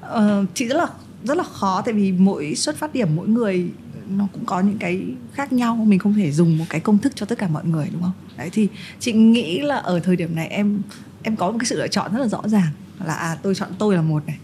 [0.01, 0.87] Ờ, chị rất là
[1.23, 3.71] rất là khó tại vì mỗi xuất phát điểm mỗi người
[4.09, 5.01] nó cũng có những cái
[5.33, 7.89] khác nhau mình không thể dùng một cái công thức cho tất cả mọi người
[7.93, 8.11] đúng không?
[8.37, 8.67] Đấy thì
[8.99, 10.81] chị nghĩ là ở thời điểm này em
[11.23, 12.69] em có một cái sự lựa chọn rất là rõ ràng
[13.05, 14.37] là à tôi chọn tôi là một này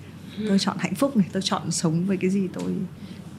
[0.47, 2.73] tôi chọn hạnh phúc này tôi chọn sống với cái gì tôi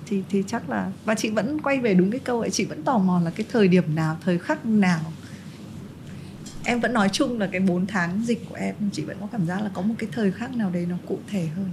[0.06, 2.82] thì thì chắc là và chị vẫn quay về đúng cái câu ấy chị vẫn
[2.82, 5.00] tò mò là cái thời điểm nào thời khắc nào
[6.64, 9.46] em vẫn nói chung là cái 4 tháng dịch của em chị vẫn có cảm
[9.46, 11.70] giác là có một cái thời khắc nào đấy nó cụ thể hơn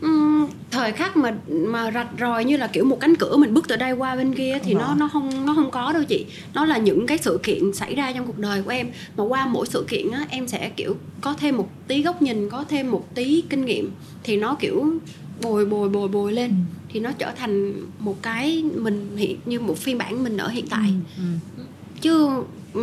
[0.00, 3.68] Ừm, thời khắc mà mà rạch ròi như là kiểu một cánh cửa mình bước
[3.68, 6.26] từ đây qua bên kia thì Không nó nó không nó không có đâu chị
[6.54, 9.46] nó là những cái sự kiện xảy ra trong cuộc đời của em mà qua
[9.46, 12.90] mỗi sự kiện á em sẽ kiểu có thêm một tí góc nhìn có thêm
[12.90, 13.90] một tí kinh nghiệm
[14.22, 14.94] thì nó kiểu
[15.42, 16.54] bồi bồi bồi bồi lên ừ.
[16.88, 20.66] thì nó trở thành một cái mình hiện như một phiên bản mình ở hiện
[20.68, 21.22] tại ừ.
[21.56, 21.62] Ừ.
[22.00, 22.28] chứ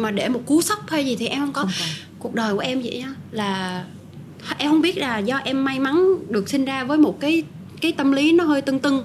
[0.01, 1.69] mà để một cú sốc hay gì thì em không có, có.
[2.19, 3.83] cuộc đời của em vậy á là
[4.57, 7.43] em không biết là do em may mắn được sinh ra với một cái
[7.81, 9.03] cái tâm lý nó hơi tưng tưng.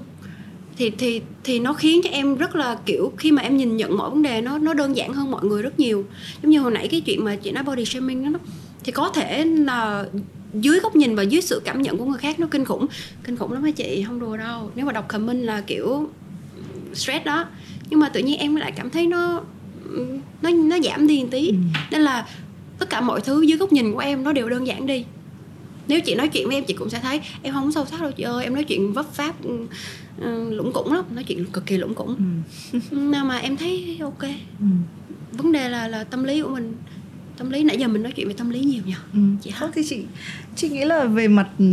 [0.77, 3.97] Thì thì thì nó khiến cho em rất là kiểu khi mà em nhìn nhận
[3.97, 6.05] mọi vấn đề nó nó đơn giản hơn mọi người rất nhiều.
[6.43, 8.39] Giống như hồi nãy cái chuyện mà chị nói body shaming đó
[8.85, 10.07] thì có thể là
[10.55, 12.87] dưới góc nhìn và dưới sự cảm nhận của người khác nó kinh khủng.
[13.25, 14.05] Kinh khủng lắm hả chị?
[14.07, 14.71] Không đùa đâu.
[14.75, 16.11] Nếu mà đọc comment là kiểu
[16.95, 17.45] stress đó.
[17.91, 19.43] Nhưng mà tự nhiên em lại cảm thấy nó
[20.43, 21.55] nó nó giảm đi một tí ừ.
[21.91, 22.27] nên là
[22.79, 25.05] tất cả mọi thứ dưới góc nhìn của em nó đều đơn giản đi
[25.89, 28.13] nếu chị nói chuyện với em chị cũng sẽ thấy em không sâu sắc đâu
[28.13, 29.69] chị ơi em nói chuyện vấp pháp uh,
[30.51, 32.17] lũng củng lắm nói chuyện cực kỳ lũng củng
[32.73, 32.79] ừ.
[32.97, 34.23] nào mà em thấy ok
[34.61, 34.67] ừ.
[35.33, 36.75] vấn đề là là tâm lý của mình
[37.37, 39.21] tâm lý nãy giờ mình nói chuyện về tâm lý nhiều nhỉ ừ.
[39.43, 40.05] chị không thì chị
[40.57, 41.65] chị nghĩ là về mặt ừ,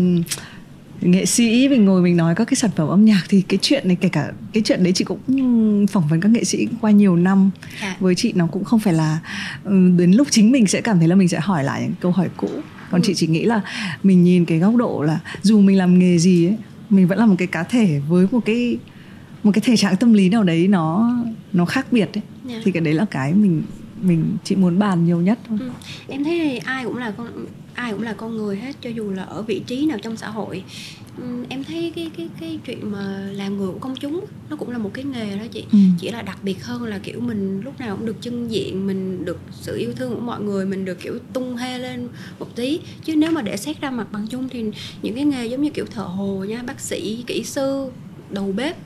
[1.02, 3.88] nghệ sĩ mình ngồi mình nói các cái sản phẩm âm nhạc thì cái chuyện
[3.88, 7.16] này kể cả cái chuyện đấy chị cũng phỏng vấn các nghệ sĩ qua nhiều
[7.16, 7.50] năm
[7.82, 7.96] à.
[8.00, 9.20] với chị nó cũng không phải là
[9.64, 12.12] ừ, đến lúc chính mình sẽ cảm thấy là mình sẽ hỏi lại những câu
[12.12, 12.50] hỏi cũ
[12.92, 13.06] còn ừ.
[13.08, 13.62] chị chỉ nghĩ là
[14.04, 16.58] mình nhìn cái góc độ là dù mình làm nghề gì ấy
[16.90, 18.78] mình vẫn là một cái cá thể với một cái
[19.44, 21.16] một cái thể trạng tâm lý nào đấy nó
[21.54, 22.24] nó khác biệt ấy yeah.
[22.50, 22.62] Dạ.
[22.64, 23.64] thì cái đấy là cái mình
[24.02, 25.70] mình chỉ muốn bàn nhiều nhất thôi ừ.
[26.08, 27.28] em thấy ai cũng là con
[27.78, 30.30] ai cũng là con người hết cho dù là ở vị trí nào trong xã
[30.30, 30.64] hội.
[31.50, 34.78] Em thấy cái cái cái chuyện mà làm người của công chúng nó cũng là
[34.78, 35.66] một cái nghề đó chị.
[35.72, 35.78] Ừ.
[36.00, 39.26] chỉ là đặc biệt hơn là kiểu mình lúc nào cũng được trưng diện mình
[39.26, 42.08] được sự yêu thương của mọi người mình được kiểu tung hê lên
[42.40, 42.80] một tí.
[43.06, 44.64] Chứ nếu mà để xét ra mặt bằng chung thì
[45.02, 47.92] những cái nghề giống như kiểu thợ hồ nha bác sĩ kỹ sư
[48.30, 48.78] đầu bếp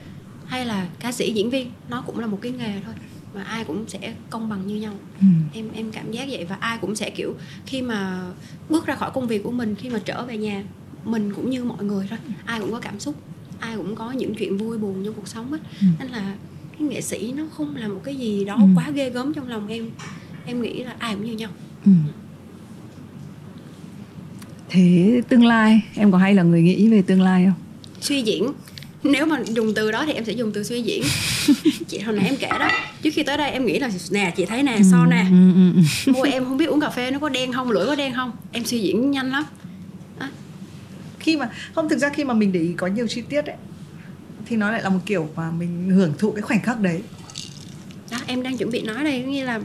[0.45, 2.93] hay là ca sĩ diễn viên nó cũng là một cái nghề thôi
[3.33, 5.27] và ai cũng sẽ công bằng như nhau ừ.
[5.53, 8.21] em em cảm giác vậy và ai cũng sẽ kiểu khi mà
[8.69, 10.63] bước ra khỏi công việc của mình khi mà trở về nhà
[11.05, 13.15] mình cũng như mọi người thôi ai cũng có cảm xúc
[13.59, 15.87] ai cũng có những chuyện vui buồn trong cuộc sống hết ừ.
[15.99, 16.35] nên là
[16.71, 18.67] cái nghệ sĩ nó không là một cái gì đó ừ.
[18.75, 19.89] quá ghê gớm trong lòng em
[20.45, 21.49] em nghĩ là ai cũng như nhau
[21.85, 21.91] ừ.
[24.69, 27.59] thế tương lai em có hay là người nghĩ về tương lai không
[28.01, 28.51] suy diễn
[29.03, 31.03] nếu mà dùng từ đó thì em sẽ dùng từ suy diễn.
[31.87, 32.69] Chị hồi nãy em kể đó
[33.01, 35.25] trước khi tới đây em nghĩ là nè chị thấy nè so nè.
[35.31, 37.85] ừ, ừ, ừ, ôi em không biết uống cà phê nó có đen không lưỡi
[37.85, 38.31] có đen không?
[38.51, 39.43] Em suy diễn nhanh lắm.
[40.19, 40.27] Đó.
[41.19, 43.55] khi mà không thực ra khi mà mình để ý có nhiều chi tiết ấy
[44.45, 47.01] thì nó lại là một kiểu mà mình hưởng thụ cái khoảnh khắc đấy.
[48.11, 49.59] Đó em đang chuẩn bị nói đây như là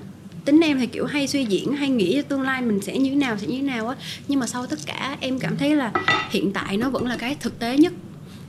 [0.45, 3.17] tính em thì kiểu hay suy diễn hay nghĩ tương lai mình sẽ như thế
[3.17, 3.97] nào sẽ như thế nào á.
[4.29, 5.93] Nhưng mà sau tất cả em cảm thấy là
[6.31, 7.93] hiện tại nó vẫn là cái thực tế nhất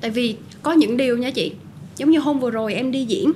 [0.01, 1.51] tại vì có những điều nha chị
[1.97, 3.31] giống như hôm vừa rồi em đi diễn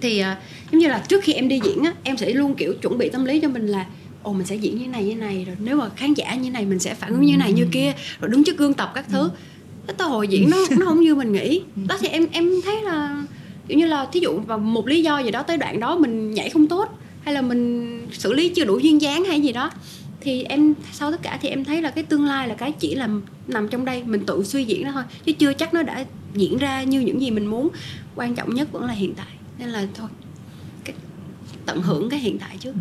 [0.00, 0.26] thì uh,
[0.72, 3.08] giống như là trước khi em đi diễn á em sẽ luôn kiểu chuẩn bị
[3.08, 3.86] tâm lý cho mình là
[4.22, 6.64] ồ mình sẽ diễn như này như này rồi nếu mà khán giả như này
[6.64, 9.30] mình sẽ phản ứng như này như kia rồi đứng trước gương tập các thứ.
[9.86, 11.62] Cái tới hồi diễn nó nó không như mình nghĩ.
[11.88, 13.24] Đó thì em em thấy là
[13.68, 16.30] kiểu như là thí dụ vào một lý do gì đó tới đoạn đó mình
[16.30, 19.70] nhảy không tốt hay là mình xử lý chưa đủ duyên dáng hay gì đó
[20.20, 22.94] thì em sau tất cả thì em thấy là cái tương lai là cái chỉ
[22.94, 23.08] là
[23.46, 26.04] nằm trong đây mình tự suy diễn đó thôi chứ chưa chắc nó đã
[26.34, 27.68] diễn ra như những gì mình muốn
[28.14, 29.26] quan trọng nhất vẫn là hiện tại
[29.58, 30.08] nên là thôi
[30.84, 30.96] cái,
[31.66, 32.80] tận hưởng cái hiện tại trước ừ.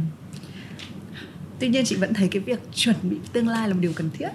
[1.60, 4.10] tuy nhiên chị vẫn thấy cái việc chuẩn bị tương lai là một điều cần
[4.14, 4.30] thiết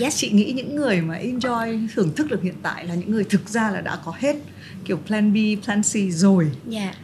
[0.00, 0.16] yes.
[0.16, 3.48] chị nghĩ những người mà enjoy thưởng thức được hiện tại là những người thực
[3.48, 4.36] ra là đã có hết
[4.84, 6.96] kiểu plan B, plan C rồi yeah.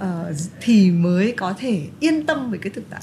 [0.00, 0.28] Dạ.
[0.30, 3.02] uh, thì mới có thể yên tâm với cái thực tại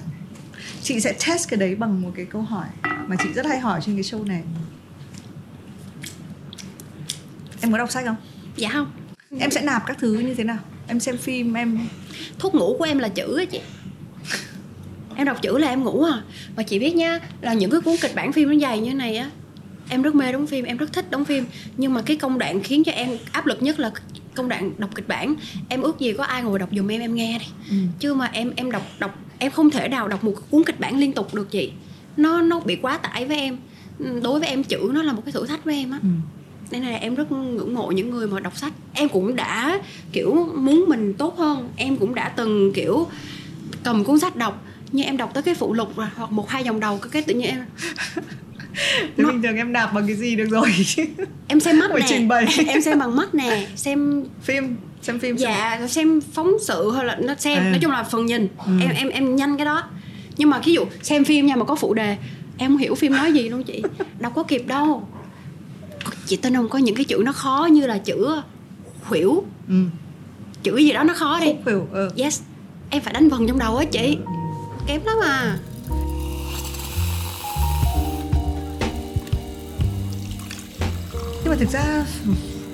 [0.82, 2.68] chị sẽ test cái đấy bằng một cái câu hỏi
[3.08, 4.44] mà chị rất hay hỏi trên cái show này.
[7.62, 8.16] Em có đọc sách không?
[8.56, 8.92] Dạ không.
[9.40, 10.58] Em sẽ nạp các thứ như thế nào?
[10.88, 11.88] Em xem phim em
[12.40, 13.62] thuốc ngủ của em là chữ á chị.
[15.16, 16.22] Em đọc chữ là em ngủ à.
[16.56, 19.18] Và chị biết nha là những cái cuốn kịch bản phim nó dày như này
[19.18, 19.30] á
[19.90, 21.46] em rất mê đóng phim em rất thích đóng phim.
[21.78, 23.92] Nhưng mà cái công đoạn khiến cho em áp lực nhất là
[24.36, 25.36] công đoạn đọc kịch bản.
[25.70, 27.46] Em ước gì có ai ngồi đọc giùm em em nghe đi.
[27.70, 27.76] Ừ.
[28.00, 31.00] chứ mà em em đọc đọc em không thể nào đọc một cuốn kịch bản
[31.00, 31.72] liên tục được chị.
[32.18, 33.58] Nó nó bị quá tải với em.
[34.00, 36.00] Đối với em chữ nó là một cái thử thách với em á.
[36.02, 36.10] Ừ.
[36.72, 38.74] nên là em rất ngưỡng mộ những người mà đọc sách.
[38.94, 39.80] Em cũng đã
[40.12, 41.70] kiểu muốn mình tốt hơn.
[41.76, 43.08] Em cũng đã từng kiểu
[43.84, 46.64] cầm cuốn sách đọc nhưng em đọc tới cái phụ lục rồi hoặc một hai
[46.64, 47.66] dòng đầu cái cái tự nhiên em
[49.18, 49.32] nó...
[49.32, 50.72] bình thường em đạp bằng cái gì được rồi?
[51.48, 52.06] Em xem mắt nè.
[52.10, 52.46] trình bày.
[52.68, 57.06] em xem bằng mắt nè xem phim xem phim dạ xem, xem phóng sự hay
[57.06, 57.58] là nó xem.
[57.58, 57.70] À.
[57.70, 58.48] nói chung là phần nhìn.
[58.66, 58.72] Ừ.
[58.82, 59.84] em em em nhanh cái đó.
[60.38, 62.18] Nhưng mà ví dụ xem phim nha mà có phụ đề
[62.58, 63.84] em không hiểu phim nói gì luôn chị.
[64.20, 65.08] Đâu có kịp đâu.
[66.26, 66.70] Chị tin không?
[66.70, 68.42] Có những cái chữ nó khó như là chữ
[69.08, 69.44] khuỷu.
[69.70, 69.76] Ừ.
[70.64, 71.54] chữ gì đó nó khó đi.
[71.64, 72.10] Khuỷu ừ.
[72.18, 72.42] yes.
[72.90, 74.18] Em phải đánh vần trong đầu á chị.
[74.88, 75.58] Kém lắm à.
[81.44, 82.06] Nhưng mà thực ra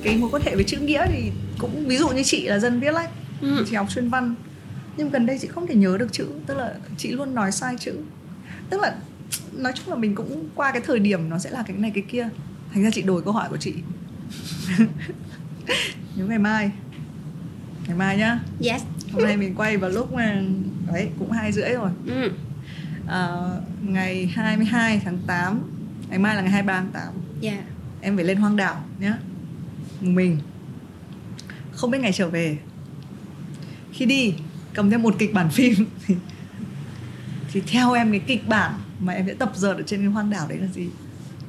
[0.06, 2.80] cái mối quan hệ với chữ nghĩa thì cũng ví dụ như chị là dân
[2.80, 3.10] viết lách
[3.42, 3.66] ừ.
[3.70, 4.36] chị học chuyên văn.
[4.98, 7.76] Nhưng gần đây chị không thể nhớ được chữ tức là chị luôn nói sai
[7.80, 7.94] chữ.
[8.70, 8.96] Tức là
[9.54, 12.04] nói chung là mình cũng qua cái thời điểm nó sẽ là cái này cái
[12.10, 12.30] kia.
[12.74, 13.74] Thành ra chị đổi câu hỏi của chị.
[16.16, 16.72] Nhớ ngày mai.
[17.88, 18.40] Ngày mai nhá.
[18.62, 18.82] Yes.
[19.14, 20.42] Hôm nay mình quay vào lúc mà
[20.94, 21.90] đấy cũng hai rưỡi rồi.
[22.08, 22.32] Ừ.
[23.08, 23.38] à,
[23.82, 25.62] ngày 22 tháng 8
[26.10, 27.04] ngày mai là ngày 23 tháng 8
[27.42, 27.64] yeah.
[28.02, 29.18] em phải lên hoang đảo nhá
[30.02, 30.38] mình.
[31.72, 32.58] Không biết ngày trở về.
[33.94, 34.34] Khi đi
[34.74, 35.74] cầm theo một kịch bản phim.
[36.08, 36.16] Thì,
[37.52, 40.30] thì theo em cái kịch bản mà em sẽ tập dượt ở trên cái hoang
[40.30, 40.88] đảo đấy là gì?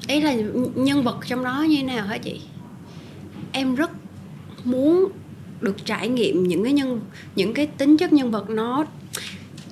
[0.06, 0.34] Ý là
[0.74, 2.40] nhân vật trong đó như thế nào hả chị?
[3.52, 3.90] Em rất
[4.64, 5.08] muốn
[5.60, 7.00] được trải nghiệm những cái nhân
[7.36, 8.84] những cái tính chất nhân vật nó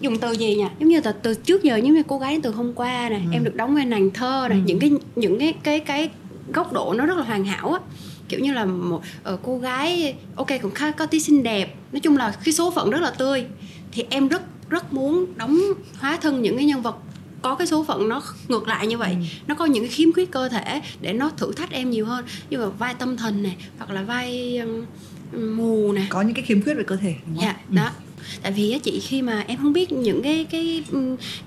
[0.00, 0.66] dùng từ gì nhỉ?
[0.80, 3.30] Giống như từ, từ trước giờ giống như cô gái từ hôm qua này ừ.
[3.32, 4.64] em được đóng vai nàng thơ này ừ.
[4.66, 6.08] những cái những cái cái cái
[6.52, 7.80] góc độ nó rất là hoàn hảo á
[8.28, 9.02] kiểu như là một
[9.32, 12.70] uh, cô gái ok cũng khá có tí xinh đẹp nói chung là cái số
[12.70, 13.44] phận rất là tươi
[13.92, 15.60] thì em rất rất muốn đóng
[15.98, 16.96] hóa thân những cái nhân vật
[17.42, 19.26] có cái số phận nó ngược lại như vậy ừ.
[19.46, 22.24] nó có những cái khiếm khuyết cơ thể để nó thử thách em nhiều hơn
[22.50, 24.84] như là vai tâm thần này hoặc là vai um,
[25.56, 27.44] mù này có những cái khiếm khuyết về cơ thể đúng không?
[27.44, 27.76] dạ ừ.
[27.76, 27.90] đó
[28.42, 30.84] tại vì á chị khi mà em không biết những cái cái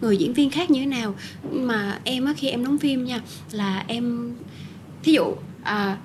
[0.01, 1.15] người diễn viên khác như thế nào
[1.51, 3.21] mà em á khi em đóng phim nha
[3.51, 4.35] là em
[5.03, 5.35] thí dụ
[5.67, 5.97] à,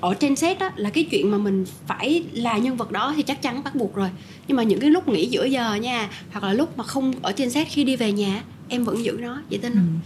[0.00, 3.22] ở trên set á là cái chuyện mà mình phải là nhân vật đó thì
[3.22, 4.08] chắc chắn bắt buộc rồi.
[4.48, 7.32] Nhưng mà những cái lúc nghỉ giữa giờ nha hoặc là lúc mà không ở
[7.32, 10.00] trên set khi đi về nhà em vẫn giữ nó vậy tin không?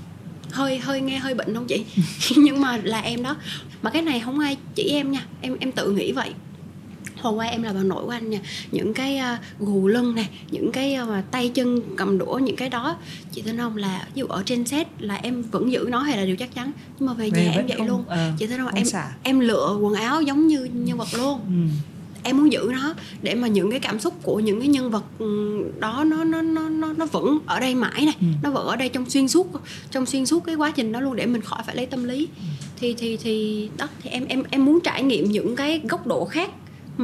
[0.51, 0.55] Ừ.
[0.55, 1.85] hơi hơi nghe hơi bệnh không chị?
[2.37, 3.37] Nhưng mà là em đó.
[3.83, 6.33] Mà cái này không ai chỉ em nha em em tự nghĩ vậy
[7.23, 8.39] hôm qua em là bà nội của anh nha
[8.73, 12.69] những cái uh, gù lưng này những cái uh, tay chân cầm đũa những cái
[12.69, 12.97] đó.
[13.33, 16.17] Chị tin không là ví dụ ở trên set là em vẫn giữ nó hay
[16.17, 16.73] là điều chắc chắn?
[16.99, 18.01] Nhưng mà về, về nhà em vậy không, luôn.
[18.01, 19.11] uh, chị tin không em xả.
[19.23, 21.41] em lựa quần áo giống như nhân vật luôn.
[21.47, 21.75] Ừ.
[22.23, 25.05] Em muốn giữ nó để mà những cái cảm xúc của những cái nhân vật
[25.19, 28.27] ừ, đó nó nó nó nó nó vẫn ở đây mãi này ừ.
[28.43, 29.47] nó vẫn ở đây trong xuyên suốt
[29.91, 32.29] trong xuyên suốt cái quá trình đó luôn để mình khỏi phải lấy tâm lý.
[32.37, 32.43] Ừ.
[32.81, 36.25] thì thì thì đó thì em em em muốn trải nghiệm những cái góc độ
[36.25, 36.51] khác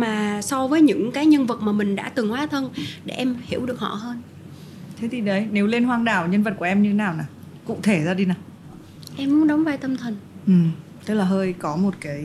[0.01, 2.71] mà so với những cái nhân vật mà mình đã từng hóa thân
[3.05, 4.23] để em hiểu được họ hơn
[5.01, 7.27] thế thì đấy nếu lên hoang đảo nhân vật của em như thế nào nào
[7.67, 8.37] cụ thể ra đi nào
[9.17, 10.17] em muốn đóng vai tâm thần
[10.47, 10.53] ừ
[11.07, 12.25] tức là hơi có một cái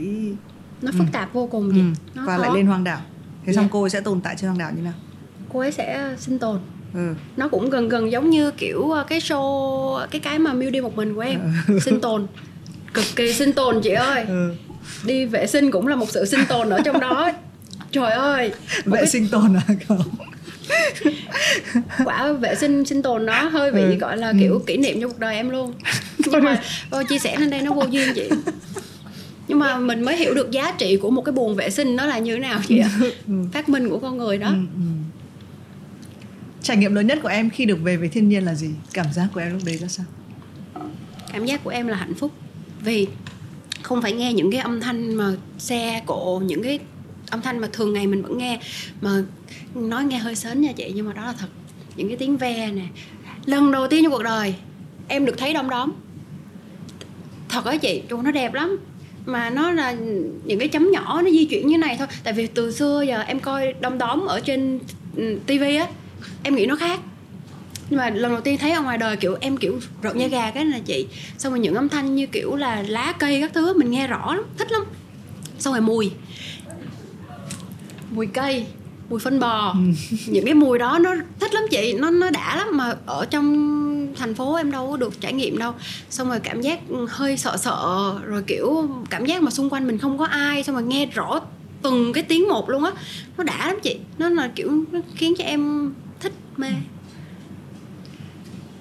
[0.82, 1.12] nó phức ừ.
[1.12, 1.82] tạp vô cùng ừ.
[2.16, 2.44] nó và khó.
[2.44, 3.02] lại lên hoang đảo
[3.46, 3.72] thế xong yeah.
[3.72, 3.74] Dạ.
[3.74, 4.94] cô ấy sẽ tồn tại trên hoang đảo như nào
[5.54, 6.60] cô ấy sẽ sinh tồn
[6.94, 7.16] ừ.
[7.38, 10.82] nó cũng gần gần giống như kiểu ờ, cái show cái cái mà miêu đi
[10.82, 11.80] một mình của em ừ.
[11.86, 12.28] sinh tồn
[12.94, 14.54] cực kỳ sinh tồn chị ơi ừ.
[15.06, 17.32] đi vệ sinh cũng là một sự sinh tồn ở trong đó
[17.92, 18.52] trời ơi.
[18.86, 19.08] Vệ cái...
[19.08, 19.62] sinh tồn à
[22.06, 23.96] quả vệ sinh sinh tồn đó hơi bị ừ.
[23.96, 24.60] gọi là kiểu ừ.
[24.68, 25.74] kỷ niệm cho cuộc đời em luôn.
[26.18, 26.62] Nhưng mà
[26.92, 28.30] thôi chia sẻ lên đây nó vô duyên chị.
[29.48, 32.06] Nhưng mà mình mới hiểu được giá trị của một cái buồng vệ sinh nó
[32.06, 32.90] là như thế nào chị ạ.
[33.28, 33.34] Ừ.
[33.54, 34.48] phát minh của con người đó.
[34.48, 34.82] Ừ, ừ.
[36.64, 38.70] trải nghiệm lớn nhất của em khi được về với thiên nhiên là gì?
[38.94, 40.06] Cảm giác của em lúc đấy ra sao?
[41.34, 42.32] Cảm giác của em là hạnh phúc.
[42.84, 43.08] Vì
[43.82, 46.80] không phải nghe những cái âm thanh mà xe cộ những cái
[47.32, 48.60] âm thanh mà thường ngày mình vẫn nghe,
[49.02, 49.24] mà
[49.76, 51.48] nói nghe hơi sến nha chị, nhưng mà đó là thật.
[51.96, 52.86] Những cái tiếng ve nè.
[53.46, 54.56] Lần đầu tiên trong cuộc đời,
[55.08, 55.92] em được thấy đông đóm.
[57.50, 58.78] Thật á chị chú nó đẹp lắm.
[59.26, 59.96] Mà nó là
[60.46, 62.08] những cái chấm nhỏ nó di chuyển như này thôi.
[62.24, 64.80] Tại vì từ xưa giờ em coi đom đóm ở trên
[65.16, 65.88] ừ, tivi á,
[66.44, 67.00] em nghĩ nó khác.
[67.90, 70.52] Nhưng mà lần đầu tiên thấy ở ngoài đời, kiểu em kiểu rợn da gà
[70.52, 71.08] cái này chị.
[71.38, 74.36] Xong rồi những âm thanh như kiểu là lá cây các thứ, mình nghe rõ
[74.36, 74.82] lắm, thích lắm.
[75.60, 76.12] Xong rồi mùi
[78.12, 78.66] mùi cây
[79.10, 79.74] mùi phân bò.
[79.74, 79.80] Ừ.
[80.28, 81.94] những cái mùi đó nó thích lắm chị.
[81.94, 85.58] Nó nó đã lắm mà ở trong thành phố em đâu có được trải nghiệm
[85.58, 85.74] đâu.
[86.10, 89.98] Xong rồi cảm giác hơi sợ sợ rồi kiểu cảm giác mà xung quanh mình
[89.98, 91.40] không có ai xong rồi nghe rõ
[91.82, 92.92] từng cái tiếng một luôn á.
[93.38, 94.00] Nó đã lắm chị.
[94.18, 96.70] Nó là kiểu nó khiến cho em thích mê.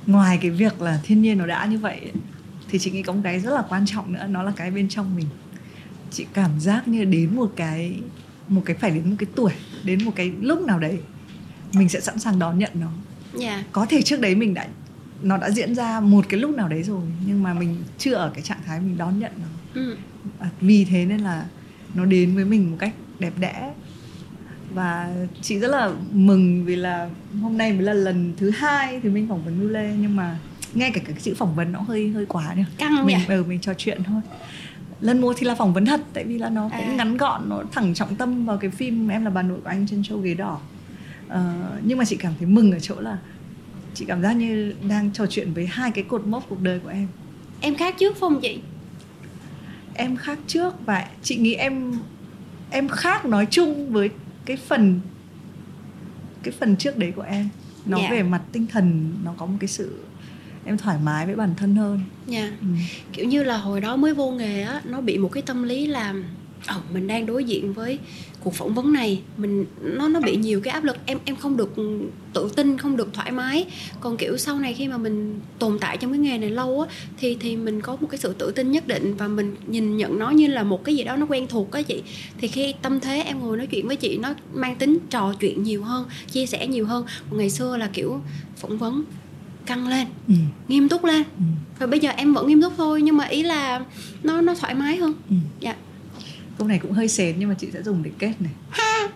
[0.07, 2.01] Ngoài cái việc là thiên nhiên nó đã như vậy
[2.69, 4.89] thì chị nghĩ có một cái rất là quan trọng nữa nó là cái bên
[4.89, 5.27] trong mình.
[6.11, 8.01] Chị cảm giác như đến một cái
[8.51, 9.53] một cái phải đến một cái tuổi
[9.85, 10.99] đến một cái lúc nào đấy
[11.73, 12.91] mình sẽ sẵn sàng đón nhận nó
[13.41, 13.61] yeah.
[13.61, 13.65] Dạ.
[13.73, 14.67] có thể trước đấy mình đã
[15.23, 18.31] nó đã diễn ra một cái lúc nào đấy rồi nhưng mà mình chưa ở
[18.35, 19.97] cái trạng thái mình đón nhận nó ừ.
[20.39, 21.47] à, vì thế nên là
[21.95, 23.73] nó đến với mình một cách đẹp đẽ
[24.75, 27.11] và chị rất là mừng vì là
[27.43, 30.39] hôm nay mới là lần thứ hai thì mình phỏng vấn Lê nhưng mà
[30.75, 33.61] nghe cả cái chữ phỏng vấn nó hơi hơi quá nhỉ căng mình ừ, mình
[33.61, 34.21] trò chuyện thôi
[35.01, 36.95] lần một thì là phỏng vấn thật tại vì là nó cũng à.
[36.97, 39.87] ngắn gọn nó thẳng trọng tâm vào cái phim em là bà nội của anh
[39.91, 40.61] trên show ghế đỏ
[41.27, 41.35] uh,
[41.85, 43.19] nhưng mà chị cảm thấy mừng ở chỗ là
[43.95, 46.89] chị cảm giác như đang trò chuyện với hai cái cột mốc cuộc đời của
[46.89, 47.09] em
[47.61, 48.61] em khác trước không chị
[49.95, 51.93] em khác trước và chị nghĩ em
[52.71, 54.11] em khác nói chung với
[54.45, 55.01] cái phần
[56.43, 57.49] cái phần trước đấy của em
[57.87, 58.11] nó yeah.
[58.11, 58.17] Dạ.
[58.17, 60.01] về mặt tinh thần nó có một cái sự
[60.65, 62.01] em thoải mái với bản thân hơn.
[62.27, 62.41] Nha.
[62.41, 62.61] Yeah.
[62.61, 62.67] ừ.
[63.13, 65.87] kiểu như là hồi đó mới vô nghề á nó bị một cái tâm lý
[65.87, 66.15] là
[66.77, 67.99] oh, mình đang đối diện với
[68.45, 69.23] cuộc phỏng vấn này.
[69.37, 70.97] Mình nó nó bị nhiều cái áp lực.
[71.07, 71.75] Em em không được
[72.33, 73.67] tự tin không được thoải mái.
[74.01, 76.95] Còn kiểu sau này khi mà mình tồn tại trong cái nghề này lâu á
[77.19, 80.19] thì thì mình có một cái sự tự tin nhất định và mình nhìn nhận
[80.19, 82.03] nó như là một cái gì đó nó quen thuộc á chị.
[82.39, 85.63] Thì khi tâm thế em ngồi nói chuyện với chị nó mang tính trò chuyện
[85.63, 87.05] nhiều hơn chia sẻ nhiều hơn.
[87.31, 88.21] Còn ngày xưa là kiểu
[88.57, 89.05] phỏng vấn
[89.67, 90.35] căng lên ừ.
[90.69, 91.23] nghiêm túc lên.
[91.39, 91.45] Ừ.
[91.79, 93.81] và bây giờ em vẫn nghiêm túc thôi nhưng mà ý là
[94.23, 95.15] nó nó thoải mái hơn.
[95.31, 95.37] Ừ.
[95.61, 95.75] dạ.
[96.59, 98.53] Câu này cũng hơi xến nhưng mà chị sẽ dùng để kết này.
[98.71, 99.09] Ha!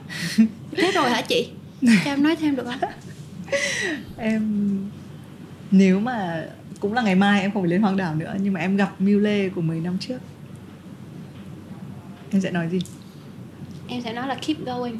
[0.77, 1.49] Kết rồi hả chị?
[1.83, 2.91] Cho em nói thêm được không?
[4.17, 4.79] Em
[5.71, 6.45] nếu mà
[6.81, 9.01] cũng là ngày mai em không phải lên hoang đảo nữa nhưng mà em gặp
[9.01, 10.19] Miu Lê của 10 năm trước.
[12.31, 12.79] Em sẽ nói gì?
[13.89, 14.99] Em sẽ nói là keep going.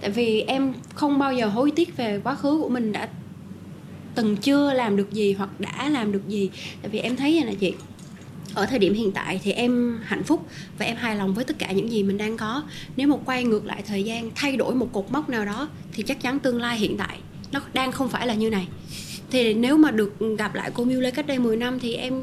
[0.00, 3.08] Tại vì em không bao giờ hối tiếc về quá khứ của mình đã
[4.14, 6.50] từng chưa làm được gì hoặc đã làm được gì.
[6.82, 7.72] Tại vì em thấy là chị,
[8.54, 10.46] ở thời điểm hiện tại thì em hạnh phúc
[10.78, 12.62] và em hài lòng với tất cả những gì mình đang có.
[12.96, 16.02] Nếu mà quay ngược lại thời gian, thay đổi một cột mốc nào đó, thì
[16.02, 17.18] chắc chắn tương lai hiện tại
[17.52, 18.68] nó đang không phải là như này.
[19.30, 22.22] Thì nếu mà được gặp lại cô Miu Lê cách đây 10 năm thì em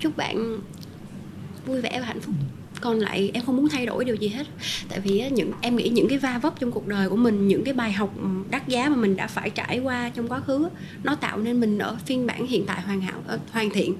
[0.00, 0.60] chúc bạn
[1.66, 2.34] vui vẻ và hạnh phúc
[2.86, 4.46] còn lại em không muốn thay đổi điều gì hết.
[4.88, 7.64] Tại vì những em nghĩ những cái va vấp trong cuộc đời của mình những
[7.64, 8.14] cái bài học
[8.50, 10.68] đắt giá mà mình đã phải trải qua trong quá khứ
[11.02, 13.94] nó tạo nên mình ở phiên bản hiện tại hoàn hảo ờ, hoàn thiện.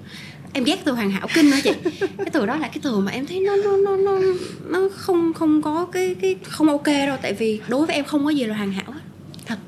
[0.52, 1.72] Em ghét từ hoàn hảo kinh đó chị.
[2.00, 4.20] Cái từ đó là cái từ mà em thấy nó nó nó nó
[4.66, 7.16] nó không không có cái cái không ok đâu.
[7.22, 9.00] Tại vì đối với em không có gì là hoàn hảo hết.
[9.46, 9.58] Thật.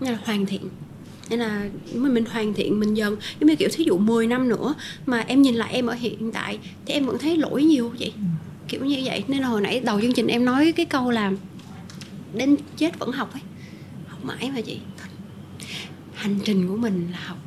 [0.00, 0.62] Nên là hoàn thiện.
[1.30, 3.16] Nên là mình mình hoàn thiện mình dần.
[3.40, 4.74] Giống như kiểu thí dụ 10 năm nữa
[5.06, 8.12] mà em nhìn lại em ở hiện tại thì em vẫn thấy lỗi nhiều vậy
[8.68, 9.24] kiểu như vậy.
[9.28, 11.32] Nên là hồi nãy đầu chương trình em nói cái câu là
[12.34, 13.42] đến chết vẫn học ấy.
[14.06, 14.78] Học mãi mà chị.
[16.14, 17.38] Hành trình của mình là học.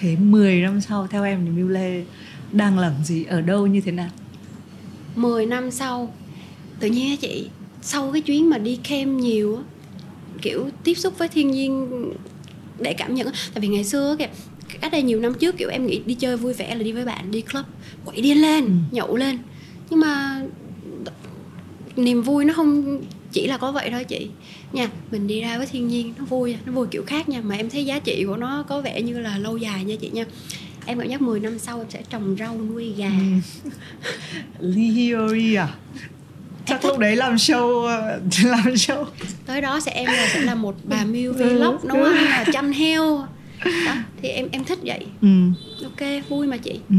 [0.00, 2.04] Thế 10 năm sau theo em thì Miu Lê
[2.52, 4.10] đang làm gì ở đâu như thế nào?
[5.16, 6.14] 10 năm sau
[6.80, 7.48] tự nhiên chị
[7.82, 9.62] sau cái chuyến mà đi kem nhiều á
[10.42, 11.88] kiểu tiếp xúc với thiên nhiên
[12.78, 14.28] để cảm nhận tại vì ngày xưa kìa
[14.80, 17.04] cách đây nhiều năm trước kiểu em nghĩ đi chơi vui vẻ là đi với
[17.04, 17.64] bạn đi club
[18.04, 18.70] quậy điên lên ừ.
[18.90, 19.38] nhậu lên
[19.90, 20.42] nhưng mà
[21.96, 23.00] niềm vui nó không
[23.32, 24.28] chỉ là có vậy thôi chị.
[24.72, 27.40] Nha mình đi ra với thiên nhiên nó vui nó vui kiểu khác nha.
[27.44, 30.10] Mà em thấy giá trị của nó có vẻ như là lâu dài nha chị
[30.12, 30.24] nha.
[30.86, 33.10] Em cảm giác 10 năm sau em sẽ trồng rau nuôi gà.
[33.10, 33.70] Ừ.
[34.60, 35.68] Lihiori à?
[36.66, 37.82] Chắc lúc đấy làm show
[38.44, 39.04] làm show.
[39.46, 42.72] Tới đó sẽ em là sẽ là một bà miêu vlog nấu ăn là chăm
[42.72, 43.26] heo
[43.86, 45.06] đó thì em em thích vậy.
[45.22, 45.28] Ừ.
[45.84, 46.80] ok vui mà chị.
[46.90, 46.96] Ừ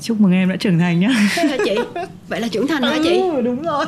[0.00, 1.08] chúc mừng em đã trưởng thành nhá.
[1.08, 1.78] Hả chị?
[2.28, 3.20] Vậy là trưởng thành hả chị?
[3.20, 3.86] Ừ, đúng rồi.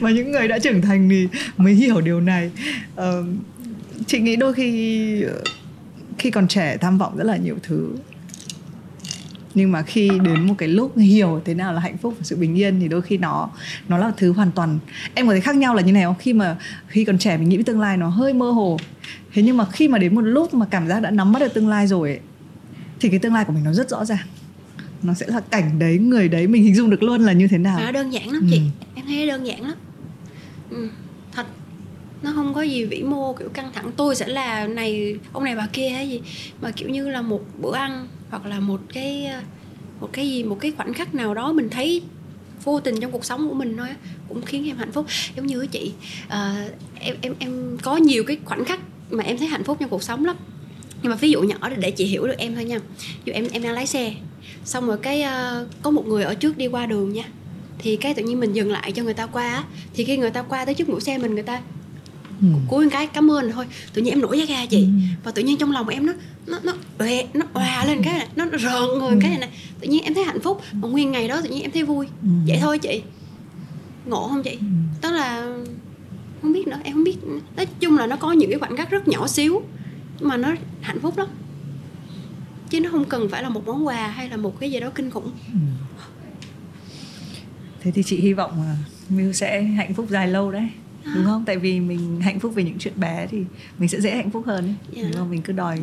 [0.00, 2.50] Mà những người đã trưởng thành thì mới hiểu điều này.
[2.94, 3.02] Uh,
[4.06, 5.24] chị nghĩ đôi khi
[6.18, 7.88] khi còn trẻ tham vọng rất là nhiều thứ.
[9.54, 12.36] Nhưng mà khi đến một cái lúc hiểu thế nào là hạnh phúc và sự
[12.36, 13.50] bình yên thì đôi khi nó
[13.88, 14.78] nó là thứ hoàn toàn.
[15.14, 16.14] Em có thấy khác nhau là như này không?
[16.18, 16.56] Khi mà
[16.88, 18.78] khi còn trẻ mình nghĩ tương lai nó hơi mơ hồ.
[19.32, 21.54] Thế nhưng mà khi mà đến một lúc mà cảm giác đã nắm bắt được
[21.54, 22.20] tương lai rồi ấy,
[23.00, 24.26] thì cái tương lai của mình nó rất rõ ràng
[25.04, 27.58] nó sẽ là cảnh đấy người đấy mình hình dung được luôn là như thế
[27.58, 27.80] nào.
[27.80, 28.46] Nó đơn giản lắm ừ.
[28.50, 28.60] chị
[28.94, 29.74] em thấy đơn giản lắm.
[30.70, 30.88] Ừ,
[31.32, 31.46] thật
[32.22, 33.90] nó không có gì vĩ mô kiểu căng thẳng.
[33.96, 36.20] Tôi sẽ là này ông này bà kia hay gì
[36.62, 39.30] mà kiểu như là một bữa ăn hoặc là một cái
[40.00, 42.02] một cái gì một cái khoảnh khắc nào đó mình thấy
[42.64, 43.88] vô tình trong cuộc sống của mình thôi
[44.28, 45.06] cũng khiến em hạnh phúc.
[45.36, 45.92] Giống như chị
[46.26, 46.32] uh,
[47.00, 50.02] em em em có nhiều cái khoảnh khắc mà em thấy hạnh phúc trong cuộc
[50.02, 50.36] sống lắm
[51.04, 52.78] nhưng mà ví dụ nhỏ để chị hiểu được em thôi nha.
[52.98, 54.14] Ví dụ em em đang lái xe
[54.64, 57.24] xong rồi cái uh, có một người ở trước đi qua đường nha.
[57.78, 59.64] Thì cái tự nhiên mình dừng lại cho người ta qua á.
[59.94, 61.60] Thì khi người ta qua tới trước mũi xe mình người ta
[62.40, 62.46] ừ.
[62.68, 63.66] cúi cái cảm ơn thôi.
[63.92, 64.80] Tự nhiên em nổi da ga chị.
[64.80, 64.88] Ừ.
[65.24, 66.12] và tự nhiên trong lòng em nó
[66.46, 69.18] nó nó đòe nó òa lên cái này nó, nó rợn người ừ.
[69.20, 69.50] cái này này
[69.80, 70.60] tự nhiên em thấy hạnh phúc.
[70.72, 72.06] Và nguyên ngày đó tự nhiên em thấy vui.
[72.22, 72.28] Ừ.
[72.46, 73.02] vậy thôi chị.
[74.06, 74.50] Ngộ không chị?
[74.50, 74.66] Ừ.
[75.00, 75.46] tức là
[76.42, 77.16] không biết nữa em không biết.
[77.56, 79.62] Nói chung là nó có những cái khoảnh khắc rất nhỏ xíu
[80.24, 81.28] mà nó hạnh phúc lắm
[82.70, 84.90] chứ nó không cần phải là một món quà hay là một cái gì đó
[84.94, 85.58] kinh khủng ừ.
[87.80, 88.76] thế thì chị hy vọng là
[89.08, 90.68] Miu sẽ hạnh phúc dài lâu đấy
[91.04, 91.12] à.
[91.14, 93.38] đúng không tại vì mình hạnh phúc về những chuyện bé thì
[93.78, 94.74] mình sẽ dễ hạnh phúc hơn ấy.
[94.94, 95.04] Yeah.
[95.04, 95.10] Dạ.
[95.10, 95.78] đúng không mình cứ đòi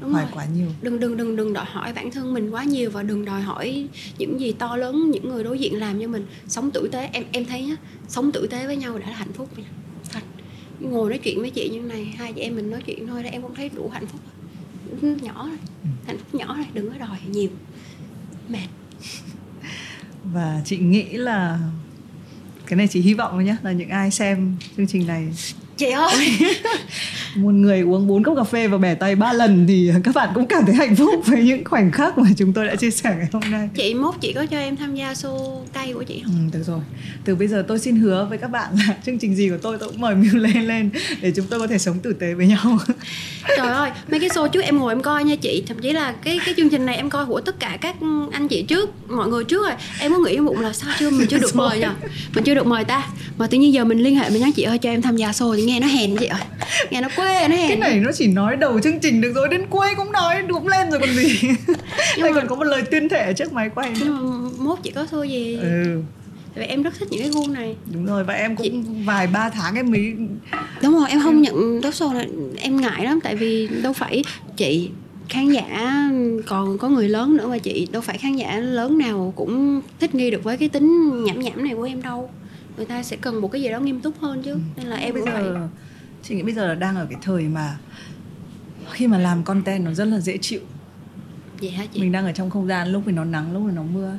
[0.00, 0.30] Đúng hỏi rồi.
[0.34, 3.24] quá nhiều đừng đừng đừng đừng đòi hỏi bản thân mình quá nhiều và đừng
[3.24, 3.88] đòi hỏi
[4.18, 7.24] những gì to lớn những người đối diện làm cho mình sống tử tế em
[7.32, 7.76] em thấy nhá
[8.08, 9.62] sống tử tế với nhau đã là hạnh phúc thật
[10.90, 13.30] ngồi nói chuyện với chị như này hai chị em mình nói chuyện thôi là
[13.30, 14.20] em cũng thấy đủ hạnh phúc.
[15.02, 15.88] Nhỏ rồi ừ.
[16.06, 17.50] hạnh phúc nhỏ rồi đừng có đòi nhiều.
[18.48, 18.68] Mệt.
[20.24, 21.60] Và chị nghĩ là
[22.66, 25.32] cái này chỉ hy vọng thôi nhé là những ai xem chương trình này
[25.82, 26.38] chị ơi.
[27.34, 30.28] Một người uống 4 cốc cà phê và bẻ tay ba lần thì các bạn
[30.34, 33.14] cũng cảm thấy hạnh phúc với những khoảnh khắc mà chúng tôi đã chia sẻ
[33.18, 33.68] ngày hôm nay.
[33.74, 36.50] Chị mốt chị có cho em tham gia show tay của chị không?
[36.52, 36.80] Ừ, được rồi.
[37.24, 39.78] Từ bây giờ tôi xin hứa với các bạn là chương trình gì của tôi
[39.78, 40.90] tôi cũng mời Miu lên lên
[41.20, 42.78] để chúng tôi có thể sống tử tế với nhau.
[43.56, 45.64] Trời ơi mấy cái show trước em ngồi em coi nha chị.
[45.66, 47.96] Thậm chí là cái cái chương trình này em coi của tất cả các
[48.32, 49.76] anh chị trước mọi người trước rồi.
[50.00, 51.90] Em có nghĩ bụng là sao chưa mình chưa được mời nhờ
[52.34, 53.08] mình chưa được mời ta.
[53.38, 55.30] Mà tự nhiên giờ mình liên hệ mình nhắn chị ơi cho em tham gia
[55.30, 56.40] show thì nghe nó hèn chị ơi
[56.90, 59.48] nghe nó quê nó hèn cái này nó chỉ nói đầu chương trình được rồi
[59.48, 61.40] đến cuối cũng nói cũng lên rồi còn gì.
[62.20, 62.32] Đây mà...
[62.34, 65.24] còn có một lời tuyên thệ trước máy quay nhưng mà mốt chị có show
[65.24, 66.02] gì ừ.
[66.54, 67.76] Tại vì em rất thích những cái gu này.
[67.92, 68.72] Đúng rồi và em cũng chị...
[69.04, 70.14] vài ba tháng em mới
[70.82, 71.42] đúng rồi em không em...
[71.42, 72.28] nhận talk show này
[72.58, 74.24] em ngại lắm tại vì đâu phải
[74.56, 74.90] chị
[75.28, 76.10] khán giả
[76.46, 80.14] còn có người lớn nữa mà chị đâu phải khán giả lớn nào cũng thích
[80.14, 82.30] nghi được với cái tính nhảm nhảm này của em đâu
[82.76, 84.56] người ta sẽ cần một cái gì đó nghiêm túc hơn chứ.
[84.76, 85.68] Nên là em bây giờ vậy.
[86.22, 87.78] chị nghĩ bây giờ là đang ở cái thời mà
[88.90, 90.60] khi mà làm content nó rất là dễ chịu.
[91.60, 92.00] Vậy hả chị?
[92.00, 94.18] Mình đang ở trong không gian lúc thì nó nắng lúc thì nó mưa.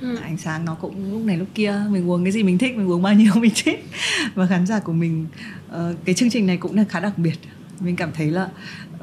[0.00, 0.16] Ừ.
[0.16, 1.80] ánh sáng nó cũng lúc này lúc kia.
[1.90, 3.84] Mình uống cái gì mình thích mình uống bao nhiêu mình thích.
[4.34, 5.26] Và khán giả của mình
[5.68, 7.34] uh, cái chương trình này cũng là khá đặc biệt.
[7.80, 8.48] Mình cảm thấy là
[8.94, 9.00] uh,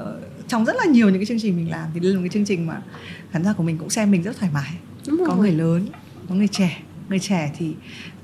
[0.47, 2.29] trong rất là nhiều những cái chương trình mình làm thì đây là một cái
[2.29, 2.81] chương trình mà
[3.31, 4.73] khán giả của mình cũng xem mình rất thoải mái.
[5.07, 5.37] Đúng có rồi.
[5.37, 5.87] người lớn
[6.29, 7.73] có người trẻ người trẻ thì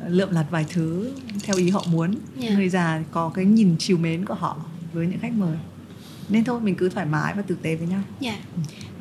[0.07, 1.11] lượm lặt vài thứ
[1.43, 2.15] theo ý họ muốn.
[2.41, 2.53] Yeah.
[2.53, 4.57] người già có cái nhìn chiều mến của họ
[4.93, 5.57] với những khách mời.
[6.29, 8.01] Nên thôi mình cứ thoải mái và tử tế với nhau.
[8.19, 8.31] Dạ.
[8.31, 8.43] Yeah.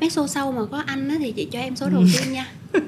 [0.00, 2.46] mấy số sau mà có anh thì chị cho em số đầu tiên nha.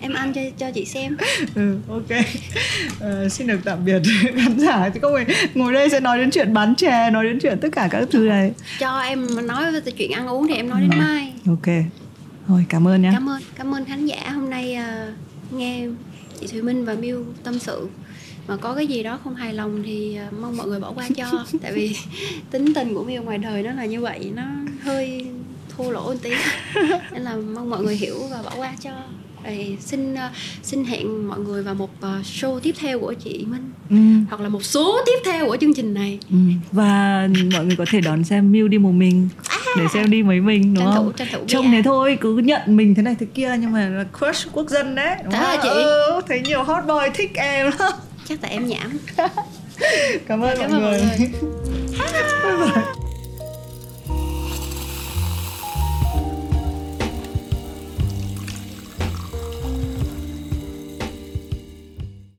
[0.00, 1.16] Em ăn cho cho chị xem.
[1.54, 2.10] Ừ, ok.
[2.10, 4.02] Uh, xin được tạm biệt
[4.36, 4.88] khán giả.
[4.88, 7.68] Chứ không phải ngồi đây sẽ nói đến chuyện bán chè nói đến chuyện tất
[7.72, 8.52] cả các thứ này.
[8.78, 10.96] Cho em nói về chuyện ăn uống thì em nói đến ừ.
[10.96, 11.32] mai.
[11.46, 11.74] Ok.
[12.46, 15.86] Thôi cảm ơn nhé cảm ơn cảm ơn khán giả hôm nay uh, nghe
[16.44, 17.88] chị Thùy Minh và Miu tâm sự.
[18.46, 21.08] Mà có cái gì đó không hài lòng thì uh, mong mọi người bỏ qua
[21.16, 21.44] cho.
[21.62, 21.96] Tại vì
[22.50, 24.42] tính tình của Miu ngoài đời nó là như vậy nó
[24.82, 25.26] hơi
[25.76, 26.30] thua lỗ một tí.
[27.12, 28.90] Nên là mong mọi người hiểu và bỏ qua cho
[29.44, 30.18] rồi xin uh,
[30.62, 33.96] xin hẹn mọi người vào một uh, show tiếp theo của chị Minh ừ.
[34.28, 36.36] hoặc là một số tiếp theo của chương trình này ừ.
[36.72, 40.22] và mọi người có thể đón xem Miu đi một mình à, để xem đi
[40.22, 41.12] mấy mình đúng tranh không?
[41.18, 44.04] Thủ, thủ Trông thế thôi cứ nhận mình thế này thế kia nhưng mà là
[44.18, 45.58] crush quốc dân đấy đúng không?
[45.62, 47.70] chị ừ, thấy nhiều hot boy thích em
[48.28, 48.98] chắc tại em nhảm
[50.26, 51.28] cảm ơn, cảm mọi, ơn người.
[52.44, 52.82] mọi người